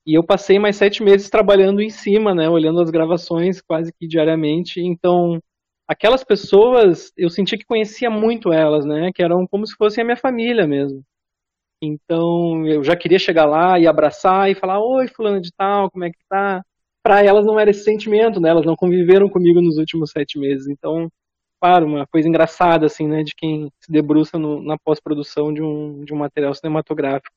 e 0.06 0.14
eu 0.16 0.22
passei 0.24 0.58
mais 0.58 0.76
sete 0.76 1.02
meses 1.02 1.28
trabalhando 1.28 1.82
em 1.82 1.90
cima, 1.90 2.34
né? 2.34 2.48
Olhando 2.48 2.80
as 2.80 2.90
gravações 2.90 3.60
quase 3.60 3.92
que 3.92 4.06
diariamente. 4.06 4.80
Então, 4.80 5.40
aquelas 5.88 6.22
pessoas, 6.22 7.12
eu 7.16 7.28
senti 7.28 7.58
que 7.58 7.64
conhecia 7.64 8.08
muito 8.08 8.52
elas, 8.52 8.84
né? 8.86 9.10
Que 9.14 9.22
eram 9.22 9.46
como 9.48 9.66
se 9.66 9.74
fossem 9.76 10.02
a 10.02 10.04
minha 10.04 10.16
família 10.16 10.66
mesmo. 10.66 11.02
Então 11.82 12.66
eu 12.66 12.82
já 12.82 12.96
queria 12.96 13.18
chegar 13.18 13.44
lá 13.46 13.78
e 13.78 13.86
abraçar 13.86 14.50
e 14.50 14.54
falar: 14.54 14.80
Oi, 14.80 15.08
fulano 15.08 15.40
de 15.40 15.50
tal, 15.52 15.90
como 15.90 16.04
é 16.04 16.10
que 16.10 16.18
tá? 16.28 16.62
Para 17.02 17.22
elas 17.24 17.46
não 17.46 17.58
era 17.60 17.70
esse 17.70 17.84
sentimento, 17.84 18.40
né? 18.40 18.50
Elas 18.50 18.66
não 18.66 18.76
conviveram 18.76 19.28
comigo 19.28 19.60
nos 19.60 19.76
últimos 19.78 20.10
sete 20.10 20.38
meses. 20.38 20.66
Então, 20.68 21.08
claro, 21.60 21.86
uma 21.86 22.06
coisa 22.06 22.28
engraçada, 22.28 22.86
assim, 22.86 23.06
né? 23.08 23.22
De 23.22 23.34
quem 23.36 23.70
se 23.80 23.92
debruça 23.92 24.38
no, 24.38 24.62
na 24.62 24.76
pós-produção 24.78 25.52
de 25.52 25.62
um, 25.62 26.04
de 26.04 26.12
um 26.14 26.16
material 26.18 26.54
cinematográfico. 26.54 27.34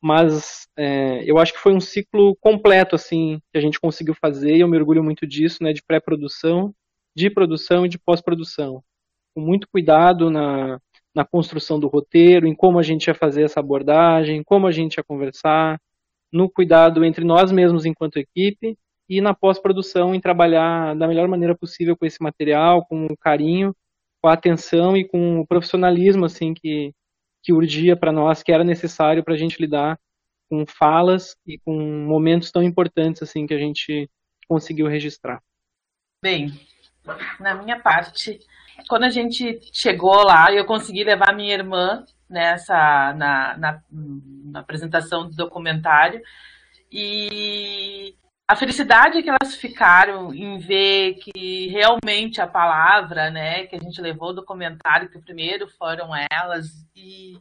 Mas 0.00 0.66
é, 0.76 1.22
eu 1.30 1.38
acho 1.38 1.52
que 1.52 1.60
foi 1.60 1.72
um 1.74 1.80
ciclo 1.80 2.36
completo, 2.40 2.96
assim, 2.96 3.40
que 3.52 3.58
a 3.58 3.60
gente 3.60 3.80
conseguiu 3.80 4.14
fazer 4.20 4.56
e 4.56 4.60
eu 4.60 4.68
me 4.68 4.76
orgulho 4.76 5.02
muito 5.02 5.26
disso, 5.26 5.62
né? 5.62 5.72
De 5.72 5.82
pré-produção, 5.82 6.74
de 7.16 7.30
produção 7.30 7.86
e 7.86 7.88
de 7.88 7.98
pós-produção. 7.98 8.82
Com 9.34 9.42
muito 9.42 9.68
cuidado 9.68 10.30
na 10.30 10.78
na 11.14 11.24
construção 11.24 11.78
do 11.78 11.88
roteiro, 11.88 12.46
em 12.46 12.54
como 12.54 12.78
a 12.78 12.82
gente 12.82 13.06
ia 13.06 13.14
fazer 13.14 13.42
essa 13.42 13.60
abordagem, 13.60 14.42
como 14.42 14.66
a 14.66 14.72
gente 14.72 14.96
ia 14.96 15.04
conversar, 15.04 15.80
no 16.32 16.48
cuidado 16.48 17.04
entre 17.04 17.24
nós 17.24 17.52
mesmos 17.52 17.84
enquanto 17.84 18.16
equipe 18.16 18.76
e 19.08 19.20
na 19.20 19.34
pós-produção 19.34 20.14
em 20.14 20.20
trabalhar 20.20 20.96
da 20.96 21.06
melhor 21.06 21.28
maneira 21.28 21.54
possível 21.54 21.96
com 21.96 22.06
esse 22.06 22.22
material, 22.22 22.86
com 22.86 23.06
carinho, 23.20 23.74
com 24.20 24.28
a 24.28 24.32
atenção 24.32 24.96
e 24.96 25.06
com 25.06 25.40
o 25.40 25.46
profissionalismo 25.46 26.24
assim 26.24 26.54
que 26.54 26.94
que 27.42 27.52
urgia 27.52 27.96
para 27.96 28.12
nós, 28.12 28.40
que 28.42 28.52
era 28.52 28.62
necessário 28.62 29.24
para 29.24 29.34
a 29.34 29.36
gente 29.36 29.60
lidar 29.60 29.98
com 30.48 30.64
falas 30.64 31.36
e 31.46 31.58
com 31.58 31.74
momentos 32.06 32.52
tão 32.52 32.62
importantes 32.62 33.22
assim 33.22 33.46
que 33.46 33.54
a 33.54 33.58
gente 33.58 34.08
conseguiu 34.46 34.86
registrar. 34.86 35.42
Bem, 36.22 36.52
na 37.40 37.54
minha 37.54 37.80
parte, 37.80 38.40
quando 38.88 39.04
a 39.04 39.10
gente 39.10 39.60
chegou 39.72 40.24
lá, 40.24 40.52
eu 40.52 40.64
consegui 40.64 41.04
levar 41.04 41.34
minha 41.34 41.54
irmã 41.54 42.04
nessa 42.28 43.12
na, 43.14 43.56
na, 43.56 43.82
na 43.90 44.60
apresentação 44.60 45.28
do 45.28 45.36
documentário. 45.36 46.20
E 46.90 48.14
a 48.46 48.56
felicidade 48.56 49.22
que 49.22 49.30
elas 49.30 49.56
ficaram 49.56 50.34
em 50.34 50.58
ver 50.58 51.14
que 51.14 51.68
realmente 51.68 52.40
a 52.40 52.46
palavra, 52.46 53.30
né, 53.30 53.66
que 53.66 53.76
a 53.76 53.78
gente 53.78 54.00
levou 54.00 54.34
do 54.34 54.44
comentário, 54.44 55.08
que 55.08 55.18
primeiro 55.18 55.68
foram 55.68 56.10
elas, 56.30 56.86
e, 56.94 57.40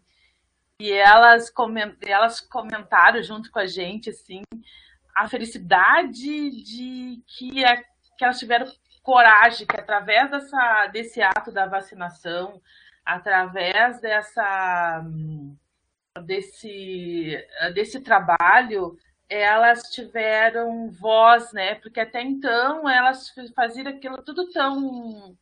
e 0.79 0.91
elas, 0.91 1.49
coment, 1.49 1.95
elas 2.01 2.39
comentaram 2.39 3.21
junto 3.21 3.51
com 3.51 3.59
a 3.59 3.65
gente, 3.65 4.09
assim, 4.09 4.41
a 5.13 5.27
felicidade 5.27 6.63
de 6.63 7.21
que, 7.27 7.65
a, 7.65 7.75
que 8.17 8.23
elas 8.23 8.39
tiveram 8.39 8.65
coragem 9.03 9.67
que 9.67 9.79
através 9.79 10.29
dessa, 10.29 10.87
desse 10.87 11.21
ato 11.21 11.51
da 11.51 11.65
vacinação, 11.65 12.61
através 13.05 13.99
dessa 13.99 15.03
desse 16.25 17.37
desse 17.73 18.01
trabalho, 18.01 18.97
elas 19.29 19.83
tiveram 19.83 20.89
voz, 20.91 21.53
né? 21.53 21.75
Porque 21.75 21.99
até 22.01 22.21
então 22.21 22.89
elas 22.89 23.33
faziam 23.55 23.87
aquilo 23.87 24.21
tudo 24.21 24.49
tão 24.51 25.37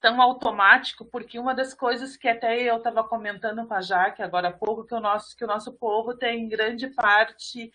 tão 0.00 0.20
automático, 0.20 1.04
porque 1.04 1.38
uma 1.38 1.54
das 1.54 1.74
coisas 1.74 2.16
que 2.16 2.26
até 2.26 2.58
eu 2.62 2.78
estava 2.78 3.04
comentando 3.04 3.66
com 3.66 3.74
a 3.74 3.82
Jaque 3.82 4.22
agora 4.22 4.48
há 4.48 4.52
pouco, 4.52 4.84
que 4.84 4.94
o 4.94 5.00
nosso, 5.00 5.36
que 5.36 5.44
o 5.44 5.46
nosso 5.46 5.72
povo 5.74 6.14
tem 6.14 6.48
grande 6.48 6.88
parte 6.88 7.70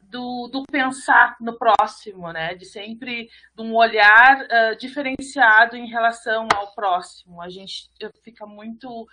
do, 0.00 0.48
do, 0.48 0.64
pensar 0.64 1.36
no 1.40 1.58
próximo, 1.58 2.32
né? 2.32 2.54
De 2.54 2.64
sempre 2.64 3.28
de 3.54 3.62
um 3.62 3.74
olhar 3.74 4.42
uh, 4.42 4.76
diferenciado 4.78 5.76
em 5.76 5.86
relação 5.86 6.48
ao 6.54 6.74
próximo. 6.74 7.42
A 7.42 7.48
gente 7.48 7.90
fica 8.22 8.46
muito, 8.46 9.06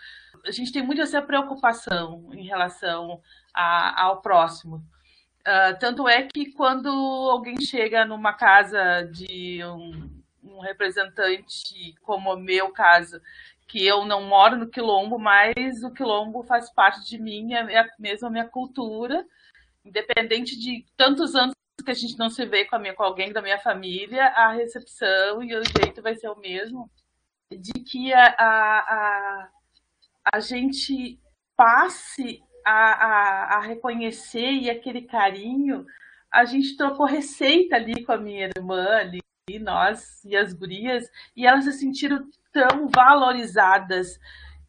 a 0.46 0.52
gente 0.52 0.72
tem 0.72 0.82
muito 0.82 1.02
essa 1.02 1.22
preocupação 1.22 2.30
em 2.34 2.46
relação 2.46 3.22
a, 3.54 4.04
ao 4.04 4.22
próximo. 4.22 4.78
Uh, 5.48 5.78
tanto 5.80 6.08
é 6.08 6.24
que 6.24 6.52
quando 6.54 6.90
alguém 6.90 7.60
chega 7.62 8.06
numa 8.06 8.34
casa 8.34 9.04
de 9.12 9.64
um, 9.64 10.10
um 10.44 10.60
representante, 10.60 11.94
como 12.02 12.34
o 12.34 12.40
meu 12.40 12.70
caso, 12.70 13.22
que 13.68 13.86
eu 13.86 14.06
não 14.06 14.24
moro 14.24 14.58
no 14.58 14.68
quilombo, 14.68 15.20
mas 15.20 15.84
o 15.84 15.92
quilombo 15.92 16.44
faz 16.44 16.72
parte 16.72 17.04
de 17.06 17.20
mim, 17.20 17.54
é 17.54 17.86
mesmo 18.00 18.28
a 18.28 18.32
minha 18.32 18.48
cultura 18.48 19.26
independente 19.86 20.60
de 20.60 20.84
tantos 20.98 21.36
anos 21.36 21.54
que 21.84 21.92
a 21.92 21.94
gente 21.94 22.18
não 22.18 22.30
se 22.30 22.46
vê 22.46 22.66
com, 22.66 22.80
minha, 22.80 22.96
com 22.96 23.04
alguém 23.04 23.32
da 23.32 23.42
minha 23.42 23.60
família, 23.60 24.26
a 24.30 24.52
recepção 24.52 25.44
e 25.44 25.56
o 25.56 25.64
jeito 25.64 26.02
vai 26.02 26.16
ser 26.16 26.30
o 26.30 26.40
mesmo. 26.40 26.90
De 27.52 27.74
que 27.74 28.12
a, 28.12 28.26
a, 28.26 29.50
a, 30.34 30.40
gente 30.40 31.20
passe 31.56 32.42
a, 32.66 32.72
a, 32.72 33.58
a 33.58 33.62
reconhecer 33.62 34.52
e 34.52 34.70
aquele 34.70 35.04
carinho. 35.04 35.86
A 36.32 36.44
gente 36.44 36.76
trocou 36.76 37.06
receita 37.06 37.76
ali 37.76 38.04
com 38.04 38.12
a 38.12 38.18
minha 38.18 38.50
irmã, 38.58 38.88
ali, 38.98 39.20
nós 39.62 40.26
e 40.26 40.36
as 40.36 40.54
gurias, 40.54 41.08
e 41.36 41.46
elas 41.46 41.66
se 41.66 41.74
sentiram 41.74 42.28
tão 42.52 42.88
valorizadas 42.88 44.20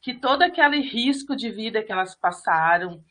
que 0.03 0.15
todo 0.15 0.43
aquele 0.43 0.81
risco 0.81 1.35
de 1.35 1.51
vida 1.51 1.83
que 1.83 1.91
elas 1.91 2.15
passaram, 2.15 3.03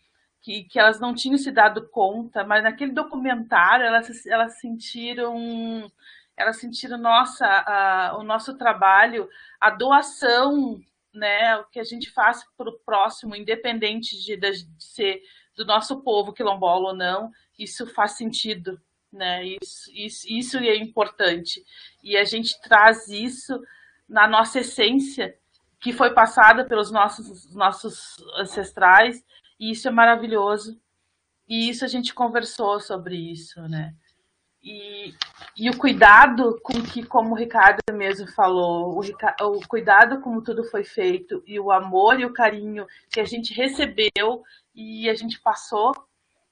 que, 0.46 0.64
que 0.66 0.78
elas 0.78 1.00
não 1.00 1.16
tinham 1.16 1.39
se 1.39 1.52
dado 1.52 1.89
conta, 1.89 2.43
mas 2.43 2.64
naquele 2.64 2.91
documentário 2.91 3.84
elas, 3.84 4.26
elas 4.28 4.60
sentiram 4.60 5.91
elas 6.38 6.58
sentiram 6.58 7.00
nossa 7.00 7.48
a, 7.48 8.18
o 8.20 8.24
nosso 8.24 8.56
trabalho, 8.56 9.28
a 9.60 9.72
doação, 9.72 10.80
né, 11.12 11.56
o 11.58 11.64
que 11.66 11.80
a 11.80 11.84
gente 11.84 12.12
faz 12.12 12.46
para 12.56 12.70
o 12.70 12.78
próximo, 12.80 13.36
independente 13.36 14.22
de, 14.22 14.36
de, 14.38 14.68
ser 14.78 15.24
do 15.56 15.66
nosso 15.66 16.04
povo 16.04 16.34
quilombola 16.34 16.89
ou 16.89 16.96
não, 16.96 17.32
isso 17.58 17.88
faz 17.88 18.12
sentido, 18.12 18.80
né? 19.12 19.46
Isso, 19.46 19.89
isso, 19.93 20.28
isso 20.30 20.58
é 20.60 20.76
importante 20.76 21.64
e 22.04 22.16
a 22.18 22.24
gente 22.24 22.62
traz 22.62 23.08
isso 23.08 23.60
na 24.08 24.28
nossa 24.28 24.60
essência 24.60 25.36
que 25.80 25.91
foi 25.91 26.14
passada 26.14 26.66
pelos 26.66 26.91
nossos 26.91 27.52
nossos 27.56 28.18
ancestrais 28.38 29.24
e 29.60 29.72
isso 29.72 29.88
é 29.88 29.91
maravilhoso. 29.91 30.80
E 31.47 31.70
isso 31.70 31.86
a 31.86 31.88
gente 31.88 32.14
conversou 32.14 32.80
sobre 32.80 33.16
isso, 33.16 33.62
né? 33.68 33.93
E, 34.64 35.14
e 35.56 35.70
o 35.70 35.78
cuidado 35.78 36.60
com 36.64 36.82
que, 36.82 37.03
como 37.03 37.32
o 37.32 37.38
Ricardo 37.38 37.82
mesmo 37.93 38.28
falou, 38.28 38.99
o, 38.99 39.47
o 39.58 39.68
cuidado 39.68 40.20
como 40.22 40.41
tudo 40.41 40.64
foi 40.64 40.84
feito 40.84 41.43
e 41.45 41.60
o 41.60 41.72
amor 41.72 42.20
e 42.20 42.26
o 42.26 42.34
carinho 42.34 42.88
que 43.12 43.20
a 43.20 43.26
gente 43.26 43.53
recebeu 43.53 44.43
e 44.74 45.08
a 45.08 45.14
gente 45.14 45.39
passou, 45.39 45.93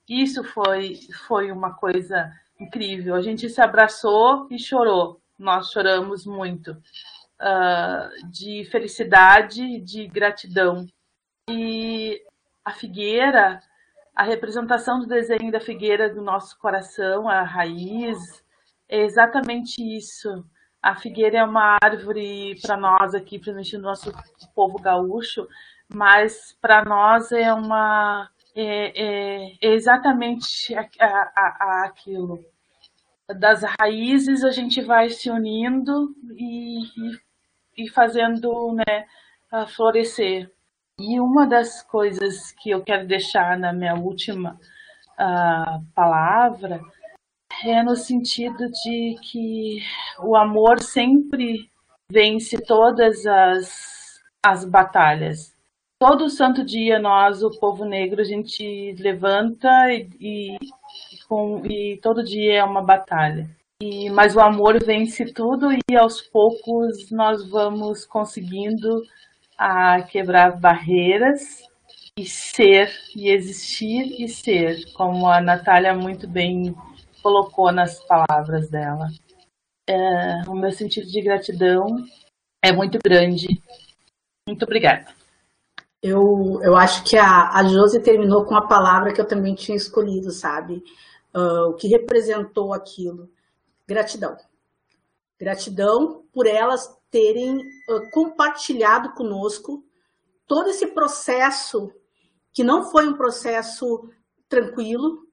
isso 0.08 0.44
foi, 0.44 1.00
foi 1.28 1.52
uma 1.52 1.74
coisa 1.74 2.32
incrível. 2.60 3.16
A 3.16 3.22
gente 3.22 3.50
se 3.50 3.62
abraçou 3.62 4.48
e 4.52 4.60
chorou. 4.60 5.20
Nós 5.40 5.72
choramos 5.72 6.24
muito 6.24 6.72
uh, 7.42 8.30
de 8.30 8.64
felicidade, 8.66 9.80
de 9.80 10.08
gratidão. 10.08 10.86
E 11.50 12.22
a 12.66 12.72
figueira 12.72 13.60
a 14.16 14.24
representação 14.24 15.00
do 15.00 15.08
desenho 15.08 15.52
da 15.52 15.60
figueira 15.60 16.14
do 16.14 16.22
nosso 16.22 16.58
coração, 16.60 17.28
a 17.28 17.42
raiz, 17.42 18.44
é 18.88 19.04
exatamente 19.04 19.82
isso. 19.82 20.46
A 20.82 20.96
figueira 20.96 21.40
é 21.40 21.44
uma 21.44 21.78
árvore 21.84 22.60
para 22.62 22.78
nós 22.78 23.16
aqui, 23.16 23.40
principalmente 23.40 23.78
no 23.78 23.84
nosso 23.84 24.12
povo 24.54 24.78
gaúcho, 24.80 25.48
mas 25.92 26.56
para 26.62 26.84
nós 26.86 27.32
é 27.32 27.52
uma 27.54 28.30
é, 28.56 29.04
é, 29.04 29.58
é 29.62 29.74
exatamente 29.74 30.76
a, 30.76 30.88
a, 31.00 31.58
a, 31.60 31.86
aquilo. 31.86 32.40
Das 33.40 33.64
raízes 33.80 34.44
a 34.44 34.52
gente 34.52 34.82
vai 34.82 35.10
se 35.10 35.32
unindo 35.32 36.14
e, 36.36 36.84
e, 36.84 37.86
e 37.86 37.90
fazendo 37.90 38.76
né, 38.76 39.08
florescer. 39.70 40.52
E 41.00 41.20
uma 41.20 41.48
das 41.48 41.82
coisas 41.82 42.52
que 42.52 42.70
eu 42.70 42.84
quero 42.84 43.08
deixar 43.08 43.58
na 43.58 43.74
minha 43.74 43.96
última 43.96 44.60
uh, 45.14 45.84
palavra 45.96 46.82
é 47.66 47.82
no 47.82 47.96
sentido 47.96 48.70
de 48.70 49.16
que 49.22 49.80
o 50.20 50.36
amor 50.36 50.80
sempre 50.80 51.70
vence 52.12 52.58
todas 52.62 53.26
as, 53.26 54.22
as 54.46 54.66
batalhas. 54.66 55.56
Todo 56.00 56.30
santo 56.30 56.64
dia 56.64 57.00
nós, 57.00 57.42
o 57.42 57.50
povo 57.60 57.86
negro, 57.86 58.22
a 58.22 58.26
gente 58.26 58.94
levanta 59.00 59.70
e, 59.92 60.10
e, 60.20 60.58
com, 61.28 61.66
e 61.66 61.98
todo 62.04 62.24
dia 62.24 62.60
é 62.60 62.64
uma 62.64 62.84
batalha. 62.84 63.50
E, 63.82 64.12
mas 64.12 64.36
o 64.36 64.40
amor 64.40 64.78
vence 64.84 65.26
tudo 65.34 65.70
e 65.72 65.96
aos 65.96 66.22
poucos 66.22 67.10
nós 67.10 67.50
vamos 67.50 68.06
conseguindo 68.06 69.02
a 69.58 70.02
quebrar 70.04 70.60
barreiras 70.60 71.62
e 72.18 72.26
ser, 72.26 72.92
e 73.16 73.30
existir 73.30 74.22
e 74.22 74.28
ser, 74.28 74.92
como 74.94 75.28
a 75.28 75.42
Natália 75.42 75.94
muito 75.94 76.28
bem 76.28 76.76
colocou 77.22 77.72
nas 77.72 78.00
palavras 78.06 78.70
dela. 78.70 79.08
É, 79.88 80.48
o 80.48 80.54
meu 80.54 80.72
sentido 80.72 81.08
de 81.08 81.22
gratidão 81.22 82.06
é 82.62 82.72
muito 82.72 83.00
grande. 83.04 83.48
Muito 84.48 84.64
obrigada. 84.64 85.08
Eu, 86.02 86.60
eu 86.62 86.76
acho 86.76 87.04
que 87.04 87.18
a, 87.18 87.50
a 87.52 87.64
Josi 87.64 88.02
terminou 88.02 88.46
com 88.46 88.56
a 88.56 88.68
palavra 88.68 89.14
que 89.14 89.22
eu 89.22 89.28
também 89.28 89.56
tinha 89.56 89.78
escolhido, 89.78 90.32
sabe? 90.32 90.84
Uh, 91.34 91.70
o 91.70 91.74
que 91.74 91.88
representou 91.88 92.74
aquilo. 92.74 93.30
Gratidão. 93.88 94.38
Gratidão 95.40 96.24
por 96.34 96.46
elas 96.46 96.94
terem 97.14 97.60
uh, 97.60 98.10
compartilhado 98.10 99.14
conosco 99.14 99.86
todo 100.48 100.72
esse 100.72 100.88
processo, 100.88 101.94
que 102.52 102.64
não 102.64 102.90
foi 102.90 103.08
um 103.08 103.16
processo 103.16 104.10
tranquilo, 104.50 105.28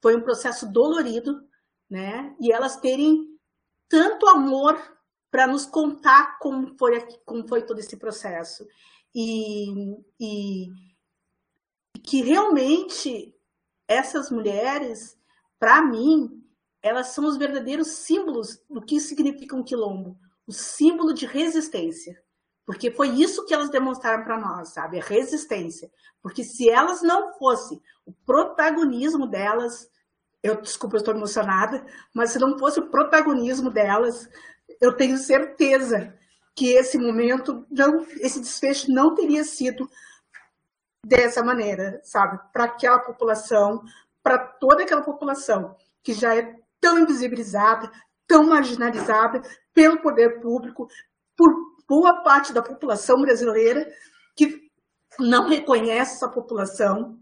foi 0.00 0.14
um 0.14 0.20
processo 0.20 0.70
dolorido, 0.70 1.42
né? 1.90 2.36
E 2.40 2.52
elas 2.52 2.76
terem 2.76 3.36
tanto 3.88 4.28
amor 4.28 4.80
para 5.28 5.48
nos 5.48 5.66
contar 5.66 6.38
como 6.38 6.78
foi, 6.78 7.00
como 7.24 7.48
foi 7.48 7.62
todo 7.62 7.80
esse 7.80 7.96
processo. 7.96 8.64
E, 9.12 9.96
e 10.20 10.68
que 12.04 12.22
realmente 12.22 13.34
essas 13.88 14.30
mulheres, 14.30 15.18
para 15.58 15.82
mim, 15.82 16.44
elas 16.80 17.08
são 17.08 17.26
os 17.26 17.36
verdadeiros 17.36 17.88
símbolos 17.88 18.62
do 18.70 18.80
que 18.80 19.00
significa 19.00 19.56
um 19.56 19.64
quilombo 19.64 20.16
o 20.46 20.52
símbolo 20.52 21.12
de 21.14 21.26
resistência. 21.26 22.22
Porque 22.66 22.90
foi 22.90 23.08
isso 23.08 23.44
que 23.44 23.52
elas 23.52 23.70
demonstraram 23.70 24.24
para 24.24 24.38
nós, 24.38 24.70
sabe? 24.70 24.98
A 24.98 25.04
resistência. 25.04 25.90
Porque 26.22 26.42
se 26.42 26.68
elas 26.70 27.02
não 27.02 27.34
fossem 27.34 27.80
o 28.06 28.12
protagonismo 28.24 29.26
delas, 29.26 29.88
eu 30.42 30.60
desculpa, 30.60 30.96
eu 30.96 30.98
estou 30.98 31.14
emocionada, 31.14 31.84
mas 32.14 32.30
se 32.30 32.38
não 32.38 32.58
fosse 32.58 32.80
o 32.80 32.88
protagonismo 32.88 33.70
delas, 33.70 34.28
eu 34.80 34.96
tenho 34.96 35.18
certeza 35.18 36.14
que 36.54 36.72
esse 36.72 36.96
momento, 36.98 37.66
não, 37.70 38.06
esse 38.20 38.40
desfecho 38.40 38.90
não 38.90 39.14
teria 39.14 39.44
sido 39.44 39.90
dessa 41.04 41.42
maneira, 41.42 42.00
sabe? 42.02 42.38
Para 42.52 42.64
aquela 42.64 42.98
população, 42.98 43.82
para 44.22 44.38
toda 44.38 44.84
aquela 44.84 45.02
população 45.02 45.76
que 46.02 46.14
já 46.14 46.34
é 46.34 46.56
tão 46.80 46.98
invisibilizada, 46.98 47.90
tão 48.26 48.44
marginalizada 48.44 49.42
pelo 49.72 50.00
poder 50.00 50.40
público, 50.40 50.88
por 51.36 51.52
boa 51.88 52.22
parte 52.22 52.52
da 52.52 52.62
população 52.62 53.20
brasileira 53.20 53.90
que 54.36 54.70
não 55.18 55.48
reconhece 55.48 56.14
essa 56.16 56.28
população 56.28 57.18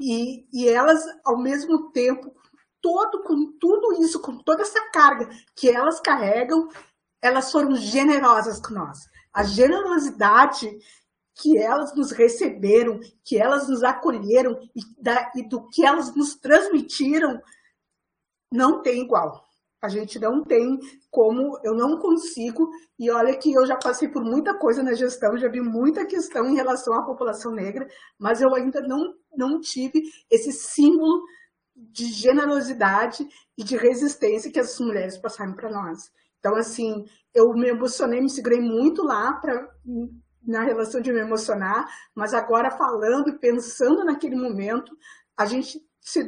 e, 0.00 0.46
e 0.52 0.68
elas, 0.68 1.02
ao 1.24 1.38
mesmo 1.38 1.90
tempo, 1.90 2.34
todo 2.80 3.22
com 3.22 3.52
tudo 3.58 4.02
isso, 4.02 4.20
com 4.20 4.38
toda 4.38 4.62
essa 4.62 4.90
carga 4.90 5.28
que 5.54 5.68
elas 5.68 6.00
carregam, 6.00 6.68
elas 7.20 7.50
foram 7.50 7.74
generosas 7.74 8.60
com 8.60 8.74
nós. 8.74 9.08
A 9.32 9.42
generosidade 9.42 10.78
que 11.34 11.56
elas 11.56 11.94
nos 11.94 12.10
receberam, 12.10 12.98
que 13.24 13.38
elas 13.38 13.68
nos 13.68 13.84
acolheram 13.84 14.58
e, 14.74 14.80
da, 15.00 15.30
e 15.36 15.48
do 15.48 15.68
que 15.68 15.84
elas 15.84 16.14
nos 16.14 16.34
transmitiram, 16.34 17.40
não 18.52 18.82
tem 18.82 19.02
igual. 19.02 19.47
A 19.80 19.88
gente 19.88 20.18
não 20.18 20.42
tem 20.42 20.78
como, 21.10 21.58
eu 21.62 21.74
não 21.74 21.98
consigo, 21.98 22.68
e 22.98 23.10
olha 23.10 23.36
que 23.36 23.52
eu 23.52 23.64
já 23.64 23.76
passei 23.76 24.08
por 24.08 24.24
muita 24.24 24.58
coisa 24.58 24.82
na 24.82 24.92
gestão, 24.92 25.36
já 25.36 25.48
vi 25.48 25.60
muita 25.60 26.04
questão 26.04 26.46
em 26.46 26.56
relação 26.56 26.94
à 26.94 27.04
população 27.04 27.52
negra, 27.52 27.86
mas 28.18 28.40
eu 28.40 28.52
ainda 28.54 28.80
não, 28.80 29.14
não 29.36 29.60
tive 29.60 30.02
esse 30.30 30.52
símbolo 30.52 31.22
de 31.76 32.06
generosidade 32.06 33.26
e 33.56 33.62
de 33.62 33.76
resistência 33.76 34.50
que 34.50 34.58
as 34.58 34.78
mulheres 34.80 35.16
passaram 35.16 35.54
para 35.54 35.70
nós. 35.70 36.10
Então, 36.40 36.56
assim, 36.56 37.04
eu 37.32 37.52
me 37.54 37.68
emocionei, 37.68 38.20
me 38.20 38.30
segurei 38.30 38.60
muito 38.60 39.02
lá 39.04 39.32
para 39.34 39.68
na 40.44 40.64
relação 40.64 41.00
de 41.00 41.12
me 41.12 41.20
emocionar, 41.20 41.86
mas 42.14 42.32
agora 42.32 42.70
falando 42.70 43.28
e 43.28 43.38
pensando 43.38 44.02
naquele 44.02 44.34
momento, 44.34 44.96
a 45.36 45.44
gente 45.44 45.78
se 46.00 46.20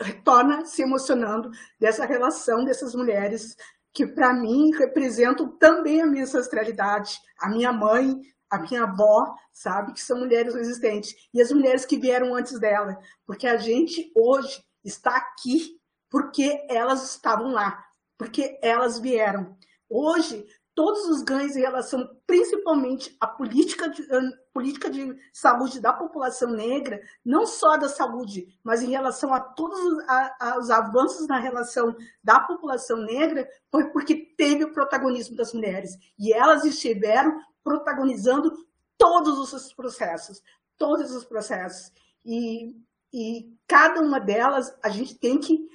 retorna 0.00 0.64
se 0.64 0.82
emocionando 0.82 1.50
dessa 1.78 2.04
relação 2.04 2.64
dessas 2.64 2.94
mulheres 2.94 3.56
que, 3.92 4.06
para 4.06 4.32
mim, 4.32 4.70
representam 4.76 5.48
também 5.58 6.00
a 6.00 6.06
minha 6.06 6.24
ancestralidade, 6.24 7.18
a 7.38 7.48
minha 7.48 7.72
mãe, 7.72 8.20
a 8.48 8.58
minha 8.58 8.84
avó, 8.84 9.34
sabe, 9.52 9.92
que 9.92 10.00
são 10.00 10.18
mulheres 10.18 10.54
resistentes, 10.54 11.14
e 11.32 11.40
as 11.40 11.52
mulheres 11.52 11.84
que 11.84 11.98
vieram 11.98 12.34
antes 12.34 12.58
dela, 12.58 12.96
porque 13.26 13.46
a 13.46 13.56
gente 13.56 14.10
hoje 14.16 14.62
está 14.84 15.16
aqui 15.16 15.78
porque 16.08 16.66
elas 16.68 17.08
estavam 17.10 17.52
lá, 17.52 17.84
porque 18.18 18.58
elas 18.62 18.98
vieram. 18.98 19.56
Hoje, 19.88 20.44
todos 20.80 21.04
os 21.10 21.20
ganhos 21.20 21.54
em 21.56 21.60
relação 21.60 22.08
principalmente 22.26 23.14
à 23.20 23.26
política 23.26 23.86
de, 23.90 24.02
política 24.50 24.88
de 24.88 25.14
saúde 25.30 25.78
da 25.78 25.92
população 25.92 26.52
negra, 26.52 27.02
não 27.22 27.44
só 27.44 27.76
da 27.76 27.86
saúde, 27.86 28.46
mas 28.64 28.82
em 28.82 28.88
relação 28.88 29.34
a 29.34 29.40
todos 29.40 29.78
os, 29.78 30.02
a, 30.08 30.56
os 30.58 30.70
avanços 30.70 31.28
na 31.28 31.38
relação 31.38 31.94
da 32.24 32.40
população 32.40 32.96
negra, 32.96 33.46
foi 33.70 33.90
porque 33.90 34.32
teve 34.38 34.64
o 34.64 34.72
protagonismo 34.72 35.36
das 35.36 35.52
mulheres. 35.52 35.98
E 36.18 36.32
elas 36.32 36.64
estiveram 36.64 37.38
protagonizando 37.62 38.50
todos 38.96 39.52
os 39.52 39.74
processos, 39.74 40.42
todos 40.78 41.14
os 41.14 41.26
processos. 41.26 41.92
E, 42.24 42.74
e 43.12 43.54
cada 43.68 44.00
uma 44.00 44.18
delas, 44.18 44.74
a 44.82 44.88
gente 44.88 45.14
tem 45.18 45.38
que 45.38 45.68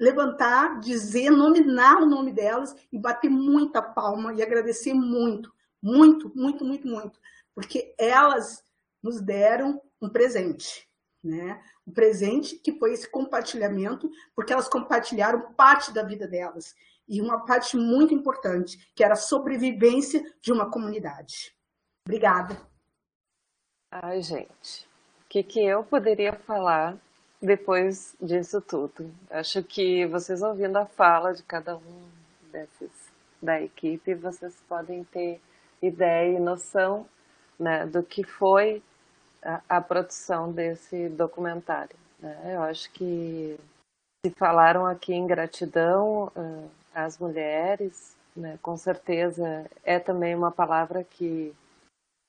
levantar, 0.00 0.80
dizer, 0.80 1.30
nominar 1.30 2.02
o 2.02 2.06
nome 2.06 2.32
delas 2.32 2.74
e 2.90 2.98
bater 2.98 3.28
muita 3.28 3.82
palma 3.82 4.32
e 4.32 4.42
agradecer 4.42 4.94
muito, 4.94 5.52
muito, 5.82 6.32
muito, 6.34 6.64
muito, 6.64 6.88
muito, 6.88 7.20
porque 7.54 7.94
elas 7.98 8.64
nos 9.02 9.20
deram 9.20 9.80
um 10.00 10.08
presente, 10.08 10.88
né? 11.22 11.62
Um 11.86 11.92
presente 11.92 12.56
que 12.56 12.72
foi 12.78 12.94
esse 12.94 13.08
compartilhamento, 13.10 14.10
porque 14.34 14.54
elas 14.54 14.68
compartilharam 14.68 15.52
parte 15.52 15.92
da 15.92 16.02
vida 16.02 16.26
delas 16.26 16.74
e 17.06 17.20
uma 17.20 17.44
parte 17.44 17.76
muito 17.76 18.14
importante, 18.14 18.90
que 18.94 19.04
era 19.04 19.12
a 19.12 19.16
sobrevivência 19.16 20.24
de 20.40 20.50
uma 20.50 20.70
comunidade. 20.70 21.54
Obrigada. 22.06 22.56
Ai, 23.90 24.22
gente, 24.22 24.88
o 25.24 25.28
que, 25.28 25.42
que 25.42 25.62
eu 25.62 25.84
poderia 25.84 26.32
falar 26.32 26.96
depois 27.40 28.14
disso 28.20 28.60
tudo? 28.60 29.10
Acho 29.30 29.62
que 29.62 30.06
vocês 30.06 30.42
ouvindo 30.42 30.76
a 30.76 30.86
fala 30.86 31.32
de 31.32 31.42
cada 31.42 31.76
um 31.76 32.08
desses 32.52 32.90
da 33.42 33.60
equipe, 33.60 34.14
vocês 34.14 34.54
podem 34.68 35.04
ter 35.04 35.40
ideia 35.80 36.36
e 36.36 36.40
noção 36.40 37.06
né, 37.58 37.86
do 37.86 38.02
que 38.02 38.22
foi 38.22 38.82
a, 39.42 39.60
a 39.68 39.80
produção 39.80 40.52
desse 40.52 41.08
documentário. 41.08 41.96
Né? 42.18 42.54
Eu 42.54 42.62
acho 42.62 42.90
que 42.92 43.58
se 44.24 44.32
falaram 44.36 44.84
aqui 44.84 45.14
em 45.14 45.26
gratidão 45.26 46.30
uh, 46.36 46.70
às 46.94 47.18
mulheres, 47.18 48.14
né, 48.36 48.58
com 48.62 48.76
certeza 48.76 49.66
é 49.82 49.98
também 49.98 50.34
uma 50.34 50.50
palavra 50.50 51.02
que, 51.02 51.54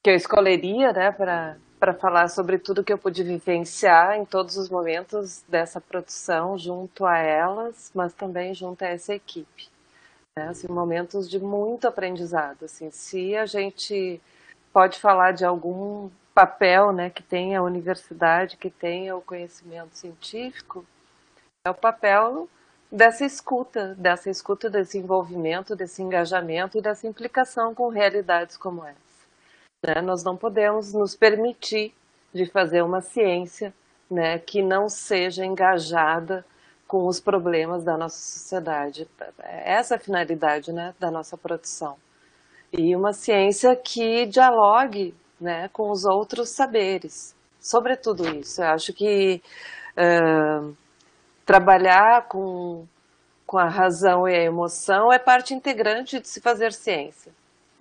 que 0.04 0.10
eu 0.10 0.16
escolheria 0.16 0.94
né, 0.94 1.12
para 1.12 1.58
falar 1.98 2.28
sobre 2.28 2.60
tudo 2.60 2.84
que 2.84 2.94
eu 2.94 2.98
pude 2.98 3.24
vivenciar 3.24 4.16
em 4.16 4.24
todos 4.24 4.56
os 4.56 4.70
momentos 4.70 5.44
dessa 5.48 5.82
produção 5.82 6.56
junto 6.56 7.06
a 7.08 7.18
elas, 7.18 7.92
mas 7.96 8.14
também 8.14 8.54
junto 8.54 8.84
a 8.84 8.88
essa 8.88 9.16
equipe. 9.16 9.68
Né, 10.38 10.50
assim, 10.50 10.68
momentos 10.68 11.28
de 11.28 11.40
muito 11.40 11.88
aprendizado. 11.88 12.66
Assim, 12.66 12.92
se 12.92 13.36
a 13.36 13.48
gente 13.48 14.22
pode 14.72 15.00
falar 15.00 15.32
de 15.32 15.44
algum 15.44 16.10
papel 16.36 16.92
né, 16.92 17.10
que 17.10 17.24
tem 17.24 17.56
a 17.56 17.64
universidade, 17.64 18.58
que 18.58 18.70
tem 18.70 19.12
o 19.12 19.20
conhecimento 19.20 19.98
científico, 19.98 20.86
é 21.66 21.70
o 21.72 21.74
papel 21.74 22.48
dessa 22.92 23.26
escuta, 23.26 23.96
dessa 23.96 24.30
escuta, 24.30 24.70
desse 24.70 24.98
envolvimento, 24.98 25.76
desse 25.76 26.02
engajamento 26.02 26.78
e 26.78 26.82
dessa 26.82 27.08
implicação 27.08 27.74
com 27.74 27.90
realidades 27.90 28.56
como 28.56 28.86
essa. 28.86 29.11
Né? 29.84 30.02
Nós 30.02 30.24
não 30.24 30.38
podemos 30.38 30.94
nos 30.94 31.16
permitir 31.16 31.94
de 32.34 32.46
fazer 32.46 32.82
uma 32.84 33.02
ciência 33.02 33.74
né, 34.10 34.38
que 34.38 34.62
não 34.62 34.88
seja 34.88 35.46
engajada 35.46 36.46
com 36.88 37.08
os 37.08 37.20
problemas 37.20 37.84
da 37.84 37.98
nossa 37.98 38.18
sociedade. 38.18 39.08
Essa 39.40 39.96
é 39.96 39.98
a 39.98 40.00
finalidade 40.00 40.72
né, 40.72 40.94
da 41.00 41.10
nossa 41.10 41.38
produção. 41.38 41.96
E 42.72 42.96
uma 42.96 43.14
ciência 43.14 43.76
que 43.76 44.26
dialogue 44.26 45.16
né, 45.40 45.70
com 45.70 45.90
os 45.90 46.06
outros 46.06 46.50
saberes, 46.50 47.36
sobre 47.60 47.96
tudo 47.96 48.28
isso. 48.38 48.62
Eu 48.62 48.68
acho 48.68 48.94
que 48.94 49.42
uh, 49.98 50.76
trabalhar 51.46 52.28
com, 52.28 52.86
com 53.48 53.58
a 53.58 53.68
razão 53.68 54.28
e 54.28 54.36
a 54.36 54.44
emoção 54.44 55.12
é 55.12 55.18
parte 55.18 55.54
integrante 55.54 56.20
de 56.20 56.28
se 56.28 56.40
fazer 56.40 56.72
ciência. 56.74 57.32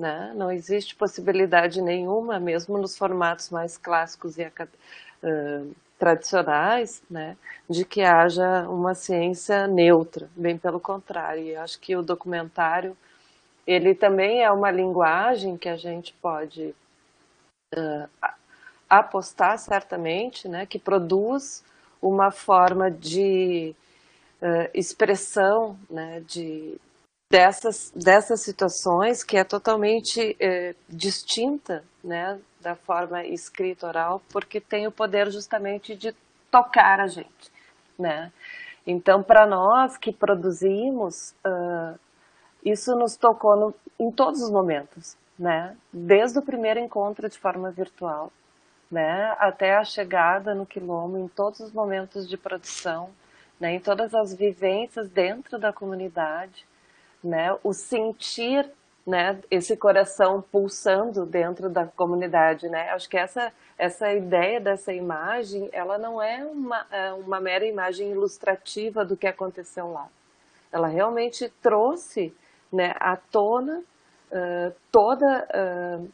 Né? 0.01 0.33
Não 0.35 0.51
existe 0.51 0.97
possibilidade 0.97 1.83
nenhuma, 1.83 2.41
mesmo 2.41 2.79
nos 2.79 2.97
formatos 2.97 3.51
mais 3.51 3.77
clássicos 3.77 4.39
e 4.39 4.45
uh, 4.47 5.75
tradicionais, 5.99 7.03
né, 7.11 7.37
de 7.69 7.85
que 7.85 8.01
haja 8.01 8.67
uma 8.67 8.95
ciência 8.95 9.67
neutra, 9.67 10.31
bem 10.35 10.57
pelo 10.57 10.81
contrário. 10.81 11.43
Eu 11.43 11.61
acho 11.61 11.79
que 11.79 11.95
o 11.95 12.03
documentário 12.03 12.97
ele 13.67 13.95
também 13.95 14.43
é 14.43 14.51
uma 14.51 14.71
linguagem 14.71 15.59
que 15.59 15.69
a 15.69 15.77
gente 15.77 16.15
pode 16.15 16.75
uh, 17.77 18.09
apostar 18.89 19.59
certamente, 19.59 20.49
né, 20.49 20.65
que 20.65 20.79
produz 20.79 21.63
uma 22.01 22.31
forma 22.31 22.91
de 22.91 23.77
uh, 24.41 24.71
expressão 24.73 25.79
né, 25.91 26.23
de, 26.27 26.81
dessas, 27.31 27.93
dessas 27.95 28.43
situações 28.43 29.23
que 29.23 29.37
é 29.37 29.45
totalmente 29.45 30.33
uh, 30.33 30.77
distinta 30.89 31.85
né, 32.03 32.39
da 32.61 32.75
forma 32.75 33.25
escrita 33.25 33.87
oral, 33.87 34.21
porque 34.33 34.61
tem 34.61 34.87
o 34.87 34.93
poder 34.93 35.31
justamente 35.31 35.95
de 35.95 36.15
tocar 36.51 37.01
a 37.01 37.07
gente. 37.07 37.53
Né? 37.99 38.33
Então, 38.87 39.23
para 39.23 39.47
nós 39.47 39.97
que 39.97 40.13
produzimos, 40.13 41.35
uh, 41.47 41.99
isso 42.65 42.95
nos 42.97 43.17
tocou 43.17 43.57
no, 43.57 43.75
em 43.99 44.11
todos 44.11 44.43
os 44.43 44.51
momentos, 44.51 45.17
né? 45.39 45.77
desde 45.93 46.39
o 46.39 46.43
primeiro 46.43 46.81
encontro 46.81 47.29
de 47.29 47.39
forma 47.39 47.71
virtual 47.71 48.33
né, 48.91 49.35
até 49.39 49.77
a 49.77 49.85
chegada 49.85 50.55
no 50.55 50.67
quilombo, 50.67 51.17
em 51.17 51.29
todos 51.29 51.61
os 51.61 51.73
momentos 51.73 52.29
de 52.29 52.37
produção, 52.37 53.11
né, 53.59 53.75
em 53.75 53.81
todas 53.81 54.13
as 54.15 54.35
vivências 54.35 55.09
dentro 55.09 55.59
da 55.59 55.73
comunidade, 55.73 56.67
né, 57.23 57.57
o 57.63 57.73
sentir 57.73 58.71
né, 59.07 59.41
esse 59.51 59.77
coração 59.77 60.43
pulsando 60.43 61.25
dentro 61.27 61.69
da 61.69 61.87
comunidade, 61.87 62.69
né? 62.69 62.91
Acho 62.91 63.09
que 63.09 63.17
essa 63.17 63.53
essa 63.81 64.13
ideia 64.13 64.61
dessa 64.61 64.93
imagem, 64.93 65.71
ela 65.73 65.97
não 65.97 66.21
é 66.21 66.45
uma, 66.45 66.87
é 66.91 67.13
uma 67.15 67.41
mera 67.41 67.65
imagem 67.65 68.11
ilustrativa 68.11 69.07
do 69.07 69.17
que 69.17 69.27
aconteceu 69.27 69.91
lá. 69.91 70.07
Ela 70.71 70.87
realmente 70.87 71.49
trouxe, 71.63 72.37
né, 72.71 72.93
à 73.01 73.17
tona 73.17 73.79
uh, 73.79 74.75
toda 74.93 75.49
uh, 75.49 76.13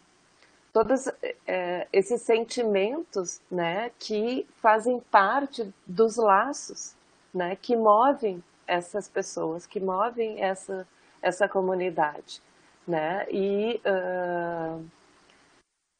todos 0.73 1.09
é, 1.47 1.89
esses 1.91 2.23
sentimentos 2.23 3.41
né, 3.51 3.91
que 3.99 4.47
fazem 4.61 5.01
parte 5.11 5.75
dos 5.87 6.17
laços 6.17 6.95
né, 7.33 7.57
que 7.57 7.75
movem 7.75 8.45
essas 8.67 9.09
pessoas, 9.09 9.67
que 9.67 9.81
movem 9.81 10.43
essa, 10.43 10.87
essa 11.27 11.49
comunidade. 11.49 12.41
Né? 12.87 13.27
E 13.31 13.81
uh, 13.85 14.87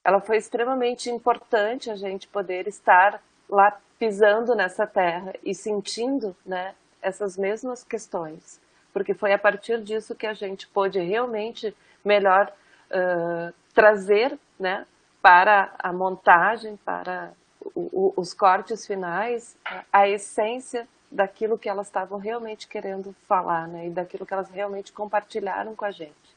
ela 0.05 0.21
foi 0.21 0.37
extremamente 0.37 1.11
importante 1.11 1.91
a 1.91 1.97
gente 1.97 2.29
poder 2.29 2.69
estar 2.69 3.21
lá 3.49 3.77
pisando 3.99 4.55
nessa 4.55 4.87
terra 4.87 5.35
e 5.43 5.53
sentindo 5.53 6.37
né, 6.45 6.75
essas 7.03 7.37
mesmas 7.37 7.83
questões, 7.83 8.61
porque 8.93 9.15
foi 9.15 9.33
a 9.33 9.39
partir 9.39 9.83
disso 9.83 10.15
que 10.15 10.27
a 10.27 10.35
gente 10.35 10.69
pôde 10.69 11.01
realmente 11.01 11.75
melhor 12.05 12.53
uh, 12.91 13.53
trazer 13.75 14.39
né, 14.59 14.87
para 15.21 15.75
a 15.79 15.93
montagem, 15.93 16.77
para 16.77 17.33
o, 17.75 17.81
o, 17.93 18.15
os 18.17 18.33
cortes 18.33 18.87
finais, 18.87 19.57
a 19.93 20.09
essência 20.09 20.87
daquilo 21.11 21.59
que 21.59 21.69
elas 21.69 21.87
estavam 21.87 22.19
realmente 22.19 22.67
querendo 22.67 23.13
falar, 23.29 23.69
né, 23.69 23.87
e 23.87 23.91
daquilo 23.91 24.27
que 24.27 24.35
elas 24.35 24.51
realmente 24.51 24.93
compartilharam 24.93 25.75
com 25.75 25.85
a 25.85 25.91
gente, 25.91 26.37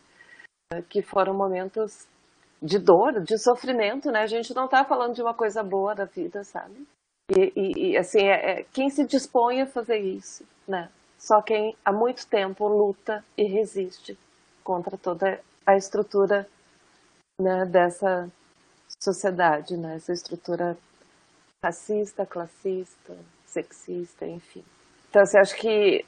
que 0.89 1.01
foram 1.01 1.33
momentos 1.33 2.07
de 2.61 2.77
dor, 2.77 3.21
de 3.21 3.37
sofrimento, 3.37 4.11
né? 4.11 4.21
A 4.21 4.27
gente 4.27 4.53
não 4.53 4.65
está 4.65 4.83
falando 4.83 5.15
de 5.15 5.21
uma 5.21 5.33
coisa 5.33 5.63
boa 5.63 5.95
da 5.95 6.05
vida, 6.05 6.43
sabe? 6.43 6.85
E, 7.29 7.53
e, 7.55 7.91
e 7.91 7.97
assim, 7.97 8.19
é, 8.19 8.51
é, 8.51 8.63
quem 8.73 8.89
se 8.89 9.05
dispõe 9.05 9.61
a 9.61 9.65
fazer 9.65 9.97
isso, 9.97 10.45
né? 10.67 10.89
Só 11.17 11.41
quem 11.41 11.75
há 11.83 11.91
muito 11.91 12.27
tempo 12.27 12.67
luta 12.67 13.23
e 13.37 13.43
resiste 13.43 14.17
contra 14.63 14.97
toda 14.97 15.39
a 15.65 15.75
estrutura 15.75 16.47
né, 17.39 17.65
dessa 17.65 18.29
sociedade, 19.01 19.77
né, 19.77 19.95
essa 19.95 20.11
estrutura 20.11 20.77
racista, 21.63 22.25
classista, 22.25 23.17
sexista, 23.49 24.25
enfim. 24.25 24.63
Então, 25.09 25.21
assim, 25.21 25.39
acho 25.39 25.55
que 25.55 26.05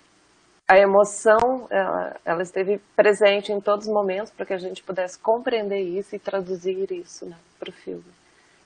a 0.68 0.78
emoção 0.78 1.68
ela, 1.70 2.16
ela, 2.24 2.42
esteve 2.42 2.80
presente 2.96 3.52
em 3.52 3.60
todos 3.60 3.88
os 3.88 3.94
momentos 3.94 4.32
para 4.32 4.46
que 4.46 4.54
a 4.54 4.58
gente 4.58 4.82
pudesse 4.84 5.20
compreender 5.20 5.82
isso 5.82 6.16
e 6.16 6.20
traduzir 6.20 6.92
isso 6.92 7.26
né, 7.26 7.36
para 7.60 7.70
o 7.70 7.74
filme. 7.74 8.06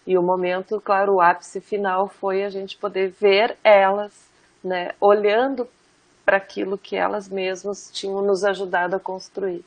E 0.05 0.17
o 0.17 0.21
momento, 0.21 0.79
claro, 0.79 1.15
o 1.15 1.21
ápice 1.21 1.59
final 1.59 2.07
foi 2.07 2.43
a 2.43 2.49
gente 2.49 2.77
poder 2.77 3.09
ver 3.09 3.57
elas, 3.63 4.13
né, 4.63 4.91
olhando 5.01 5.67
para 6.23 6.37
aquilo 6.37 6.77
que 6.77 6.95
elas 6.95 7.27
mesmas 7.27 7.89
tinham 7.91 8.21
nos 8.21 8.43
ajudado 8.43 8.95
a 8.95 8.99
construir. 8.99 9.65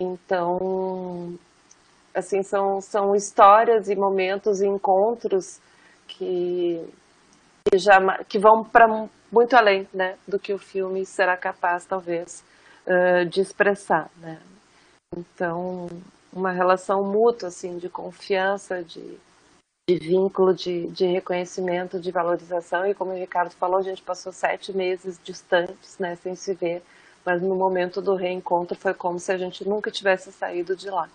Então, 0.00 1.38
assim, 2.14 2.42
são, 2.42 2.80
são 2.80 3.14
histórias 3.14 3.88
e 3.88 3.96
momentos 3.96 4.60
e 4.60 4.66
encontros 4.66 5.60
que, 6.06 6.82
que, 7.70 8.24
que 8.28 8.38
vão 8.38 8.64
para 8.64 9.08
muito 9.30 9.54
além 9.54 9.86
né, 9.92 10.16
do 10.26 10.38
que 10.38 10.52
o 10.52 10.58
filme 10.58 11.04
será 11.04 11.36
capaz, 11.36 11.84
talvez, 11.84 12.42
de 13.30 13.40
expressar. 13.40 14.10
Né? 14.16 14.38
Então, 15.16 15.88
uma 16.32 16.50
relação 16.50 17.04
mútua, 17.04 17.48
assim, 17.48 17.76
de 17.76 17.88
confiança, 17.88 18.82
de, 18.82 19.18
de 19.88 19.98
vínculo, 19.98 20.54
de, 20.54 20.86
de 20.86 21.06
reconhecimento, 21.06 22.00
de 22.00 22.10
valorização. 22.10 22.86
E 22.86 22.94
como 22.94 23.12
o 23.12 23.16
Ricardo 23.18 23.50
falou, 23.50 23.78
a 23.78 23.82
gente 23.82 24.02
passou 24.02 24.32
sete 24.32 24.72
meses 24.72 25.20
distantes, 25.22 25.98
né, 25.98 26.16
sem 26.16 26.34
se 26.34 26.54
ver 26.54 26.82
mas 27.28 27.42
no 27.42 27.54
momento 27.54 28.00
do 28.00 28.14
reencontro 28.14 28.74
foi 28.74 28.94
como 28.94 29.18
se 29.18 29.30
a 29.30 29.36
gente 29.36 29.68
nunca 29.68 29.90
tivesse 29.90 30.32
saído 30.32 30.74
de 30.74 30.88
lá. 30.88 31.10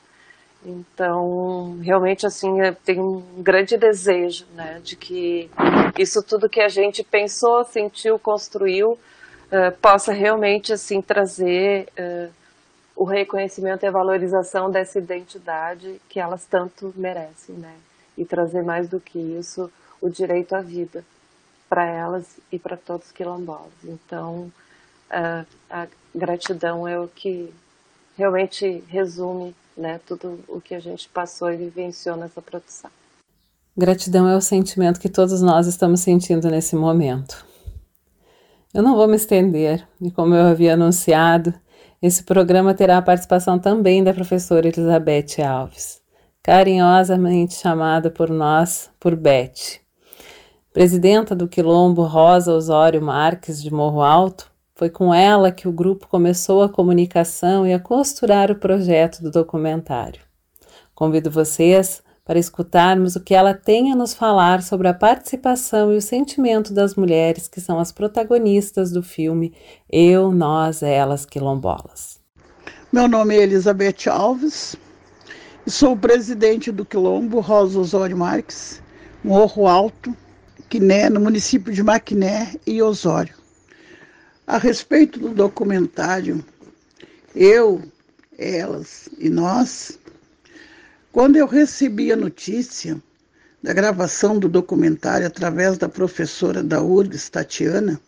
Então, 0.65 1.77
realmente, 1.81 2.25
assim, 2.25 2.49
tenho 2.85 3.03
um 3.03 3.43
grande 3.43 3.77
desejo, 3.77 4.45
né, 4.55 4.79
de 4.83 4.95
que 4.95 5.49
isso 5.97 6.23
tudo 6.23 6.49
que 6.49 6.61
a 6.61 6.69
gente 6.69 7.03
pensou, 7.03 7.63
sentiu, 7.65 8.17
construiu, 8.17 8.91
uh, 8.93 9.77
possa 9.81 10.13
realmente, 10.13 10.71
assim, 10.71 11.01
trazer 11.01 11.89
uh, 11.99 12.31
o 12.95 13.03
reconhecimento 13.03 13.83
e 13.83 13.87
a 13.87 13.91
valorização 13.91 14.71
dessa 14.71 14.99
identidade 14.99 15.99
que 16.07 16.19
elas 16.19 16.45
tanto 16.45 16.93
merecem, 16.95 17.55
né, 17.55 17.75
e 18.17 18.23
trazer 18.23 18.63
mais 18.63 18.87
do 18.87 18.99
que 18.99 19.19
isso, 19.19 19.69
o 20.01 20.09
direito 20.09 20.55
à 20.55 20.61
vida 20.61 21.03
para 21.67 21.85
elas 21.85 22.37
e 22.51 22.57
para 22.57 22.77
todos 22.77 23.07
os 23.07 23.11
quilombolas. 23.11 23.71
Então, 23.83 24.51
a, 25.09 25.45
a 25.69 25.87
gratidão 26.13 26.87
é 26.87 26.99
o 26.99 27.07
que 27.07 27.53
realmente 28.15 28.83
resume 28.87 29.55
né, 29.77 29.99
tudo 30.05 30.39
o 30.47 30.61
que 30.61 30.75
a 30.75 30.79
gente 30.79 31.09
passou 31.09 31.51
e 31.51 31.57
vivenciou 31.57 32.15
nessa 32.15 32.41
produção. 32.41 32.89
Gratidão 33.75 34.27
é 34.27 34.35
o 34.35 34.41
sentimento 34.41 34.99
que 34.99 35.09
todos 35.09 35.41
nós 35.41 35.65
estamos 35.65 36.01
sentindo 36.01 36.49
nesse 36.49 36.75
momento. 36.75 37.45
Eu 38.73 38.83
não 38.83 38.95
vou 38.95 39.07
me 39.07 39.15
estender, 39.15 39.87
e 40.01 40.11
como 40.11 40.35
eu 40.35 40.45
havia 40.45 40.73
anunciado, 40.73 41.53
esse 42.01 42.23
programa 42.23 42.73
terá 42.73 42.97
a 42.97 43.01
participação 43.01 43.57
também 43.57 44.03
da 44.03 44.13
professora 44.13 44.67
Elizabeth 44.67 45.41
Alves, 45.41 46.01
carinhosamente 46.43 47.55
chamada 47.55 48.11
por 48.11 48.29
nós 48.29 48.91
por 48.99 49.15
Beth. 49.15 49.79
Presidenta 50.73 51.35
do 51.35 51.47
Quilombo 51.47 52.03
Rosa 52.03 52.51
Osório 52.51 53.01
Marques 53.01 53.61
de 53.61 53.71
Morro 53.71 54.01
Alto, 54.01 54.51
foi 54.75 54.89
com 54.89 55.13
ela 55.13 55.51
que 55.51 55.67
o 55.67 55.71
grupo 55.71 56.07
começou 56.07 56.63
a 56.63 56.69
comunicação 56.69 57.65
e 57.65 57.73
a 57.73 57.79
costurar 57.79 58.51
o 58.51 58.55
projeto 58.55 59.21
do 59.21 59.31
documentário. 59.31 60.21
Convido 60.95 61.29
vocês 61.29 62.01
para 62.25 62.39
escutarmos 62.39 63.15
o 63.15 63.21
que 63.21 63.35
ela 63.35 63.53
tem 63.53 63.91
a 63.91 63.95
nos 63.95 64.13
falar 64.13 64.61
sobre 64.63 64.87
a 64.87 64.93
participação 64.93 65.91
e 65.91 65.97
o 65.97 66.01
sentimento 66.01 66.73
das 66.73 66.95
mulheres 66.95 67.47
que 67.47 67.59
são 67.59 67.79
as 67.79 67.91
protagonistas 67.91 68.91
do 68.91 69.03
filme 69.03 69.53
Eu, 69.91 70.31
Nós, 70.31 70.81
Elas 70.81 71.25
Quilombolas. 71.25 72.19
Meu 72.91 73.07
nome 73.07 73.35
é 73.35 73.43
Elizabeth 73.43 74.09
Alves 74.09 74.77
sou 75.67 75.95
presidente 75.95 76.71
do 76.71 76.85
Quilombo 76.85 77.39
Rosa 77.39 77.79
Osório 77.79 78.17
Marques, 78.17 78.81
Morro 79.23 79.67
Alto, 79.67 80.15
Quiné, 80.69 81.09
no 81.09 81.19
município 81.19 81.71
de 81.71 81.81
Maquiné 81.81 82.55
e 82.67 82.81
Osório. 82.81 83.42
A 84.45 84.57
respeito 84.57 85.17
do 85.19 85.29
documentário 85.29 86.43
Eu, 87.33 87.81
Elas 88.37 89.07
e 89.17 89.29
Nós, 89.29 89.97
quando 91.13 91.37
eu 91.37 91.47
recebi 91.47 92.11
a 92.11 92.17
notícia 92.17 93.01
da 93.63 93.71
gravação 93.71 94.37
do 94.37 94.49
documentário 94.49 95.25
através 95.25 95.77
da 95.77 95.87
professora 95.87 96.61
da 96.61 96.81
URGS, 96.81 97.29
Tatiana, 97.29 98.01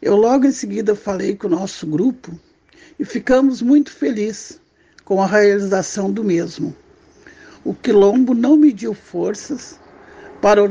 eu 0.00 0.14
logo 0.14 0.46
em 0.46 0.52
seguida 0.52 0.94
falei 0.94 1.34
com 1.34 1.48
o 1.48 1.50
nosso 1.50 1.84
grupo 1.84 2.38
e 2.96 3.04
ficamos 3.04 3.60
muito 3.60 3.90
felizes 3.90 4.60
com 5.04 5.20
a 5.20 5.26
realização 5.26 6.12
do 6.12 6.22
mesmo. 6.22 6.76
O 7.64 7.74
Quilombo 7.74 8.34
não 8.34 8.56
mediu 8.56 8.94
forças 8.94 9.80
para 10.40 10.62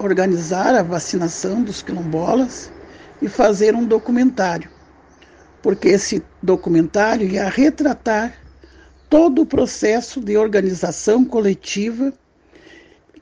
organizar 0.00 0.74
a 0.74 0.82
vacinação 0.82 1.62
dos 1.62 1.80
quilombolas 1.80 2.73
e 3.20 3.28
fazer 3.28 3.74
um 3.74 3.84
documentário, 3.84 4.70
porque 5.62 5.88
esse 5.88 6.22
documentário 6.42 7.28
ia 7.28 7.48
retratar 7.48 8.36
todo 9.08 9.42
o 9.42 9.46
processo 9.46 10.20
de 10.20 10.36
organização 10.36 11.24
coletiva 11.24 12.12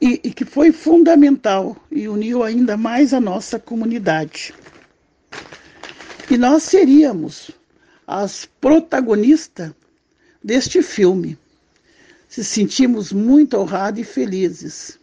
e, 0.00 0.20
e, 0.24 0.32
que 0.32 0.44
foi 0.44 0.72
fundamental 0.72 1.76
e 1.90 2.08
uniu 2.08 2.42
ainda 2.42 2.76
mais 2.76 3.14
a 3.14 3.20
nossa 3.20 3.58
comunidade. 3.58 4.52
E 6.30 6.36
nós 6.36 6.64
seríamos 6.64 7.50
as 8.06 8.46
protagonistas 8.60 9.72
deste 10.42 10.82
filme. 10.82 11.38
Se 12.28 12.42
sentimos 12.42 13.12
muito 13.12 13.56
honrados 13.56 14.00
e 14.00 14.04
felizes. 14.04 14.98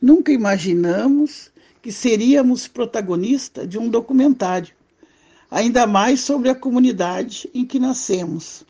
Nunca 0.00 0.30
imaginamos 0.30 1.50
que 1.82 1.92
seríamos 1.92 2.66
protagonistas 2.66 3.68
de 3.68 3.78
um 3.78 3.88
documentário, 3.88 4.74
ainda 5.50 5.86
mais 5.86 6.20
sobre 6.20 6.50
a 6.50 6.54
comunidade 6.54 7.48
em 7.54 7.64
que 7.64 7.78
nascemos, 7.78 8.64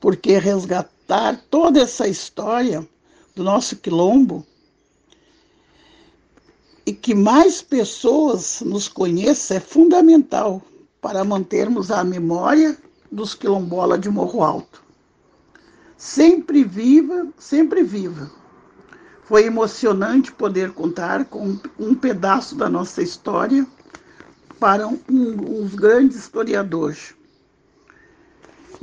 porque 0.00 0.38
resgatar 0.38 1.42
toda 1.50 1.80
essa 1.80 2.08
história 2.08 2.86
do 3.34 3.42
nosso 3.42 3.76
quilombo 3.76 4.46
e 6.86 6.92
que 6.92 7.14
mais 7.14 7.62
pessoas 7.62 8.60
nos 8.60 8.88
conheçam 8.88 9.56
é 9.56 9.60
fundamental 9.60 10.62
para 11.00 11.24
mantermos 11.24 11.90
a 11.90 12.04
memória 12.04 12.76
dos 13.10 13.34
quilombolas 13.34 14.00
de 14.00 14.08
Morro 14.08 14.42
Alto. 14.42 14.82
Sempre 15.96 16.64
viva, 16.64 17.28
sempre 17.38 17.82
viva. 17.82 18.30
Foi 19.24 19.44
emocionante 19.44 20.30
poder 20.30 20.72
contar 20.72 21.24
com 21.24 21.58
um 21.78 21.94
pedaço 21.94 22.54
da 22.54 22.68
nossa 22.68 23.02
história 23.02 23.66
para 24.60 24.86
um, 24.86 25.00
um, 25.10 25.62
uns 25.62 25.74
grandes 25.74 26.18
historiadores. 26.18 27.14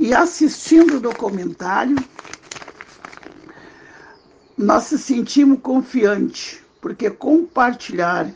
E 0.00 0.12
assistindo 0.12 0.96
o 0.96 1.00
documentário, 1.00 1.94
nós 4.58 4.84
se 4.84 4.98
sentimos 4.98 5.60
confiantes, 5.60 6.58
porque 6.80 7.08
compartilhar 7.08 8.28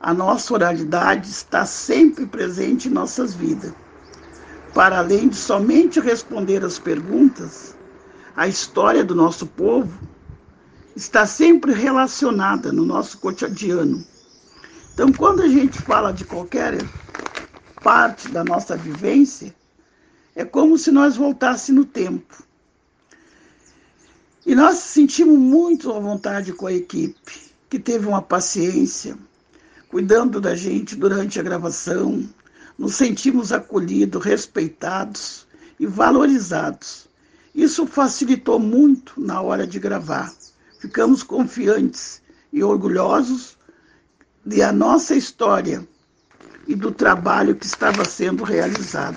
a 0.00 0.14
nossa 0.14 0.54
oralidade 0.54 1.28
está 1.28 1.66
sempre 1.66 2.24
presente 2.24 2.88
em 2.88 2.92
nossas 2.92 3.34
vidas. 3.34 3.74
Para 4.72 4.98
além 4.98 5.28
de 5.28 5.36
somente 5.36 6.00
responder 6.00 6.64
as 6.64 6.78
perguntas, 6.78 7.76
a 8.34 8.48
história 8.48 9.04
do 9.04 9.14
nosso 9.14 9.46
povo 9.46 9.92
está 10.94 11.26
sempre 11.26 11.72
relacionada 11.72 12.70
no 12.72 12.84
nosso 12.84 13.18
cotidiano. 13.18 14.04
Então, 14.92 15.10
quando 15.12 15.42
a 15.42 15.48
gente 15.48 15.78
fala 15.80 16.12
de 16.12 16.24
qualquer 16.24 16.76
parte 17.82 18.28
da 18.28 18.44
nossa 18.44 18.76
vivência, 18.76 19.54
é 20.34 20.44
como 20.44 20.76
se 20.76 20.90
nós 20.90 21.16
voltássemos 21.16 21.84
no 21.84 21.90
tempo. 21.90 22.42
E 24.44 24.54
nós 24.54 24.78
sentimos 24.78 25.38
muito 25.38 25.92
à 25.92 25.98
vontade 25.98 26.52
com 26.52 26.66
a 26.66 26.72
equipe, 26.72 27.52
que 27.70 27.78
teve 27.78 28.06
uma 28.06 28.20
paciência, 28.20 29.16
cuidando 29.88 30.40
da 30.40 30.54
gente 30.54 30.94
durante 30.96 31.40
a 31.40 31.42
gravação. 31.42 32.28
Nos 32.76 32.96
sentimos 32.96 33.52
acolhidos, 33.52 34.22
respeitados 34.22 35.46
e 35.78 35.86
valorizados. 35.86 37.06
Isso 37.54 37.86
facilitou 37.86 38.58
muito 38.58 39.20
na 39.20 39.40
hora 39.40 39.66
de 39.66 39.78
gravar 39.78 40.32
ficamos 40.82 41.22
confiantes 41.22 42.20
e 42.52 42.60
orgulhosos 42.60 43.56
de 44.44 44.62
a 44.62 44.72
nossa 44.72 45.14
história 45.14 45.86
e 46.66 46.74
do 46.74 46.90
trabalho 46.90 47.54
que 47.54 47.64
estava 47.64 48.04
sendo 48.04 48.42
realizado. 48.42 49.16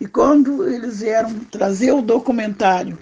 E 0.00 0.06
quando 0.06 0.66
eles 0.66 1.00
vieram 1.00 1.40
trazer 1.50 1.92
o 1.92 2.00
documentário 2.00 2.98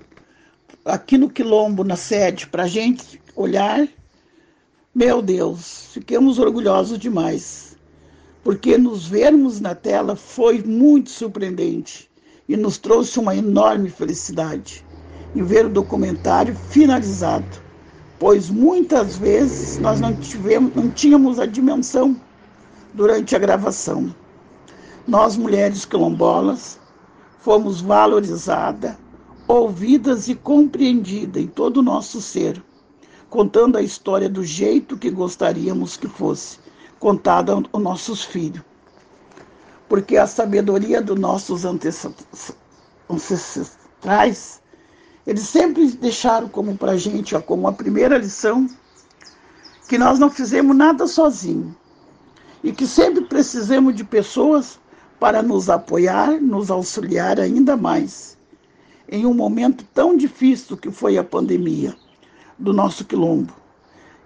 aqui 0.85 1.17
no 1.17 1.31
Quilombo, 1.31 1.85
na 1.85 1.95
sede, 1.95 2.49
para 2.49 2.65
a 2.65 2.69
gente 2.69 3.23
olhar, 3.37 3.87
meu 4.93 5.23
Deus, 5.23 5.91
ficamos 5.93 6.41
orgulhosos 6.41 6.99
demais, 6.99 7.79
porque 8.43 8.77
nos 8.77 9.07
vermos 9.07 9.61
na 9.61 9.77
tela 9.77 10.17
foi 10.17 10.61
muito 10.61 11.09
surpreendente 11.09 12.11
e 12.49 12.57
nos 12.57 12.79
trouxe 12.79 13.21
uma 13.21 13.37
enorme 13.37 13.89
felicidade 13.89 14.85
e 15.35 15.43
ver 15.43 15.67
o 15.67 15.71
documentário 15.71 16.55
finalizado, 16.55 17.47
pois 18.19 18.51
muitas 18.51 19.17
vezes 19.17 19.79
nós 19.79 20.01
não, 20.01 20.15
tivemos, 20.15 20.75
não 20.75 20.91
tínhamos 20.91 21.39
a 21.39 21.47
dimensão 21.47 22.17
durante 22.95 23.35
a 23.35 23.39
gravação. 23.39 24.15
Nós, 25.07 25.37
mulheres 25.37 25.85
quilombolas, 25.85 26.79
fomos 27.41 27.81
valorizadas, 27.81 28.95
ouvidas 29.49 30.29
e 30.29 30.35
compreendidas 30.35 31.43
em 31.43 31.47
todo 31.47 31.79
o 31.79 31.83
nosso 31.83 32.21
ser, 32.21 32.63
contando 33.29 33.77
a 33.77 33.83
história 33.83 34.29
do 34.29 34.45
jeito 34.45 34.97
que 34.97 35.11
gostaríamos 35.11 35.97
que 35.97 36.07
fosse 36.07 36.59
contada 37.01 37.53
aos 37.53 37.83
nossos 37.83 38.25
filhos. 38.25 38.63
Porque 39.89 40.17
a 40.17 40.27
sabedoria 40.27 41.03
dos 41.03 41.19
nossos 41.19 41.65
ancestrais 41.65 44.62
eles 45.27 45.43
sempre 45.43 45.87
deixaram 45.93 46.49
como 46.49 46.77
para 46.77 46.93
a 46.93 46.97
gente, 46.97 47.35
ó, 47.35 47.41
como 47.41 47.69
a 47.69 47.73
primeira 47.73 48.19
lição, 48.19 48.69
que 49.89 49.99
nós 49.99 50.19
não 50.19 50.31
fizemos 50.31 50.75
nada 50.77 51.07
sozinhos 51.07 51.75
e 52.65 52.73
que 52.73 52.87
sempre 52.87 53.25
precisamos 53.25 53.95
de 53.95 54.05
pessoas 54.05 54.81
para 55.21 55.43
nos 55.43 55.69
apoiar, 55.71 56.41
nos 56.41 56.71
auxiliar 56.71 57.39
ainda 57.39 57.77
mais 57.77 58.37
em 59.09 59.27
um 59.27 59.35
momento 59.35 59.85
tão 59.93 60.17
difícil 60.17 60.77
que 60.77 60.91
foi 60.91 61.19
a 61.19 61.25
pandemia 61.25 61.95
do 62.59 62.73
nosso 62.73 63.05
quilombo. 63.05 63.53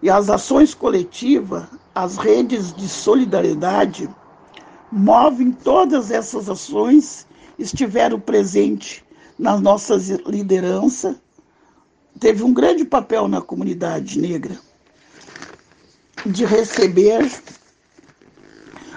E 0.00 0.08
as 0.08 0.30
ações 0.30 0.74
coletivas, 0.74 1.64
as 1.94 2.16
redes 2.16 2.72
de 2.72 2.88
solidariedade, 2.88 4.08
movem 4.92 5.50
todas 5.50 6.10
essas 6.10 6.48
ações, 6.48 7.26
estiveram 7.58 8.20
presentes 8.20 9.02
nas 9.38 9.60
nossas 9.60 10.08
lideranças, 10.08 11.16
teve 12.18 12.42
um 12.42 12.52
grande 12.52 12.84
papel 12.84 13.28
na 13.28 13.40
comunidade 13.40 14.18
negra. 14.20 14.56
de 16.24 16.44
receber 16.44 17.30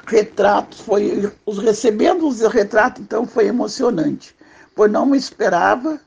retratos, 0.08 0.82
foi 0.82 1.32
os 1.46 1.60
recebendo 1.60 2.28
os 2.28 2.42
retratos, 2.42 3.02
então 3.04 3.28
foi 3.28 3.46
emocionante, 3.48 4.36
pois 4.76 4.92
não 4.92 5.06
me 5.06 5.18
esperava, 5.18 6.00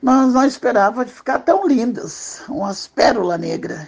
nós 0.00 0.32
não 0.32 0.44
esperava 0.44 1.04
de 1.04 1.10
ficar 1.10 1.40
tão 1.40 1.66
lindas, 1.66 2.42
umas 2.48 2.86
pérolas 2.86 3.40
negras. 3.40 3.86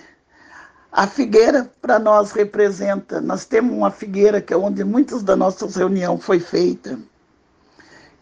A 0.90 1.06
figueira 1.06 1.70
para 1.80 2.00
nós 2.00 2.32
representa, 2.32 3.20
nós 3.20 3.44
temos 3.44 3.72
uma 3.72 3.92
figueira 3.92 4.40
que 4.40 4.52
é 4.52 4.56
onde 4.56 4.82
muitas 4.82 5.22
da 5.22 5.36
nossas 5.36 5.76
reunião 5.76 6.18
foi 6.18 6.40
feita, 6.40 6.98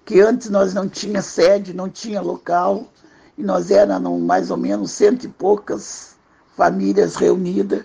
que 0.09 0.21
antes 0.21 0.49
nós 0.49 0.73
não 0.73 0.89
tinha 0.89 1.21
sede, 1.21 1.75
não 1.75 1.87
tinha 1.87 2.23
local, 2.23 2.91
e 3.37 3.43
nós 3.43 3.71
éramos 3.71 4.23
mais 4.23 4.51
ou 4.51 4.57
menos 4.57 4.93
cento 4.93 5.25
e 5.25 5.29
poucas 5.29 6.17
famílias 6.57 7.15
reunidas 7.15 7.85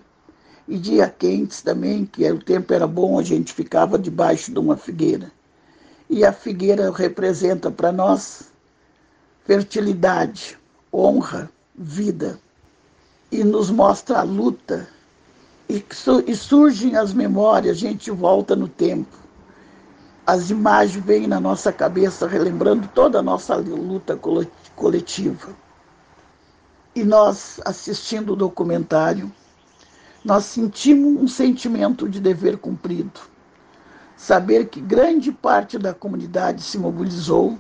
e 0.66 0.78
dia 0.78 1.10
quentes 1.10 1.62
também, 1.62 2.06
que 2.06 2.26
o 2.32 2.40
tempo 2.40 2.74
era 2.74 2.88
bom, 2.88 3.20
a 3.20 3.24
gente 3.24 3.52
ficava 3.52 4.00
debaixo 4.00 4.54
de 4.54 4.58
uma 4.58 4.78
figueira. 4.78 5.34
E 6.10 6.24
a 6.24 6.32
figueira 6.32 6.90
representa 6.94 7.70
para 7.70 7.92
nós 7.92 8.54
fertilidade, 9.44 10.58
honra, 10.94 11.50
vida, 11.76 12.40
e 13.30 13.44
nos 13.44 13.70
mostra 13.70 14.20
a 14.20 14.24
luta. 14.24 14.88
E, 15.68 15.84
e 16.26 16.36
surgem 16.38 16.96
as 16.96 17.12
memórias, 17.12 17.76
a 17.76 17.80
gente 17.82 18.10
volta 18.12 18.56
no 18.56 18.70
tempo. 18.70 19.23
As 20.26 20.50
imagens 20.50 21.04
vêm 21.04 21.28
na 21.28 21.38
nossa 21.38 21.74
cabeça, 21.74 22.26
relembrando 22.26 22.88
toda 22.96 23.20
a 23.20 23.22
nossa 23.22 23.56
luta 23.58 24.18
coletiva. 24.74 25.50
E 26.96 27.04
nós, 27.04 27.60
assistindo 27.66 28.32
o 28.32 28.36
documentário, 28.36 29.30
nós 30.24 30.46
sentimos 30.46 31.22
um 31.22 31.28
sentimento 31.28 32.08
de 32.08 32.22
dever 32.22 32.58
cumprido. 32.58 33.20
Saber 34.16 34.70
que 34.70 34.80
grande 34.80 35.30
parte 35.30 35.78
da 35.78 35.94
comunidade 35.94 36.64
se 36.64 36.78
mobilizou 36.78 37.60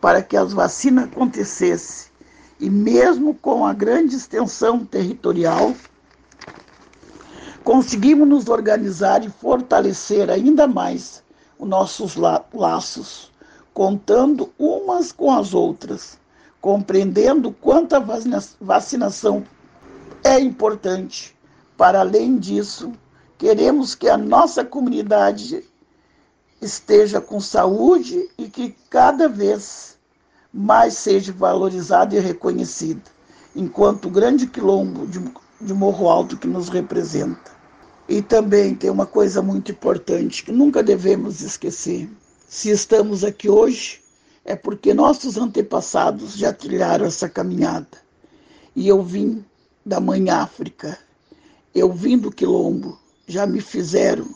para 0.00 0.20
que 0.20 0.36
as 0.36 0.52
vacinas 0.52 1.04
acontecessem. 1.04 2.10
E 2.58 2.68
mesmo 2.68 3.36
com 3.36 3.64
a 3.64 3.72
grande 3.72 4.16
extensão 4.16 4.84
territorial, 4.84 5.72
conseguimos 7.62 8.26
nos 8.26 8.48
organizar 8.48 9.24
e 9.24 9.28
fortalecer 9.28 10.28
ainda 10.28 10.66
mais 10.66 11.22
os 11.58 11.68
nossos 11.68 12.16
laços, 12.16 13.30
contando 13.72 14.52
umas 14.58 15.12
com 15.12 15.32
as 15.32 15.54
outras, 15.54 16.18
compreendendo 16.60 17.52
quanto 17.52 17.94
a 17.94 18.04
vacinação 18.60 19.44
é 20.22 20.40
importante 20.40 21.34
para 21.76 22.00
além 22.00 22.38
disso, 22.38 22.92
queremos 23.36 23.94
que 23.94 24.08
a 24.08 24.16
nossa 24.16 24.64
comunidade 24.64 25.64
esteja 26.62 27.20
com 27.20 27.40
saúde 27.40 28.30
e 28.38 28.48
que 28.48 28.74
cada 28.88 29.28
vez 29.28 29.98
mais 30.52 30.94
seja 30.94 31.32
valorizada 31.32 32.14
e 32.14 32.20
reconhecida, 32.20 33.02
enquanto 33.54 34.06
o 34.06 34.10
grande 34.10 34.46
quilombo 34.46 35.06
de, 35.06 35.22
de 35.60 35.74
Morro 35.74 36.08
Alto 36.08 36.36
que 36.36 36.46
nos 36.46 36.68
representa. 36.68 37.52
E 38.08 38.20
também 38.20 38.74
tem 38.74 38.90
uma 38.90 39.06
coisa 39.06 39.40
muito 39.40 39.72
importante 39.72 40.44
que 40.44 40.52
nunca 40.52 40.82
devemos 40.82 41.40
esquecer. 41.40 42.08
Se 42.46 42.70
estamos 42.70 43.24
aqui 43.24 43.48
hoje, 43.48 44.00
é 44.44 44.54
porque 44.54 44.92
nossos 44.92 45.38
antepassados 45.38 46.36
já 46.36 46.52
trilharam 46.52 47.06
essa 47.06 47.28
caminhada. 47.28 47.98
E 48.76 48.86
eu 48.86 49.02
vim 49.02 49.44
da 49.84 50.00
Mãe 50.00 50.28
África, 50.28 50.98
eu 51.74 51.92
vim 51.92 52.18
do 52.18 52.30
quilombo, 52.30 52.98
já 53.26 53.46
me 53.46 53.60
fizeram 53.60 54.34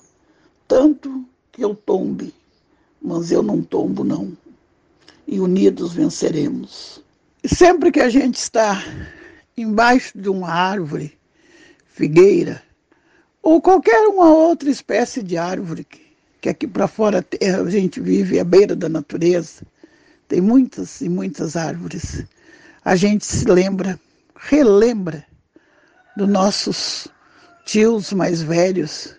tanto 0.66 1.24
que 1.50 1.64
eu 1.64 1.74
tombe, 1.74 2.34
mas 3.00 3.32
eu 3.32 3.42
não 3.42 3.62
tombo, 3.62 4.04
não. 4.04 4.36
E 5.26 5.40
unidos 5.40 5.92
venceremos. 5.92 7.02
E 7.42 7.48
sempre 7.48 7.90
que 7.90 8.00
a 8.00 8.08
gente 8.08 8.36
está 8.36 8.82
embaixo 9.56 10.16
de 10.18 10.28
uma 10.28 10.50
árvore, 10.50 11.18
figueira, 11.86 12.62
ou 13.42 13.60
qualquer 13.60 14.08
uma 14.08 14.30
outra 14.30 14.70
espécie 14.70 15.22
de 15.22 15.36
árvore, 15.36 15.86
que 16.40 16.48
aqui 16.48 16.66
para 16.66 16.86
fora 16.86 17.24
a 17.40 17.70
gente 17.70 18.00
vive 18.00 18.38
à 18.38 18.44
beira 18.44 18.76
da 18.76 18.88
natureza, 18.88 19.62
tem 20.28 20.40
muitas 20.40 21.00
e 21.00 21.08
muitas 21.08 21.56
árvores. 21.56 22.24
A 22.84 22.94
gente 22.94 23.24
se 23.24 23.44
lembra, 23.46 23.98
relembra 24.36 25.24
dos 26.16 26.28
nossos 26.28 27.08
tios 27.64 28.12
mais 28.12 28.42
velhos, 28.42 29.14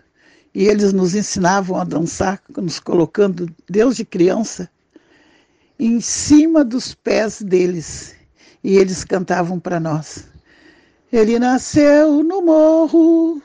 e 0.53 0.65
eles 0.65 0.91
nos 0.91 1.13
ensinavam 1.15 1.79
a 1.79 1.83
dançar, 1.83 2.41
nos 2.57 2.79
colocando, 2.79 3.47
desde 3.69 4.03
criança, 4.03 4.69
em 5.79 6.01
cima 6.01 6.65
dos 6.65 6.93
pés 6.93 7.41
deles, 7.41 8.15
e 8.63 8.75
eles 8.77 9.03
cantavam 9.03 9.59
para 9.59 9.79
nós. 9.79 10.25
Ele 11.11 11.39
nasceu 11.39 12.23
no 12.23 12.41
morro, 12.41 13.41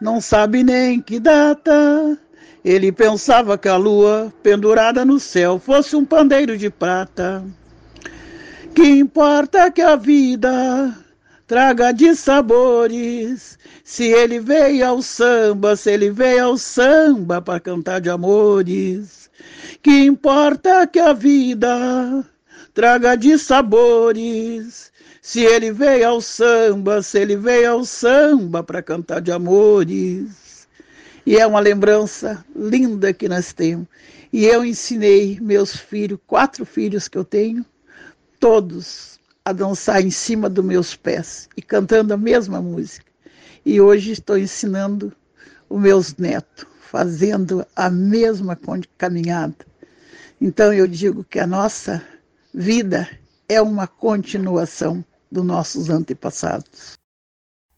não 0.00 0.20
sabe 0.20 0.62
nem 0.62 1.00
que 1.00 1.20
data. 1.20 2.18
Ele 2.64 2.90
pensava 2.90 3.56
que 3.58 3.68
a 3.68 3.76
lua, 3.76 4.32
pendurada 4.42 5.04
no 5.04 5.18
céu, 5.20 5.58
fosse 5.58 5.94
um 5.96 6.04
pandeiro 6.04 6.56
de 6.56 6.70
prata. 6.70 7.44
Que 8.74 8.84
importa 8.84 9.70
que 9.70 9.82
a 9.82 9.96
vida 9.96 10.94
traga 11.46 11.92
de 11.92 12.14
sabores. 12.14 13.58
Se 13.82 14.04
ele 14.04 14.38
veio 14.38 14.86
ao 14.86 15.02
samba, 15.02 15.74
se 15.74 15.90
ele 15.90 16.10
veio 16.10 16.44
ao 16.44 16.56
samba 16.56 17.42
para 17.42 17.58
cantar 17.58 18.00
de 18.00 18.08
amores, 18.08 19.28
que 19.82 20.04
importa 20.04 20.86
que 20.86 21.00
a 21.00 21.12
vida 21.12 22.24
traga 22.72 23.16
de 23.16 23.36
sabores. 23.38 24.89
Se 25.22 25.40
ele 25.44 25.70
veio 25.70 26.08
ao 26.08 26.20
samba, 26.22 27.02
se 27.02 27.18
ele 27.18 27.36
veio 27.36 27.72
ao 27.72 27.84
samba 27.84 28.62
para 28.62 28.82
cantar 28.82 29.20
de 29.20 29.30
amores. 29.30 30.66
E 31.26 31.36
é 31.36 31.46
uma 31.46 31.60
lembrança 31.60 32.42
linda 32.56 33.12
que 33.12 33.28
nós 33.28 33.52
temos. 33.52 33.86
E 34.32 34.46
eu 34.46 34.64
ensinei 34.64 35.38
meus 35.38 35.76
filhos, 35.76 36.18
quatro 36.26 36.64
filhos 36.64 37.06
que 37.06 37.18
eu 37.18 37.24
tenho, 37.24 37.66
todos 38.38 39.20
a 39.44 39.52
dançar 39.52 40.00
em 40.00 40.10
cima 40.10 40.48
dos 40.48 40.64
meus 40.64 40.96
pés 40.96 41.50
e 41.54 41.60
cantando 41.60 42.14
a 42.14 42.16
mesma 42.16 42.62
música. 42.62 43.04
E 43.64 43.78
hoje 43.78 44.12
estou 44.12 44.38
ensinando 44.38 45.12
os 45.68 45.78
meus 45.78 46.16
netos, 46.16 46.64
fazendo 46.80 47.66
a 47.76 47.90
mesma 47.90 48.58
caminhada. 48.96 49.66
Então 50.40 50.72
eu 50.72 50.86
digo 50.86 51.22
que 51.24 51.38
a 51.38 51.46
nossa 51.46 52.02
vida 52.54 53.06
é 53.46 53.60
uma 53.60 53.86
continuação 53.86 55.04
dos 55.30 55.44
nossos 55.44 55.88
antepassados. 55.90 56.98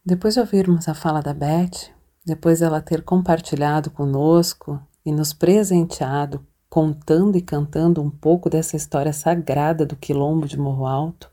Depois 0.05 0.35
de 0.35 0.41
ouvirmos 0.41 0.89
a 0.89 0.95
fala 0.95 1.21
da 1.21 1.33
Beth, 1.33 1.91
depois 2.25 2.61
dela 2.61 2.81
ter 2.81 3.03
compartilhado 3.03 3.91
conosco 3.91 4.81
e 5.05 5.13
nos 5.13 5.33
presenteado 5.33 6.45
contando 6.73 7.37
e 7.37 7.43
cantando 7.43 8.01
um 8.01 8.09
pouco 8.09 8.49
dessa 8.49 8.77
história 8.77 9.13
sagrada 9.13 9.85
do 9.85 9.95
quilombo 9.95 10.47
de 10.49 10.59
Morro 10.59 10.87
Alto, 10.87 11.31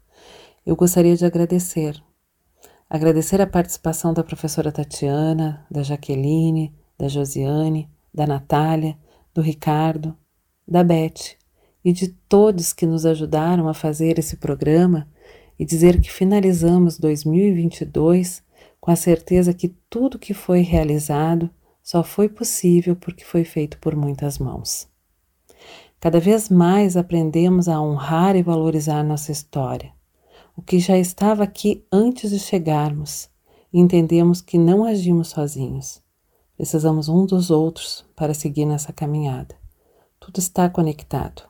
eu 0.66 0.76
gostaria 0.76 1.16
de 1.16 1.26
agradecer. 1.26 2.04
Agradecer 2.90 3.40
a 3.40 3.48
participação 3.48 4.14
da 4.14 4.22
professora 4.22 4.70
Tatiana, 4.70 5.66
da 5.72 5.82
Jaqueline, 5.82 6.76
da 6.98 7.08
Josiane, 7.08 7.90
da 8.14 8.28
Natália, 8.28 8.98
do 9.34 9.42
Ricardo, 9.42 10.14
da 10.68 10.84
Beth 10.84 11.38
e 11.86 11.94
de 11.94 12.10
todos 12.10 12.74
que 12.74 12.86
nos 12.86 13.06
ajudaram 13.06 13.70
a 13.70 13.74
fazer 13.74 14.20
esse 14.20 14.36
programa 14.36 15.08
e 15.60 15.66
dizer 15.66 16.02
que 16.02 16.10
finalizamos 16.10 16.98
2022 16.98 18.42
com 18.80 18.90
a 18.90 18.96
certeza 18.96 19.54
que 19.54 19.76
tudo 19.90 20.18
que 20.18 20.34
foi 20.34 20.62
realizado 20.62 21.50
só 21.84 22.04
foi 22.04 22.30
possível 22.30 22.96
porque 22.96 23.26
foi 23.26 23.44
feito 23.44 23.78
por 23.80 23.96
muitas 23.96 24.40
mãos. 24.40 24.88
Cada 26.00 26.20
vez 26.20 26.48
mais 26.48 26.96
aprendemos 26.96 27.68
a 27.68 27.80
honrar 27.82 28.36
e 28.38 28.42
valorizar 28.42 29.04
nossa 29.04 29.34
história 29.34 29.92
o 30.60 30.62
que 30.62 30.78
já 30.78 30.98
estava 30.98 31.42
aqui 31.42 31.86
antes 31.90 32.32
de 32.32 32.38
chegarmos, 32.38 33.30
e 33.72 33.80
entendemos 33.80 34.42
que 34.42 34.58
não 34.58 34.84
agimos 34.84 35.30
sozinhos. 35.30 36.02
Precisamos 36.58 37.08
um 37.08 37.26
dos 37.26 37.50
outros 37.50 38.06
para 38.14 38.34
seguir 38.34 38.66
nessa 38.66 38.92
caminhada. 38.92 39.56
Tudo 40.20 40.38
está 40.40 40.70
conectado. 40.70 41.49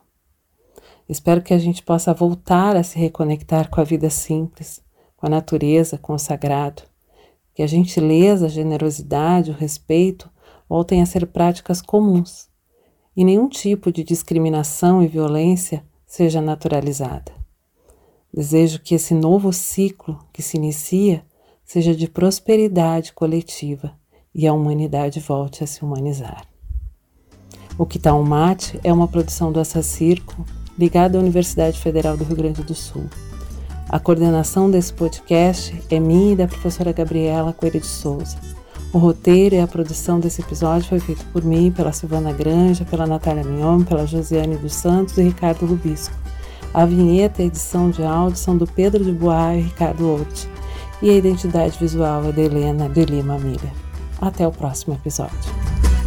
Espero 1.10 1.42
que 1.42 1.52
a 1.52 1.58
gente 1.58 1.82
possa 1.82 2.14
voltar 2.14 2.76
a 2.76 2.84
se 2.84 2.96
reconectar 2.96 3.68
com 3.68 3.80
a 3.80 3.84
vida 3.84 4.08
simples, 4.08 4.80
com 5.16 5.26
a 5.26 5.28
natureza, 5.28 5.98
com 5.98 6.12
o 6.12 6.18
sagrado. 6.18 6.84
Que 7.52 7.64
a 7.64 7.66
gentileza, 7.66 8.46
a 8.46 8.48
generosidade, 8.48 9.50
o 9.50 9.54
respeito 9.54 10.30
voltem 10.68 11.02
a 11.02 11.06
ser 11.06 11.26
práticas 11.26 11.82
comuns 11.82 12.48
e 13.16 13.24
nenhum 13.24 13.48
tipo 13.48 13.90
de 13.90 14.04
discriminação 14.04 15.02
e 15.02 15.08
violência 15.08 15.84
seja 16.06 16.40
naturalizada. 16.40 17.32
Desejo 18.32 18.78
que 18.78 18.94
esse 18.94 19.12
novo 19.12 19.52
ciclo 19.52 20.16
que 20.32 20.42
se 20.42 20.56
inicia 20.58 21.24
seja 21.64 21.92
de 21.92 22.06
prosperidade 22.06 23.12
coletiva 23.12 23.98
e 24.32 24.46
a 24.46 24.52
humanidade 24.52 25.18
volte 25.18 25.64
a 25.64 25.66
se 25.66 25.84
humanizar. 25.84 26.46
O 27.76 27.84
Que 27.84 27.98
Tá 27.98 28.14
um 28.14 28.22
Mate 28.22 28.78
é 28.84 28.92
uma 28.92 29.08
produção 29.08 29.50
do 29.50 29.58
Assacirco, 29.58 30.44
ligada 30.80 31.18
à 31.18 31.20
Universidade 31.20 31.78
Federal 31.78 32.16
do 32.16 32.24
Rio 32.24 32.36
Grande 32.36 32.62
do 32.62 32.74
Sul. 32.74 33.04
A 33.86 33.98
coordenação 33.98 34.70
desse 34.70 34.94
podcast 34.94 35.78
é 35.90 36.00
minha 36.00 36.32
e 36.32 36.36
da 36.36 36.48
professora 36.48 36.90
Gabriela 36.90 37.52
Coelho 37.52 37.78
de 37.78 37.86
Souza. 37.86 38.38
O 38.90 38.96
roteiro 38.96 39.54
e 39.54 39.60
a 39.60 39.66
produção 39.66 40.18
desse 40.18 40.40
episódio 40.40 40.88
foi 40.88 40.98
feito 40.98 41.22
por 41.34 41.44
mim, 41.44 41.70
pela 41.70 41.92
Silvana 41.92 42.32
Granja, 42.32 42.86
pela 42.86 43.06
Natália 43.06 43.44
Mignon, 43.44 43.84
pela 43.84 44.06
Josiane 44.06 44.56
dos 44.56 44.72
Santos 44.72 45.18
e 45.18 45.22
Ricardo 45.22 45.66
Lubisco. 45.66 46.14
A 46.72 46.86
vinheta 46.86 47.42
e 47.42 47.44
a 47.44 47.48
edição 47.48 47.90
de 47.90 48.02
áudio 48.02 48.38
são 48.38 48.56
do 48.56 48.66
Pedro 48.66 49.04
de 49.04 49.12
Boa 49.12 49.54
e 49.54 49.60
Ricardo 49.60 50.14
Otti. 50.14 50.48
E 51.02 51.10
a 51.10 51.14
identidade 51.14 51.78
visual 51.78 52.24
é 52.24 52.32
da 52.32 52.40
Helena 52.40 52.88
de 52.88 53.04
Lima 53.04 53.38
Miller. 53.38 53.72
Até 54.18 54.46
o 54.48 54.52
próximo 54.52 54.94
episódio. 54.94 55.99